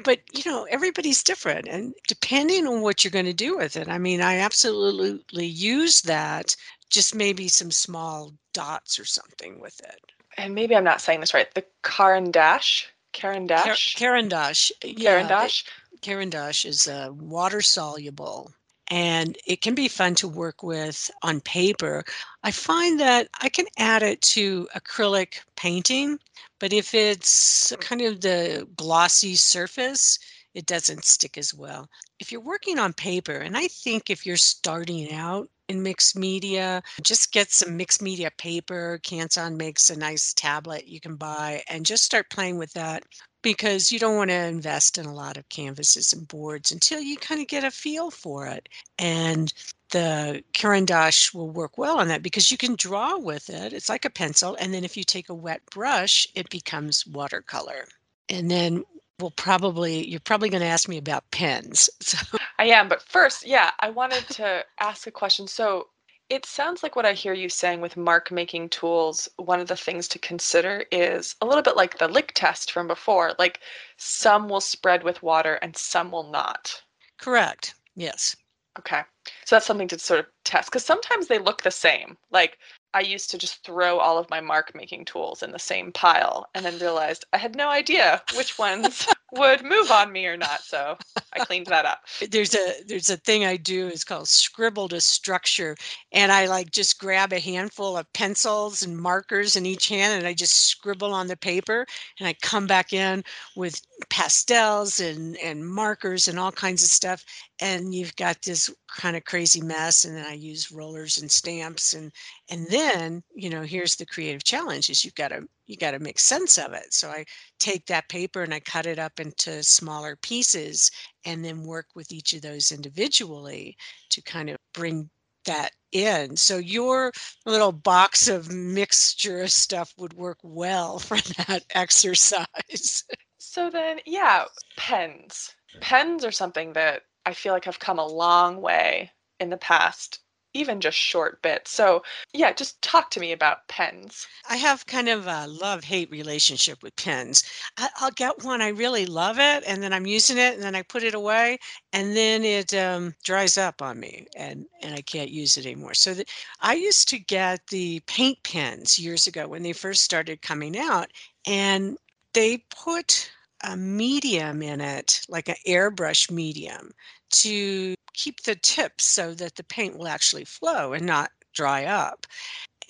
But 0.04 0.20
you 0.32 0.50
know, 0.50 0.64
everybody's 0.70 1.24
different. 1.24 1.66
And 1.66 1.92
depending 2.06 2.68
on 2.68 2.82
what 2.82 3.02
you're 3.02 3.10
going 3.10 3.24
to 3.24 3.32
do 3.32 3.56
with 3.56 3.76
it, 3.76 3.88
I 3.88 3.98
mean, 3.98 4.20
I 4.20 4.38
absolutely 4.38 5.46
use 5.46 6.02
that, 6.02 6.54
just 6.88 7.16
maybe 7.16 7.48
some 7.48 7.72
small 7.72 8.32
dots 8.52 8.98
or 8.98 9.04
something 9.04 9.60
with 9.60 9.80
it. 9.80 10.00
And 10.36 10.54
maybe 10.54 10.76
I'm 10.76 10.84
not 10.84 11.00
saying 11.00 11.18
this 11.20 11.34
right. 11.34 11.52
The 11.52 11.64
Caran 11.82 12.30
d'Ache? 12.30 12.88
Caran 13.12 13.46
d'Ache? 13.46 13.94
Caran 13.94 14.28
d'Ache. 14.28 14.72
Caran 14.98 15.26
d'Ache? 15.26 15.64
Caran 16.04 16.28
d'Ache 16.28 16.66
is 16.66 16.86
uh, 16.86 17.08
water 17.12 17.62
soluble 17.62 18.52
and 18.88 19.38
it 19.46 19.62
can 19.62 19.74
be 19.74 19.88
fun 19.88 20.14
to 20.16 20.28
work 20.28 20.62
with 20.62 21.10
on 21.22 21.40
paper. 21.40 22.04
I 22.42 22.50
find 22.50 23.00
that 23.00 23.28
I 23.40 23.48
can 23.48 23.64
add 23.78 24.02
it 24.02 24.20
to 24.36 24.68
acrylic 24.76 25.40
painting, 25.56 26.18
but 26.60 26.74
if 26.74 26.92
it's 26.92 27.74
kind 27.80 28.02
of 28.02 28.20
the 28.20 28.68
glossy 28.76 29.34
surface, 29.34 30.18
it 30.52 30.66
doesn't 30.66 31.06
stick 31.06 31.38
as 31.38 31.54
well. 31.54 31.88
If 32.20 32.30
you're 32.30 32.42
working 32.42 32.78
on 32.78 32.92
paper, 32.92 33.38
and 33.38 33.56
I 33.56 33.68
think 33.68 34.10
if 34.10 34.26
you're 34.26 34.36
starting 34.36 35.10
out 35.10 35.48
in 35.70 35.82
mixed 35.82 36.18
media, 36.18 36.82
just 37.02 37.32
get 37.32 37.50
some 37.50 37.78
mixed 37.78 38.02
media 38.02 38.30
paper. 38.36 39.00
Canson 39.02 39.56
makes 39.56 39.88
a 39.88 39.98
nice 39.98 40.34
tablet 40.34 40.86
you 40.86 41.00
can 41.00 41.16
buy 41.16 41.62
and 41.70 41.86
just 41.86 42.04
start 42.04 42.28
playing 42.28 42.58
with 42.58 42.74
that 42.74 43.04
because 43.44 43.92
you 43.92 44.00
don't 44.00 44.16
want 44.16 44.30
to 44.30 44.46
invest 44.46 44.98
in 44.98 45.04
a 45.04 45.14
lot 45.14 45.36
of 45.36 45.48
canvases 45.50 46.12
and 46.12 46.26
boards 46.26 46.72
until 46.72 47.00
you 47.00 47.16
kind 47.16 47.40
of 47.40 47.46
get 47.46 47.62
a 47.62 47.70
feel 47.70 48.10
for 48.10 48.46
it. 48.46 48.68
And 48.98 49.52
the 49.90 50.42
Caran 50.54 50.86
d'Ache 50.86 51.32
will 51.34 51.50
work 51.50 51.78
well 51.78 52.00
on 52.00 52.08
that 52.08 52.22
because 52.22 52.50
you 52.50 52.56
can 52.56 52.74
draw 52.74 53.16
with 53.18 53.50
it. 53.50 53.72
It's 53.72 53.90
like 53.90 54.06
a 54.06 54.10
pencil. 54.10 54.56
And 54.58 54.74
then 54.74 54.82
if 54.82 54.96
you 54.96 55.04
take 55.04 55.28
a 55.28 55.34
wet 55.34 55.60
brush, 55.66 56.26
it 56.34 56.48
becomes 56.48 57.06
watercolor. 57.06 57.86
And 58.30 58.50
then 58.50 58.82
we'll 59.20 59.30
probably, 59.30 60.08
you're 60.08 60.20
probably 60.20 60.48
going 60.48 60.62
to 60.62 60.66
ask 60.66 60.88
me 60.88 60.98
about 60.98 61.30
pens. 61.30 61.88
So. 62.00 62.18
I 62.58 62.66
am. 62.66 62.88
But 62.88 63.02
first, 63.02 63.46
yeah, 63.46 63.72
I 63.80 63.90
wanted 63.90 64.26
to 64.30 64.64
ask 64.80 65.06
a 65.06 65.10
question. 65.10 65.46
So 65.48 65.88
it 66.28 66.46
sounds 66.46 66.82
like 66.82 66.96
what 66.96 67.06
I 67.06 67.12
hear 67.12 67.34
you 67.34 67.48
saying 67.48 67.80
with 67.80 67.96
mark 67.96 68.30
making 68.30 68.70
tools, 68.70 69.28
one 69.36 69.60
of 69.60 69.68
the 69.68 69.76
things 69.76 70.08
to 70.08 70.18
consider 70.18 70.84
is 70.90 71.36
a 71.40 71.46
little 71.46 71.62
bit 71.62 71.76
like 71.76 71.98
the 71.98 72.08
lick 72.08 72.32
test 72.34 72.72
from 72.72 72.86
before. 72.88 73.34
Like 73.38 73.60
some 73.96 74.48
will 74.48 74.60
spread 74.60 75.02
with 75.02 75.22
water 75.22 75.54
and 75.56 75.76
some 75.76 76.10
will 76.10 76.30
not. 76.30 76.82
Correct. 77.18 77.74
Yes. 77.94 78.36
Okay. 78.78 79.02
So 79.44 79.56
that's 79.56 79.66
something 79.66 79.88
to 79.88 79.98
sort 79.98 80.20
of 80.20 80.26
test 80.44 80.70
because 80.70 80.84
sometimes 80.84 81.28
they 81.28 81.38
look 81.38 81.62
the 81.62 81.70
same. 81.70 82.16
Like 82.30 82.58
I 82.94 83.00
used 83.00 83.30
to 83.32 83.38
just 83.38 83.64
throw 83.64 83.98
all 83.98 84.18
of 84.18 84.30
my 84.30 84.40
mark 84.40 84.72
making 84.72 85.04
tools 85.04 85.42
in 85.42 85.50
the 85.50 85.58
same 85.58 85.90
pile 85.90 86.46
and 86.54 86.64
then 86.64 86.78
realized 86.78 87.24
I 87.32 87.38
had 87.38 87.56
no 87.56 87.68
idea 87.68 88.22
which 88.36 88.56
ones 88.56 89.08
would 89.32 89.64
move 89.64 89.90
on 89.90 90.12
me 90.12 90.26
or 90.26 90.36
not. 90.36 90.62
So 90.62 90.96
I 91.32 91.44
cleaned 91.44 91.66
that 91.66 91.84
up. 91.84 92.04
Uh, 92.22 92.26
there's 92.30 92.54
a 92.54 92.84
there's 92.86 93.10
a 93.10 93.16
thing 93.16 93.44
I 93.44 93.56
do 93.56 93.88
is 93.88 94.04
called 94.04 94.28
scribble 94.28 94.88
to 94.90 95.00
structure. 95.00 95.76
And 96.12 96.30
I 96.30 96.46
like 96.46 96.70
just 96.70 97.00
grab 97.00 97.32
a 97.32 97.40
handful 97.40 97.96
of 97.96 98.10
pencils 98.12 98.84
and 98.84 98.96
markers 98.96 99.56
in 99.56 99.66
each 99.66 99.88
hand 99.88 100.16
and 100.16 100.26
I 100.26 100.32
just 100.32 100.66
scribble 100.66 101.12
on 101.12 101.26
the 101.26 101.36
paper 101.36 101.84
and 102.20 102.28
I 102.28 102.34
come 102.42 102.68
back 102.68 102.92
in 102.92 103.24
with 103.56 103.80
pastels 104.08 105.00
and, 105.00 105.36
and 105.38 105.66
markers 105.68 106.28
and 106.28 106.38
all 106.38 106.52
kinds 106.52 106.84
of 106.84 106.90
stuff. 106.90 107.24
And 107.60 107.94
you've 107.94 108.16
got 108.16 108.42
this 108.42 108.68
kind 108.88 109.16
of 109.16 109.24
crazy 109.24 109.60
mess. 109.60 110.04
And 110.04 110.16
then 110.16 110.26
I 110.26 110.34
use 110.34 110.72
rollers 110.72 111.18
and 111.18 111.30
stamps 111.30 111.94
and 111.94 112.12
and 112.50 112.66
then 112.68 113.22
you 113.34 113.50
know 113.50 113.62
here's 113.62 113.96
the 113.96 114.06
creative 114.06 114.44
challenge 114.44 114.90
is 114.90 115.04
you've 115.04 115.14
got 115.14 115.28
to 115.28 115.46
you 115.66 115.76
got 115.76 115.92
to 115.92 115.98
make 115.98 116.18
sense 116.18 116.58
of 116.58 116.72
it. 116.72 116.92
So 116.92 117.10
i 117.10 117.24
take 117.58 117.86
that 117.86 118.08
paper 118.08 118.42
and 118.42 118.52
i 118.52 118.60
cut 118.60 118.86
it 118.86 118.98
up 118.98 119.20
into 119.20 119.62
smaller 119.62 120.16
pieces 120.16 120.90
and 121.24 121.44
then 121.44 121.62
work 121.64 121.86
with 121.94 122.12
each 122.12 122.32
of 122.34 122.42
those 122.42 122.72
individually 122.72 123.76
to 124.10 124.22
kind 124.22 124.50
of 124.50 124.56
bring 124.74 125.08
that 125.46 125.70
in. 125.92 126.36
So 126.36 126.58
your 126.58 127.12
little 127.46 127.72
box 127.72 128.28
of 128.28 128.50
mixture 128.50 129.42
of 129.42 129.52
stuff 129.52 129.92
would 129.98 130.14
work 130.14 130.38
well 130.42 130.98
for 131.00 131.16
that 131.46 131.64
exercise. 131.70 133.04
So 133.38 133.70
then 133.70 134.00
yeah 134.06 134.44
pens. 134.76 135.54
Pens 135.80 136.24
are 136.24 136.32
something 136.32 136.72
that 136.74 137.02
i 137.26 137.32
feel 137.32 137.52
like 137.52 137.66
I've 137.66 137.78
come 137.78 137.98
a 137.98 138.06
long 138.06 138.60
way 138.60 139.10
in 139.40 139.50
the 139.50 139.56
past 139.56 140.20
even 140.54 140.80
just 140.80 140.96
short 140.96 141.42
bits. 141.42 141.72
So, 141.72 142.02
yeah, 142.32 142.52
just 142.52 142.80
talk 142.80 143.10
to 143.10 143.20
me 143.20 143.32
about 143.32 143.66
pens. 143.68 144.26
I 144.48 144.56
have 144.56 144.86
kind 144.86 145.08
of 145.08 145.26
a 145.26 145.48
love 145.48 145.82
hate 145.82 146.10
relationship 146.10 146.82
with 146.82 146.94
pens. 146.96 147.42
I, 147.76 147.88
will 148.00 148.12
get 148.12 148.44
one, 148.44 148.62
I 148.62 148.68
really 148.68 149.04
love 149.04 149.38
it, 149.38 149.64
and 149.66 149.82
then 149.82 149.92
I'm 149.92 150.06
using 150.06 150.38
it, 150.38 150.54
and 150.54 150.62
then 150.62 150.76
I 150.76 150.82
put 150.82 151.02
it 151.02 151.14
away, 151.14 151.58
and 151.92 152.16
then 152.16 152.44
it 152.44 152.72
um, 152.72 153.14
dries 153.24 153.58
up 153.58 153.82
on 153.82 153.98
me, 153.98 154.26
and, 154.36 154.64
and 154.80 154.94
I 154.94 155.02
can't 155.02 155.30
use 155.30 155.56
it 155.56 155.66
anymore. 155.66 155.94
So, 155.94 156.14
the, 156.14 156.24
I 156.60 156.74
used 156.74 157.08
to 157.08 157.18
get 157.18 157.66
the 157.66 158.00
paint 158.06 158.38
pens 158.44 158.98
years 158.98 159.26
ago 159.26 159.48
when 159.48 159.64
they 159.64 159.72
first 159.72 160.04
started 160.04 160.40
coming 160.40 160.78
out, 160.78 161.10
and 161.46 161.98
they 162.32 162.64
put 162.70 163.30
a 163.62 163.76
medium 163.76 164.62
in 164.62 164.80
it, 164.80 165.20
like 165.28 165.48
an 165.48 165.56
airbrush 165.66 166.30
medium, 166.30 166.90
to 167.30 167.94
keep 168.12 168.42
the 168.42 168.54
tips 168.56 169.04
so 169.04 169.34
that 169.34 169.56
the 169.56 169.64
paint 169.64 169.98
will 169.98 170.08
actually 170.08 170.44
flow 170.44 170.92
and 170.92 171.06
not 171.06 171.30
dry 171.52 171.84
up. 171.84 172.26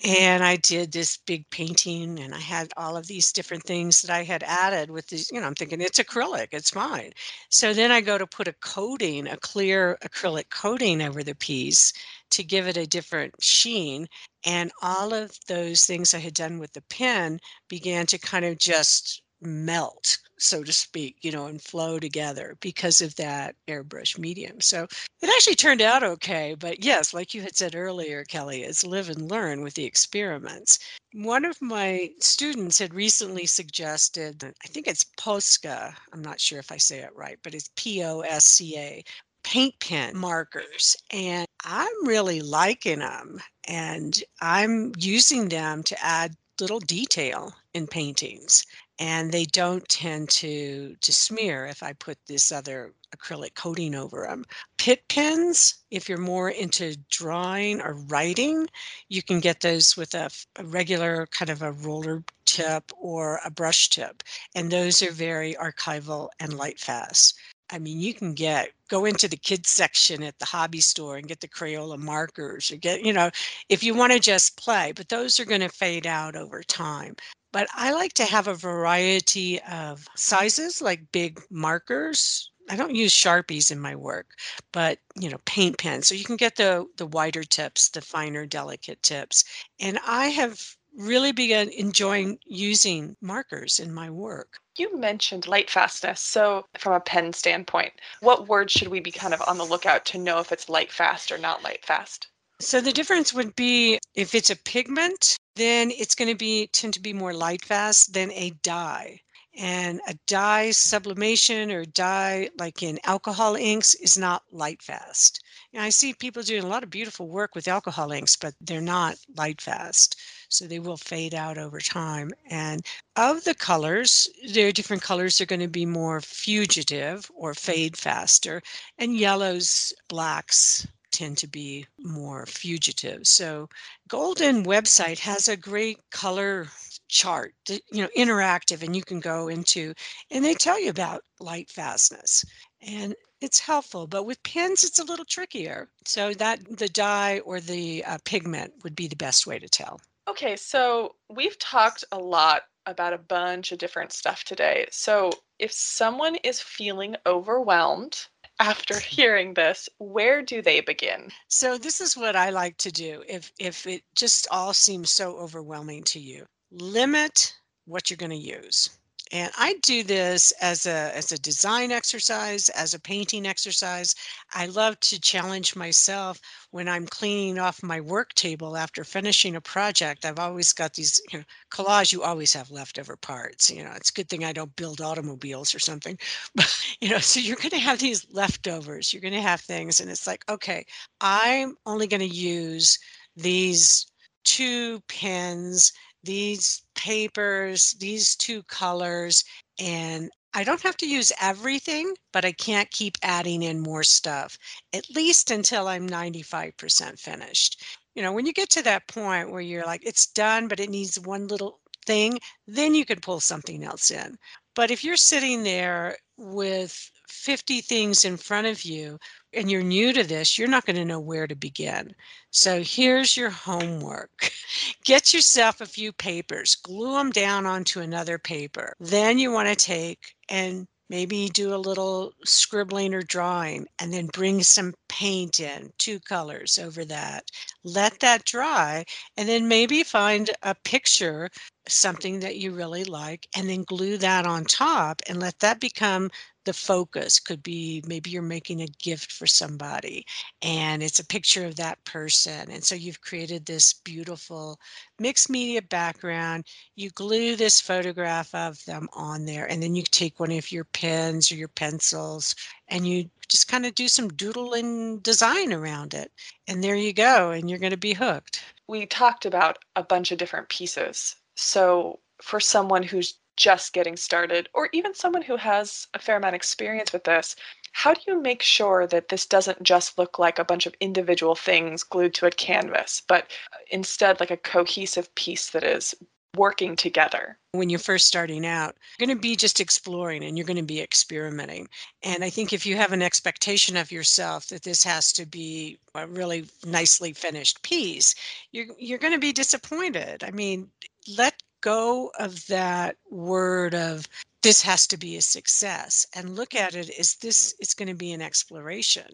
Mm-hmm. 0.01 0.21
And 0.21 0.43
I 0.43 0.57
did 0.57 0.91
this 0.91 1.17
big 1.17 1.49
painting 1.49 2.19
and 2.19 2.33
I 2.33 2.39
had 2.39 2.71
all 2.75 2.97
of 2.97 3.07
these 3.07 3.31
different 3.31 3.63
things 3.63 4.01
that 4.01 4.13
I 4.13 4.23
had 4.23 4.43
added 4.43 4.91
with 4.91 5.07
these, 5.07 5.31
you 5.31 5.39
know, 5.39 5.47
I'm 5.47 5.55
thinking 5.55 5.81
it's 5.81 5.99
acrylic, 5.99 6.49
it's 6.51 6.71
fine. 6.71 7.13
So 7.49 7.73
then 7.73 7.91
I 7.91 8.01
go 8.01 8.17
to 8.17 8.27
put 8.27 8.47
a 8.47 8.53
coating, 8.53 9.27
a 9.27 9.37
clear 9.37 9.97
acrylic 10.03 10.49
coating 10.49 11.01
over 11.01 11.23
the 11.23 11.35
piece 11.35 11.93
to 12.31 12.43
give 12.43 12.67
it 12.67 12.77
a 12.77 12.87
different 12.87 13.33
sheen. 13.41 14.07
And 14.45 14.71
all 14.81 15.13
of 15.13 15.31
those 15.47 15.85
things 15.85 16.13
I 16.13 16.19
had 16.19 16.33
done 16.33 16.59
with 16.59 16.73
the 16.73 16.83
pen 16.83 17.39
began 17.69 18.05
to 18.07 18.19
kind 18.19 18.45
of 18.45 18.57
just 18.57 19.21
melt 19.45 20.17
so 20.37 20.63
to 20.63 20.73
speak, 20.73 21.17
you 21.21 21.31
know, 21.31 21.47
and 21.47 21.61
flow 21.61 21.99
together 21.99 22.57
because 22.59 23.01
of 23.01 23.15
that 23.15 23.55
airbrush 23.67 24.17
medium. 24.17 24.59
So 24.59 24.83
it 25.21 25.29
actually 25.29 25.55
turned 25.55 25.81
out 25.81 26.03
okay. 26.03 26.55
But 26.59 26.83
yes, 26.83 27.13
like 27.13 27.33
you 27.33 27.41
had 27.41 27.55
said 27.55 27.75
earlier, 27.75 28.23
Kelly, 28.25 28.63
is 28.63 28.85
live 28.85 29.09
and 29.09 29.31
learn 29.31 29.61
with 29.61 29.73
the 29.75 29.85
experiments. 29.85 30.79
One 31.13 31.45
of 31.45 31.61
my 31.61 32.09
students 32.19 32.79
had 32.79 32.93
recently 32.93 33.45
suggested, 33.45 34.43
I 34.43 34.67
think 34.67 34.87
it's 34.87 35.05
Posca, 35.17 35.93
I'm 36.11 36.21
not 36.21 36.41
sure 36.41 36.59
if 36.59 36.71
I 36.71 36.77
say 36.77 36.99
it 36.99 37.15
right, 37.15 37.37
but 37.43 37.53
it's 37.53 37.69
P 37.77 38.03
O 38.03 38.19
S 38.21 38.45
C 38.45 38.77
A, 38.77 39.03
paint 39.43 39.79
pen 39.79 40.17
markers 40.17 40.97
and 41.11 41.45
I'm 41.63 42.07
really 42.07 42.41
liking 42.41 42.99
them 42.99 43.39
and 43.67 44.21
I'm 44.41 44.91
using 44.97 45.49
them 45.49 45.83
to 45.83 46.03
add 46.03 46.35
little 46.59 46.79
detail 46.79 47.53
in 47.73 47.85
paintings 47.85 48.65
and 48.99 49.31
they 49.31 49.45
don't 49.45 49.87
tend 49.89 50.29
to 50.29 50.95
to 51.01 51.11
smear 51.11 51.65
if 51.65 51.83
I 51.83 51.93
put 51.93 52.17
this 52.27 52.51
other 52.51 52.93
acrylic 53.15 53.55
coating 53.55 53.95
over 53.95 54.25
them. 54.27 54.45
Pitt 54.77 55.07
pens, 55.07 55.75
if 55.91 56.07
you're 56.07 56.17
more 56.17 56.49
into 56.49 56.95
drawing 57.09 57.81
or 57.81 57.93
writing, 57.93 58.67
you 59.09 59.21
can 59.21 59.39
get 59.39 59.61
those 59.61 59.97
with 59.97 60.13
a, 60.13 60.29
a 60.57 60.65
regular 60.65 61.27
kind 61.27 61.49
of 61.49 61.61
a 61.61 61.71
roller 61.71 62.23
tip 62.45 62.91
or 62.97 63.39
a 63.43 63.51
brush 63.51 63.89
tip, 63.89 64.23
and 64.53 64.71
those 64.71 65.01
are 65.01 65.11
very 65.11 65.53
archival 65.55 66.29
and 66.39 66.53
light 66.53 66.79
fast. 66.79 67.35
I 67.71 67.79
mean, 67.79 67.99
you 67.99 68.13
can 68.13 68.33
get 68.33 68.69
go 68.89 69.05
into 69.05 69.27
the 69.27 69.37
kids 69.37 69.69
section 69.69 70.21
at 70.21 70.37
the 70.37 70.45
hobby 70.45 70.81
store 70.81 71.17
and 71.17 71.27
get 71.27 71.39
the 71.41 71.47
Crayola 71.47 71.97
markers 71.97 72.71
or 72.71 72.77
get, 72.77 73.03
you 73.03 73.11
know, 73.11 73.31
if 73.69 73.83
you 73.83 73.95
want 73.95 74.13
to 74.13 74.19
just 74.19 74.57
play, 74.57 74.91
but 74.91 75.09
those 75.09 75.39
are 75.39 75.45
going 75.45 75.61
to 75.61 75.69
fade 75.69 76.05
out 76.05 76.35
over 76.35 76.61
time. 76.61 77.15
But 77.55 77.69
I 77.73 77.93
like 77.93 78.11
to 78.15 78.25
have 78.25 78.49
a 78.49 78.53
variety 78.53 79.61
of 79.61 80.09
sizes, 80.17 80.81
like 80.81 81.09
big 81.13 81.41
markers. 81.49 82.51
I 82.69 82.75
don't 82.75 82.93
use 82.93 83.13
Sharpies 83.13 83.71
in 83.71 83.79
my 83.79 83.95
work, 83.95 84.25
but 84.73 84.99
you 85.15 85.29
know, 85.29 85.37
paint 85.45 85.77
pens. 85.77 86.05
So 86.05 86.15
you 86.15 86.25
can 86.25 86.35
get 86.35 86.57
the 86.57 86.85
the 86.97 87.07
wider 87.07 87.45
tips, 87.45 87.87
the 87.87 88.01
finer, 88.01 88.45
delicate 88.45 89.01
tips. 89.03 89.45
And 89.79 89.99
I 90.05 90.25
have 90.31 90.75
really 90.97 91.31
begun 91.31 91.69
enjoying 91.69 92.39
using 92.43 93.15
markers 93.21 93.79
in 93.79 93.93
my 93.93 94.09
work. 94.09 94.57
You 94.75 94.97
mentioned 94.97 95.47
light 95.47 95.69
fastness. 95.69 96.19
So, 96.19 96.65
from 96.77 96.91
a 96.91 96.99
pen 96.99 97.31
standpoint, 97.31 97.93
what 98.19 98.49
words 98.49 98.73
should 98.73 98.89
we 98.89 98.99
be 98.99 99.11
kind 99.11 99.33
of 99.33 99.41
on 99.47 99.57
the 99.57 99.63
lookout 99.63 100.03
to 100.07 100.17
know 100.17 100.39
if 100.39 100.51
it's 100.51 100.67
light 100.67 100.91
fast 100.91 101.31
or 101.31 101.37
not 101.37 101.63
light 101.63 101.85
fast? 101.85 102.27
So, 102.59 102.81
the 102.81 102.91
difference 102.91 103.33
would 103.33 103.55
be 103.55 103.99
if 104.13 104.35
it's 104.35 104.49
a 104.49 104.57
pigment, 104.57 105.37
then 105.55 105.91
it's 105.91 106.15
going 106.15 106.29
to 106.29 106.35
be 106.35 106.67
tend 106.67 106.93
to 106.93 107.01
be 107.01 107.13
more 107.13 107.33
light 107.33 107.63
fast 107.63 108.13
than 108.13 108.31
a 108.31 108.51
dye. 108.61 109.21
And 109.57 110.01
a 110.05 110.15
dye 110.27 110.71
sublimation 110.71 111.71
or 111.71 111.85
dye, 111.85 112.49
like 112.59 112.83
in 112.83 112.99
alcohol 113.05 113.55
inks, 113.55 113.93
is 113.95 114.17
not 114.17 114.43
light 114.51 114.81
fast. 114.81 115.41
And 115.71 115.81
I 115.81 115.89
see 115.89 116.13
people 116.13 116.43
doing 116.43 116.63
a 116.63 116.67
lot 116.67 116.83
of 116.83 116.89
beautiful 116.89 117.29
work 117.29 117.55
with 117.55 117.69
alcohol 117.69 118.11
inks, 118.11 118.35
but 118.35 118.53
they're 118.59 118.81
not 118.81 119.15
light 119.37 119.61
fast. 119.61 120.19
So 120.49 120.67
they 120.67 120.79
will 120.79 120.97
fade 120.97 121.33
out 121.33 121.57
over 121.57 121.79
time. 121.79 122.31
And 122.49 122.85
of 123.15 123.45
the 123.45 123.55
colors, 123.55 124.29
there 124.51 124.67
are 124.67 124.73
different 124.73 125.03
colors 125.03 125.39
are 125.39 125.45
going 125.45 125.61
to 125.61 125.69
be 125.69 125.85
more 125.85 126.19
fugitive 126.19 127.31
or 127.33 127.53
fade 127.53 127.93
mm-hmm. 127.93 128.09
faster. 128.09 128.61
And 128.97 129.15
yellows, 129.15 129.93
blacks, 130.09 130.85
tend 131.15 131.37
to 131.39 131.47
be 131.47 131.85
more 131.99 132.45
fugitive. 132.45 133.25
So 133.25 133.69
Golden 134.07 134.65
website 134.65 135.19
has 135.19 135.47
a 135.47 135.57
great 135.57 135.97
color 136.11 136.67
chart, 137.07 137.53
you 137.69 138.03
know, 138.03 138.09
interactive, 138.17 138.83
and 138.83 138.95
you 138.95 139.03
can 139.03 139.19
go 139.19 139.47
into, 139.47 139.93
and 140.31 140.43
they 140.43 140.53
tell 140.53 140.79
you 140.79 140.89
about 140.89 141.23
light 141.39 141.69
fastness, 141.69 142.43
and 142.81 143.15
it's 143.41 143.59
helpful. 143.59 144.07
But 144.07 144.25
with 144.25 144.43
pens, 144.43 144.83
it's 144.83 144.99
a 144.99 145.03
little 145.03 145.25
trickier. 145.25 145.89
So 146.05 146.33
that 146.35 146.59
the 146.77 146.89
dye 146.89 147.39
or 147.39 147.59
the 147.59 148.03
uh, 148.05 148.17
pigment 148.25 148.73
would 148.83 148.95
be 148.95 149.07
the 149.07 149.15
best 149.15 149.47
way 149.47 149.59
to 149.59 149.69
tell. 149.69 149.99
Okay, 150.27 150.55
so 150.55 151.15
we've 151.29 151.57
talked 151.59 152.03
a 152.11 152.17
lot 152.17 152.63
about 152.87 153.13
a 153.13 153.17
bunch 153.17 153.71
of 153.71 153.77
different 153.77 154.11
stuff 154.11 154.43
today. 154.43 154.85
So 154.91 155.31
if 155.59 155.71
someone 155.71 156.35
is 156.43 156.59
feeling 156.59 157.15
overwhelmed 157.25 158.27
after 158.59 158.99
hearing 158.99 159.53
this, 159.53 159.89
where 159.97 160.41
do 160.41 160.61
they 160.61 160.81
begin? 160.81 161.31
So 161.47 161.77
this 161.77 162.01
is 162.01 162.15
what 162.17 162.35
I 162.35 162.49
like 162.49 162.77
to 162.77 162.91
do 162.91 163.23
if 163.27 163.51
if 163.59 163.85
it 163.87 164.03
just 164.15 164.47
all 164.51 164.73
seems 164.73 165.11
so 165.11 165.37
overwhelming 165.37 166.03
to 166.05 166.19
you 166.19 166.45
limit 166.71 167.53
what 167.85 168.09
you're 168.09 168.17
going 168.17 168.31
to 168.31 168.35
use. 168.35 168.89
And 169.31 169.51
I 169.57 169.75
do 169.81 170.03
this 170.03 170.51
as 170.61 170.85
a 170.85 171.11
as 171.15 171.31
a 171.31 171.39
design 171.39 171.91
exercise, 171.91 172.69
as 172.69 172.93
a 172.93 172.99
painting 172.99 173.47
exercise. 173.47 174.13
I 174.53 174.67
love 174.67 174.99
to 175.01 175.19
challenge 175.19 175.75
myself 175.75 176.39
when 176.69 176.87
I'm 176.87 177.07
cleaning 177.07 177.57
off 177.57 177.81
my 177.81 177.99
work 177.99 178.33
table 178.35 178.77
after 178.77 179.03
finishing 179.03 179.55
a 179.55 179.61
project. 179.61 180.25
I've 180.25 180.39
always 180.39 180.73
got 180.73 180.93
these 180.93 181.19
you 181.31 181.39
know, 181.39 181.45
collage. 181.71 182.13
You 182.13 182.21
always 182.21 182.53
have 182.53 182.69
leftover 182.69 183.15
parts. 183.15 183.71
You 183.71 183.83
know, 183.83 183.93
it's 183.95 184.11
a 184.11 184.13
good 184.13 184.29
thing 184.29 184.43
I 184.43 184.53
don't 184.53 184.75
build 184.75 185.01
automobiles 185.01 185.73
or 185.73 185.79
something. 185.79 186.17
But 186.55 186.71
you 187.01 187.09
know, 187.09 187.19
so 187.19 187.39
you're 187.39 187.57
going 187.57 187.69
to 187.71 187.79
have 187.79 187.99
these 187.99 188.25
leftovers. 188.31 189.11
You're 189.11 189.21
going 189.21 189.33
to 189.33 189.41
have 189.41 189.61
things, 189.61 189.99
and 189.99 190.09
it's 190.09 190.27
like, 190.27 190.43
okay, 190.49 190.85
I'm 191.19 191.75
only 191.85 192.07
going 192.07 192.21
to 192.21 192.27
use 192.27 192.99
these 193.35 194.05
two 194.43 195.01
pens 195.09 195.91
these 196.25 196.81
papers, 196.95 197.95
these 197.99 198.35
two 198.35 198.63
colors, 198.63 199.43
and 199.79 200.29
I 200.53 200.63
don't 200.63 200.81
have 200.83 200.97
to 200.97 201.07
use 201.07 201.33
everything, 201.41 202.15
but 202.31 202.45
I 202.45 202.53
can't 202.53 202.89
keep 202.89 203.17
adding 203.21 203.61
in 203.61 203.81
more 203.81 204.03
stuff, 204.03 204.57
at 204.93 205.09
least 205.13 205.51
until 205.51 205.87
I'm 205.87 206.07
95% 206.07 207.19
finished. 207.19 207.83
You 208.15 208.21
know, 208.21 208.31
when 208.31 208.45
you 208.45 208.53
get 208.53 208.69
to 208.71 208.83
that 208.83 209.07
point 209.07 209.51
where 209.51 209.61
you're 209.61 209.85
like, 209.85 210.05
it's 210.05 210.27
done, 210.27 210.69
but 210.69 210.79
it 210.79 210.89
needs 210.89 211.19
one 211.19 211.47
little 211.47 211.81
thing, 212.05 212.39
then 212.67 212.95
you 212.95 213.05
can 213.05 213.19
pull 213.19 213.41
something 213.41 213.83
else 213.83 214.11
in. 214.11 214.37
But 214.75 214.91
if 214.91 215.03
you're 215.03 215.17
sitting 215.17 215.63
there 215.63 216.17
with 216.37 217.11
50 217.29 217.81
things 217.81 218.25
in 218.25 218.37
front 218.37 218.67
of 218.67 218.83
you 218.83 219.19
and 219.53 219.69
you're 219.69 219.83
new 219.83 220.13
to 220.13 220.23
this, 220.23 220.57
you're 220.57 220.67
not 220.67 220.85
going 220.85 220.95
to 220.97 221.05
know 221.05 221.19
where 221.19 221.47
to 221.47 221.55
begin. 221.55 222.13
So 222.51 222.83
here's 222.83 223.37
your 223.37 223.49
homework 223.49 224.51
get 225.03 225.33
yourself 225.33 225.81
a 225.81 225.85
few 225.85 226.11
papers, 226.11 226.75
glue 226.75 227.13
them 227.13 227.31
down 227.31 227.65
onto 227.65 227.99
another 227.99 228.37
paper. 228.37 228.95
Then 228.99 229.39
you 229.39 229.51
want 229.51 229.69
to 229.69 229.75
take 229.75 230.35
and 230.49 230.87
maybe 231.09 231.49
do 231.49 231.73
a 231.73 231.77
little 231.77 232.33
scribbling 232.45 233.13
or 233.13 233.21
drawing 233.21 233.87
and 233.99 234.11
then 234.11 234.27
bring 234.27 234.63
some 234.63 234.93
paint 235.07 235.59
in 235.59 235.91
two 235.97 236.19
colors 236.19 236.79
over 236.79 237.05
that 237.05 237.43
let 237.83 238.19
that 238.19 238.43
dry 238.45 239.05
and 239.37 239.47
then 239.47 239.67
maybe 239.67 240.03
find 240.03 240.49
a 240.63 240.73
picture 240.83 241.49
something 241.87 242.39
that 242.39 242.57
you 242.57 242.71
really 242.71 243.03
like 243.03 243.47
and 243.55 243.69
then 243.69 243.83
glue 243.83 244.17
that 244.17 244.45
on 244.45 244.65
top 244.65 245.21
and 245.27 245.39
let 245.39 245.59
that 245.59 245.79
become 245.79 246.29
the 246.65 246.73
focus. 246.73 247.39
Could 247.39 247.61
be 247.61 248.03
maybe 248.07 248.31
you're 248.31 248.41
making 248.41 248.81
a 248.81 248.87
gift 248.87 249.31
for 249.31 249.45
somebody 249.45 250.25
and 250.61 251.03
it's 251.03 251.19
a 251.19 251.25
picture 251.25 251.65
of 251.65 251.75
that 251.75 252.03
person 252.05 252.71
and 252.71 252.83
so 252.83 252.95
you've 252.95 253.21
created 253.21 253.65
this 253.65 253.93
beautiful 253.93 254.79
mixed 255.19 255.49
media 255.49 255.81
background. 255.81 256.65
You 256.95 257.11
glue 257.11 257.55
this 257.55 257.79
photograph 257.79 258.53
of 258.55 258.83
them 258.85 259.07
on 259.13 259.45
there 259.45 259.69
and 259.69 259.81
then 259.81 259.95
you 259.95 260.03
take 260.03 260.39
one 260.39 260.51
of 260.51 260.71
your 260.71 260.85
pens 260.85 261.51
or 261.51 261.55
your 261.55 261.67
pencils 261.67 262.55
and 262.87 263.07
you 263.07 263.29
just 263.47 263.67
kind 263.67 263.85
of 263.85 263.93
do 263.93 264.07
some 264.07 264.29
doodling 264.29 265.19
design 265.19 265.71
around 265.71 266.15
it 266.15 266.31
and 266.67 266.83
there 266.83 266.95
you 266.95 267.13
go 267.13 267.51
and 267.51 267.69
you're 267.69 267.79
going 267.79 267.91
to 267.91 267.97
be 267.97 268.13
hooked. 268.13 268.63
We 268.87 269.05
talked 269.05 269.45
about 269.45 269.77
a 269.95 270.03
bunch 270.03 270.31
of 270.31 270.39
different 270.39 270.69
pieces 270.69 271.35
so 271.55 272.19
for 272.41 272.59
someone 272.59 273.03
who's 273.03 273.39
just 273.57 273.93
getting 273.93 274.17
started, 274.17 274.69
or 274.73 274.89
even 274.91 275.13
someone 275.13 275.41
who 275.41 275.55
has 275.55 276.07
a 276.13 276.19
fair 276.19 276.35
amount 276.35 276.53
of 276.53 276.57
experience 276.57 277.13
with 277.13 277.23
this, 277.23 277.55
how 277.93 278.13
do 278.13 278.21
you 278.27 278.41
make 278.41 278.61
sure 278.61 279.07
that 279.07 279.29
this 279.29 279.45
doesn't 279.45 279.81
just 279.81 280.17
look 280.17 280.37
like 280.37 280.59
a 280.59 280.65
bunch 280.65 280.85
of 280.85 280.93
individual 280.99 281.55
things 281.55 282.03
glued 282.03 282.33
to 282.33 282.45
a 282.45 282.51
canvas, 282.51 283.21
but 283.27 283.51
instead 283.89 284.39
like 284.41 284.51
a 284.51 284.57
cohesive 284.57 285.33
piece 285.35 285.69
that 285.69 285.83
is 285.83 286.13
working 286.55 286.95
together? 286.95 287.57
When 287.71 287.89
you're 287.89 287.99
first 287.99 288.27
starting 288.27 288.65
out, 288.65 288.95
you're 289.17 289.27
going 289.27 289.37
to 289.37 289.41
be 289.41 289.55
just 289.55 289.79
exploring 289.79 290.43
and 290.43 290.57
you're 290.57 290.67
going 290.67 290.77
to 290.77 290.83
be 290.83 291.01
experimenting. 291.01 291.87
And 292.23 292.43
I 292.43 292.49
think 292.49 292.71
if 292.71 292.85
you 292.85 292.95
have 292.95 293.11
an 293.11 293.21
expectation 293.21 293.97
of 293.97 294.11
yourself 294.11 294.67
that 294.67 294.83
this 294.83 295.03
has 295.03 295.31
to 295.33 295.45
be 295.45 295.99
a 296.13 296.27
really 296.27 296.65
nicely 296.85 297.33
finished 297.33 297.81
piece, 297.83 298.35
you're 298.71 298.87
you're 298.97 299.19
going 299.19 299.33
to 299.33 299.39
be 299.39 299.53
disappointed. 299.53 300.43
I 300.43 300.51
mean, 300.51 300.89
let 301.37 301.61
go 301.81 302.31
of 302.39 302.65
that 302.67 303.15
word 303.29 303.93
of 303.93 304.27
this 304.63 304.81
has 304.81 305.05
to 305.05 305.17
be 305.17 305.37
a 305.37 305.41
success 305.41 306.25
and 306.33 306.55
look 306.55 306.73
at 306.73 306.95
it 306.95 307.11
as 307.19 307.35
this 307.35 307.75
is 307.79 307.93
going 307.93 308.07
to 308.07 308.15
be 308.15 308.31
an 308.31 308.41
exploration. 308.41 309.27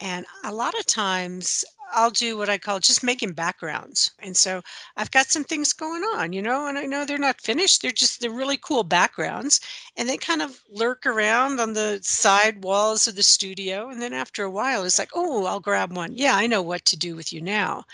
And 0.00 0.24
a 0.44 0.54
lot 0.54 0.78
of 0.78 0.86
times 0.86 1.66
I'll 1.92 2.10
do 2.10 2.36
what 2.36 2.48
I 2.48 2.58
call 2.58 2.80
just 2.80 3.02
making 3.02 3.32
backgrounds. 3.32 4.10
And 4.20 4.36
so 4.36 4.62
I've 4.96 5.10
got 5.10 5.26
some 5.26 5.44
things 5.44 5.72
going 5.72 6.02
on, 6.02 6.32
you 6.32 6.42
know, 6.42 6.66
and 6.66 6.78
I 6.78 6.84
know 6.84 7.04
they're 7.04 7.18
not 7.18 7.40
finished. 7.40 7.82
They're 7.82 7.90
just, 7.90 8.20
they're 8.20 8.30
really 8.30 8.58
cool 8.58 8.84
backgrounds. 8.84 9.60
And 9.96 10.08
they 10.08 10.16
kind 10.16 10.42
of 10.42 10.60
lurk 10.70 11.06
around 11.06 11.60
on 11.60 11.72
the 11.72 12.00
side 12.02 12.62
walls 12.62 13.08
of 13.08 13.16
the 13.16 13.22
studio. 13.22 13.88
And 13.88 14.00
then 14.02 14.12
after 14.12 14.44
a 14.44 14.50
while, 14.50 14.84
it's 14.84 14.98
like, 14.98 15.10
oh, 15.14 15.46
I'll 15.46 15.60
grab 15.60 15.96
one. 15.96 16.12
Yeah, 16.14 16.36
I 16.36 16.46
know 16.46 16.62
what 16.62 16.84
to 16.86 16.96
do 16.96 17.16
with 17.16 17.32
you 17.32 17.40
now. 17.40 17.84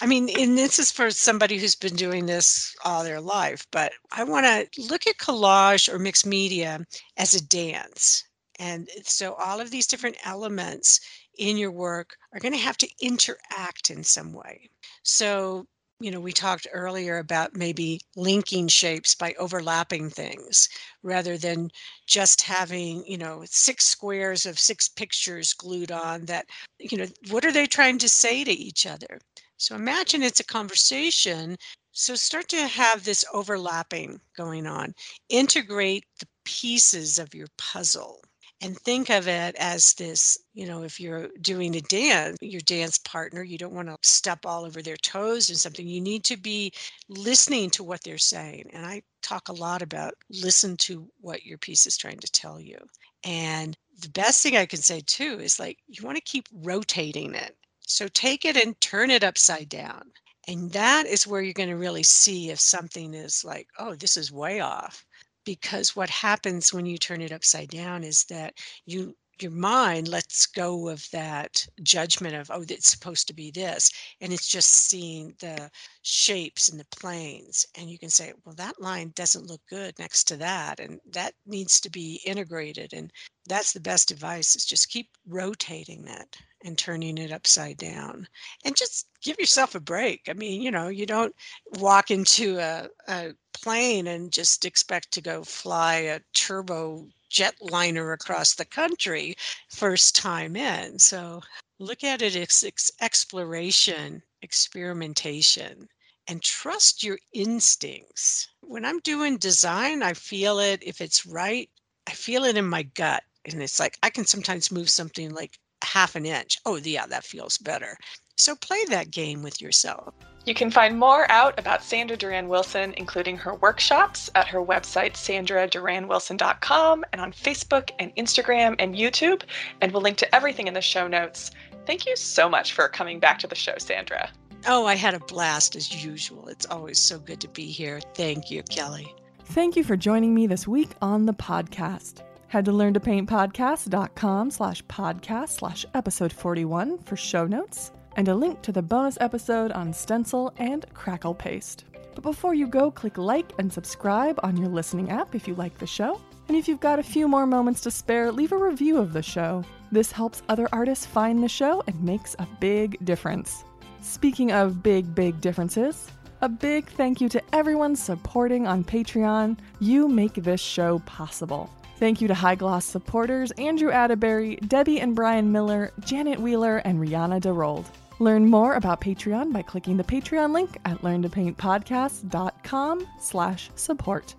I 0.00 0.06
mean, 0.06 0.28
and 0.38 0.58
this 0.58 0.78
is 0.78 0.90
for 0.90 1.10
somebody 1.10 1.58
who's 1.58 1.74
been 1.74 1.96
doing 1.96 2.26
this 2.26 2.74
all 2.84 3.02
their 3.02 3.20
life, 3.20 3.66
but 3.70 3.92
I 4.12 4.24
want 4.24 4.46
to 4.46 4.82
look 4.82 5.06
at 5.06 5.18
collage 5.18 5.92
or 5.92 5.98
mixed 5.98 6.26
media 6.26 6.84
as 7.16 7.34
a 7.34 7.44
dance. 7.44 8.24
And 8.58 8.88
so 9.02 9.34
all 9.34 9.60
of 9.60 9.70
these 9.70 9.86
different 9.86 10.16
elements 10.24 11.00
in 11.38 11.56
your 11.56 11.72
work 11.72 12.16
are 12.32 12.40
going 12.40 12.54
to 12.54 12.58
have 12.58 12.76
to 12.78 12.88
interact 13.00 13.90
in 13.90 14.04
some 14.04 14.32
way. 14.32 14.70
So 15.02 15.66
you 15.98 16.10
know, 16.10 16.20
we 16.20 16.32
talked 16.32 16.66
earlier 16.72 17.18
about 17.18 17.56
maybe 17.56 18.00
linking 18.16 18.68
shapes 18.68 19.14
by 19.14 19.34
overlapping 19.38 20.10
things 20.10 20.68
rather 21.02 21.38
than 21.38 21.70
just 22.06 22.42
having, 22.42 23.02
you 23.06 23.16
know, 23.16 23.42
six 23.46 23.86
squares 23.86 24.44
of 24.44 24.58
six 24.58 24.88
pictures 24.88 25.54
glued 25.54 25.90
on 25.90 26.26
that, 26.26 26.46
you 26.78 26.98
know, 26.98 27.06
what 27.30 27.46
are 27.46 27.52
they 27.52 27.66
trying 27.66 27.96
to 27.98 28.10
say 28.10 28.44
to 28.44 28.52
each 28.52 28.84
other? 28.84 29.18
So 29.56 29.74
imagine 29.74 30.22
it's 30.22 30.40
a 30.40 30.44
conversation. 30.44 31.56
So 31.92 32.14
start 32.14 32.48
to 32.50 32.66
have 32.66 33.04
this 33.04 33.24
overlapping 33.32 34.20
going 34.36 34.66
on. 34.66 34.94
Integrate 35.30 36.04
the 36.20 36.28
pieces 36.44 37.18
of 37.18 37.34
your 37.34 37.48
puzzle 37.56 38.22
and 38.62 38.76
think 38.78 39.10
of 39.10 39.28
it 39.28 39.54
as 39.58 39.94
this 39.94 40.38
you 40.54 40.66
know 40.66 40.82
if 40.82 40.98
you're 41.00 41.28
doing 41.40 41.76
a 41.76 41.80
dance 41.82 42.36
your 42.40 42.60
dance 42.62 42.98
partner 42.98 43.42
you 43.42 43.58
don't 43.58 43.74
want 43.74 43.88
to 43.88 43.96
step 44.02 44.40
all 44.44 44.64
over 44.64 44.82
their 44.82 44.96
toes 44.96 45.48
and 45.48 45.58
something 45.58 45.86
you 45.86 46.00
need 46.00 46.24
to 46.24 46.36
be 46.36 46.72
listening 47.08 47.70
to 47.70 47.84
what 47.84 48.02
they're 48.04 48.18
saying 48.18 48.64
and 48.72 48.86
i 48.86 49.02
talk 49.22 49.48
a 49.48 49.52
lot 49.52 49.82
about 49.82 50.14
listen 50.30 50.76
to 50.76 51.08
what 51.20 51.44
your 51.44 51.58
piece 51.58 51.86
is 51.86 51.96
trying 51.96 52.18
to 52.18 52.30
tell 52.32 52.60
you 52.60 52.78
and 53.24 53.76
the 54.02 54.10
best 54.10 54.42
thing 54.42 54.56
i 54.56 54.66
can 54.66 54.80
say 54.80 55.02
too 55.06 55.38
is 55.40 55.58
like 55.60 55.78
you 55.88 56.04
want 56.04 56.16
to 56.16 56.22
keep 56.22 56.48
rotating 56.52 57.34
it 57.34 57.56
so 57.80 58.08
take 58.08 58.44
it 58.44 58.56
and 58.56 58.80
turn 58.80 59.10
it 59.10 59.24
upside 59.24 59.68
down 59.68 60.02
and 60.48 60.70
that 60.72 61.06
is 61.06 61.26
where 61.26 61.42
you're 61.42 61.52
going 61.54 61.68
to 61.68 61.76
really 61.76 62.04
see 62.04 62.50
if 62.50 62.60
something 62.60 63.14
is 63.14 63.44
like 63.44 63.68
oh 63.78 63.94
this 63.94 64.16
is 64.16 64.32
way 64.32 64.60
off 64.60 65.05
because 65.46 65.96
what 65.96 66.10
happens 66.10 66.74
when 66.74 66.84
you 66.86 66.98
turn 66.98 67.22
it 67.22 67.32
upside 67.32 67.70
down 67.70 68.04
is 68.04 68.24
that 68.26 68.54
you 68.84 69.16
your 69.42 69.52
mind 69.52 70.08
lets 70.08 70.46
go 70.46 70.88
of 70.88 71.08
that 71.10 71.66
judgment 71.82 72.34
of 72.34 72.50
oh 72.50 72.64
it's 72.68 72.90
supposed 72.90 73.26
to 73.26 73.34
be 73.34 73.50
this 73.50 73.90
and 74.20 74.32
it's 74.32 74.48
just 74.48 74.68
seeing 74.68 75.34
the 75.40 75.70
shapes 76.02 76.68
and 76.68 76.80
the 76.80 76.86
planes 76.86 77.66
and 77.76 77.90
you 77.90 77.98
can 77.98 78.10
say 78.10 78.32
well 78.44 78.54
that 78.54 78.80
line 78.80 79.12
doesn't 79.14 79.46
look 79.46 79.60
good 79.68 79.98
next 79.98 80.24
to 80.24 80.36
that 80.36 80.80
and 80.80 81.00
that 81.10 81.34
needs 81.46 81.80
to 81.80 81.90
be 81.90 82.20
integrated 82.24 82.92
and 82.92 83.12
that's 83.48 83.72
the 83.72 83.80
best 83.80 84.10
advice 84.10 84.56
is 84.56 84.64
just 84.64 84.90
keep 84.90 85.08
rotating 85.28 86.06
it 86.08 86.36
and 86.64 86.76
turning 86.76 87.18
it 87.18 87.30
upside 87.30 87.76
down 87.76 88.26
and 88.64 88.76
just 88.76 89.06
give 89.22 89.38
yourself 89.38 89.74
a 89.74 89.80
break. 89.80 90.22
I 90.28 90.32
mean 90.32 90.62
you 90.62 90.70
know 90.70 90.88
you 90.88 91.06
don't 91.06 91.34
walk 91.78 92.10
into 92.10 92.58
a, 92.58 92.88
a 93.08 93.32
plane 93.52 94.06
and 94.08 94.32
just 94.32 94.64
expect 94.64 95.12
to 95.12 95.20
go 95.20 95.44
fly 95.44 95.96
a 95.96 96.20
turbo 96.34 97.06
jetliner 97.30 98.14
across 98.14 98.54
the 98.54 98.64
country 98.64 99.36
first 99.68 100.14
time 100.16 100.56
in. 100.56 100.98
So 100.98 101.40
look 101.78 102.04
at 102.04 102.22
it 102.22 102.36
as 102.36 102.90
exploration, 103.00 104.22
experimentation, 104.42 105.88
and 106.28 106.42
trust 106.42 107.02
your 107.04 107.18
instincts. 107.32 108.48
When 108.60 108.84
I'm 108.84 109.00
doing 109.00 109.36
design, 109.36 110.02
I 110.02 110.14
feel 110.14 110.58
it. 110.58 110.82
If 110.82 111.00
it's 111.00 111.26
right, 111.26 111.70
I 112.06 112.12
feel 112.12 112.44
it 112.44 112.56
in 112.56 112.66
my 112.66 112.82
gut. 112.82 113.22
And 113.44 113.62
it's 113.62 113.78
like 113.78 113.96
I 114.02 114.10
can 114.10 114.24
sometimes 114.24 114.72
move 114.72 114.90
something 114.90 115.32
like 115.32 115.58
half 115.82 116.16
an 116.16 116.26
inch. 116.26 116.58
Oh, 116.66 116.76
yeah, 116.76 117.06
that 117.06 117.24
feels 117.24 117.58
better. 117.58 117.96
So 118.36 118.54
play 118.54 118.84
that 118.90 119.10
game 119.10 119.42
with 119.42 119.60
yourself. 119.60 120.14
You 120.44 120.54
can 120.54 120.70
find 120.70 120.96
more 120.96 121.28
out 121.30 121.58
about 121.58 121.82
Sandra 121.82 122.16
Duran 122.16 122.48
Wilson, 122.48 122.94
including 122.96 123.36
her 123.38 123.56
workshops, 123.56 124.30
at 124.36 124.46
her 124.46 124.60
website, 124.60 125.14
sandraduranwilson.com, 125.14 127.04
and 127.12 127.20
on 127.20 127.32
Facebook 127.32 127.90
and 127.98 128.14
Instagram 128.14 128.76
and 128.78 128.94
YouTube. 128.94 129.42
And 129.80 129.90
we'll 129.90 130.02
link 130.02 130.18
to 130.18 130.34
everything 130.34 130.68
in 130.68 130.74
the 130.74 130.80
show 130.80 131.08
notes. 131.08 131.50
Thank 131.84 132.06
you 132.06 132.14
so 132.14 132.48
much 132.48 132.74
for 132.74 132.88
coming 132.88 133.18
back 133.18 133.40
to 133.40 133.48
the 133.48 133.56
show, 133.56 133.74
Sandra. 133.78 134.30
Oh, 134.68 134.86
I 134.86 134.94
had 134.94 135.14
a 135.14 135.20
blast 135.20 135.74
as 135.74 136.04
usual. 136.04 136.46
It's 136.46 136.66
always 136.66 136.98
so 136.98 137.18
good 137.18 137.40
to 137.40 137.48
be 137.48 137.66
here. 137.66 138.00
Thank 138.14 138.48
you, 138.50 138.62
Kelly. 138.64 139.12
Thank 139.46 139.74
you 139.74 139.82
for 139.82 139.96
joining 139.96 140.32
me 140.32 140.46
this 140.46 140.68
week 140.68 140.90
on 141.02 141.26
the 141.26 141.34
podcast. 141.34 142.22
Head 142.48 142.66
to 142.66 142.70
learntopaintpodcast.com 142.70 144.50
slash 144.52 144.84
podcast 144.84 145.48
slash 145.48 145.86
episode 145.94 146.32
41 146.32 146.98
for 146.98 147.16
show 147.16 147.46
notes 147.46 147.90
and 148.16 148.28
a 148.28 148.34
link 148.34 148.60
to 148.62 148.72
the 148.72 148.82
bonus 148.82 149.16
episode 149.20 149.72
on 149.72 149.92
stencil 149.92 150.52
and 150.58 150.84
crackle 150.94 151.34
paste. 151.34 151.84
But 152.14 152.22
before 152.22 152.54
you 152.54 152.66
go, 152.66 152.90
click 152.90 153.18
like 153.18 153.52
and 153.58 153.72
subscribe 153.72 154.40
on 154.42 154.56
your 154.56 154.68
listening 154.68 155.10
app 155.10 155.34
if 155.34 155.46
you 155.46 155.54
like 155.54 155.78
the 155.78 155.86
show. 155.86 156.20
And 156.48 156.56
if 156.56 156.66
you've 156.66 156.80
got 156.80 156.98
a 156.98 157.02
few 157.04 157.28
more 157.28 157.46
moments 157.46 157.80
to 157.82 157.90
spare, 157.90 158.32
leave 158.32 158.52
a 158.52 158.56
review 158.56 158.98
of 158.98 159.12
the 159.12 159.22
show. 159.22 159.64
This 159.92 160.10
helps 160.10 160.42
other 160.48 160.68
artists 160.72 161.04
find 161.04 161.42
the 161.42 161.48
show 161.48 161.82
and 161.86 162.02
makes 162.02 162.34
a 162.38 162.48
big 162.60 163.04
difference. 163.04 163.64
Speaking 164.00 164.52
of 164.52 164.82
big, 164.82 165.14
big 165.14 165.40
differences, 165.40 166.10
a 166.40 166.48
big 166.48 166.86
thank 166.86 167.20
you 167.20 167.28
to 167.30 167.42
everyone 167.52 167.96
supporting 167.96 168.66
on 168.66 168.84
Patreon. 168.84 169.58
You 169.80 170.08
make 170.08 170.34
this 170.34 170.60
show 170.60 171.00
possible. 171.00 171.70
Thank 171.98 172.20
you 172.20 172.28
to 172.28 172.34
High 172.34 172.56
Gloss 172.56 172.84
supporters 172.84 173.50
Andrew 173.52 173.90
Atterbury, 173.90 174.56
Debbie 174.56 175.00
and 175.00 175.16
Brian 175.16 175.50
Miller, 175.50 175.92
Janet 176.00 176.38
Wheeler, 176.38 176.78
and 176.78 177.00
Rihanna 177.00 177.40
DeRold. 177.40 177.86
Learn 178.18 178.48
more 178.48 178.74
about 178.74 179.00
Patreon 179.00 179.52
by 179.52 179.62
clicking 179.62 179.96
the 179.96 180.04
Patreon 180.04 180.52
link 180.52 180.78
at 180.84 181.02
learntopaintpodcast.com 181.02 183.08
slash 183.20 183.70
support. 183.74 184.34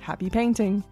Happy 0.00 0.28
painting! 0.28 0.82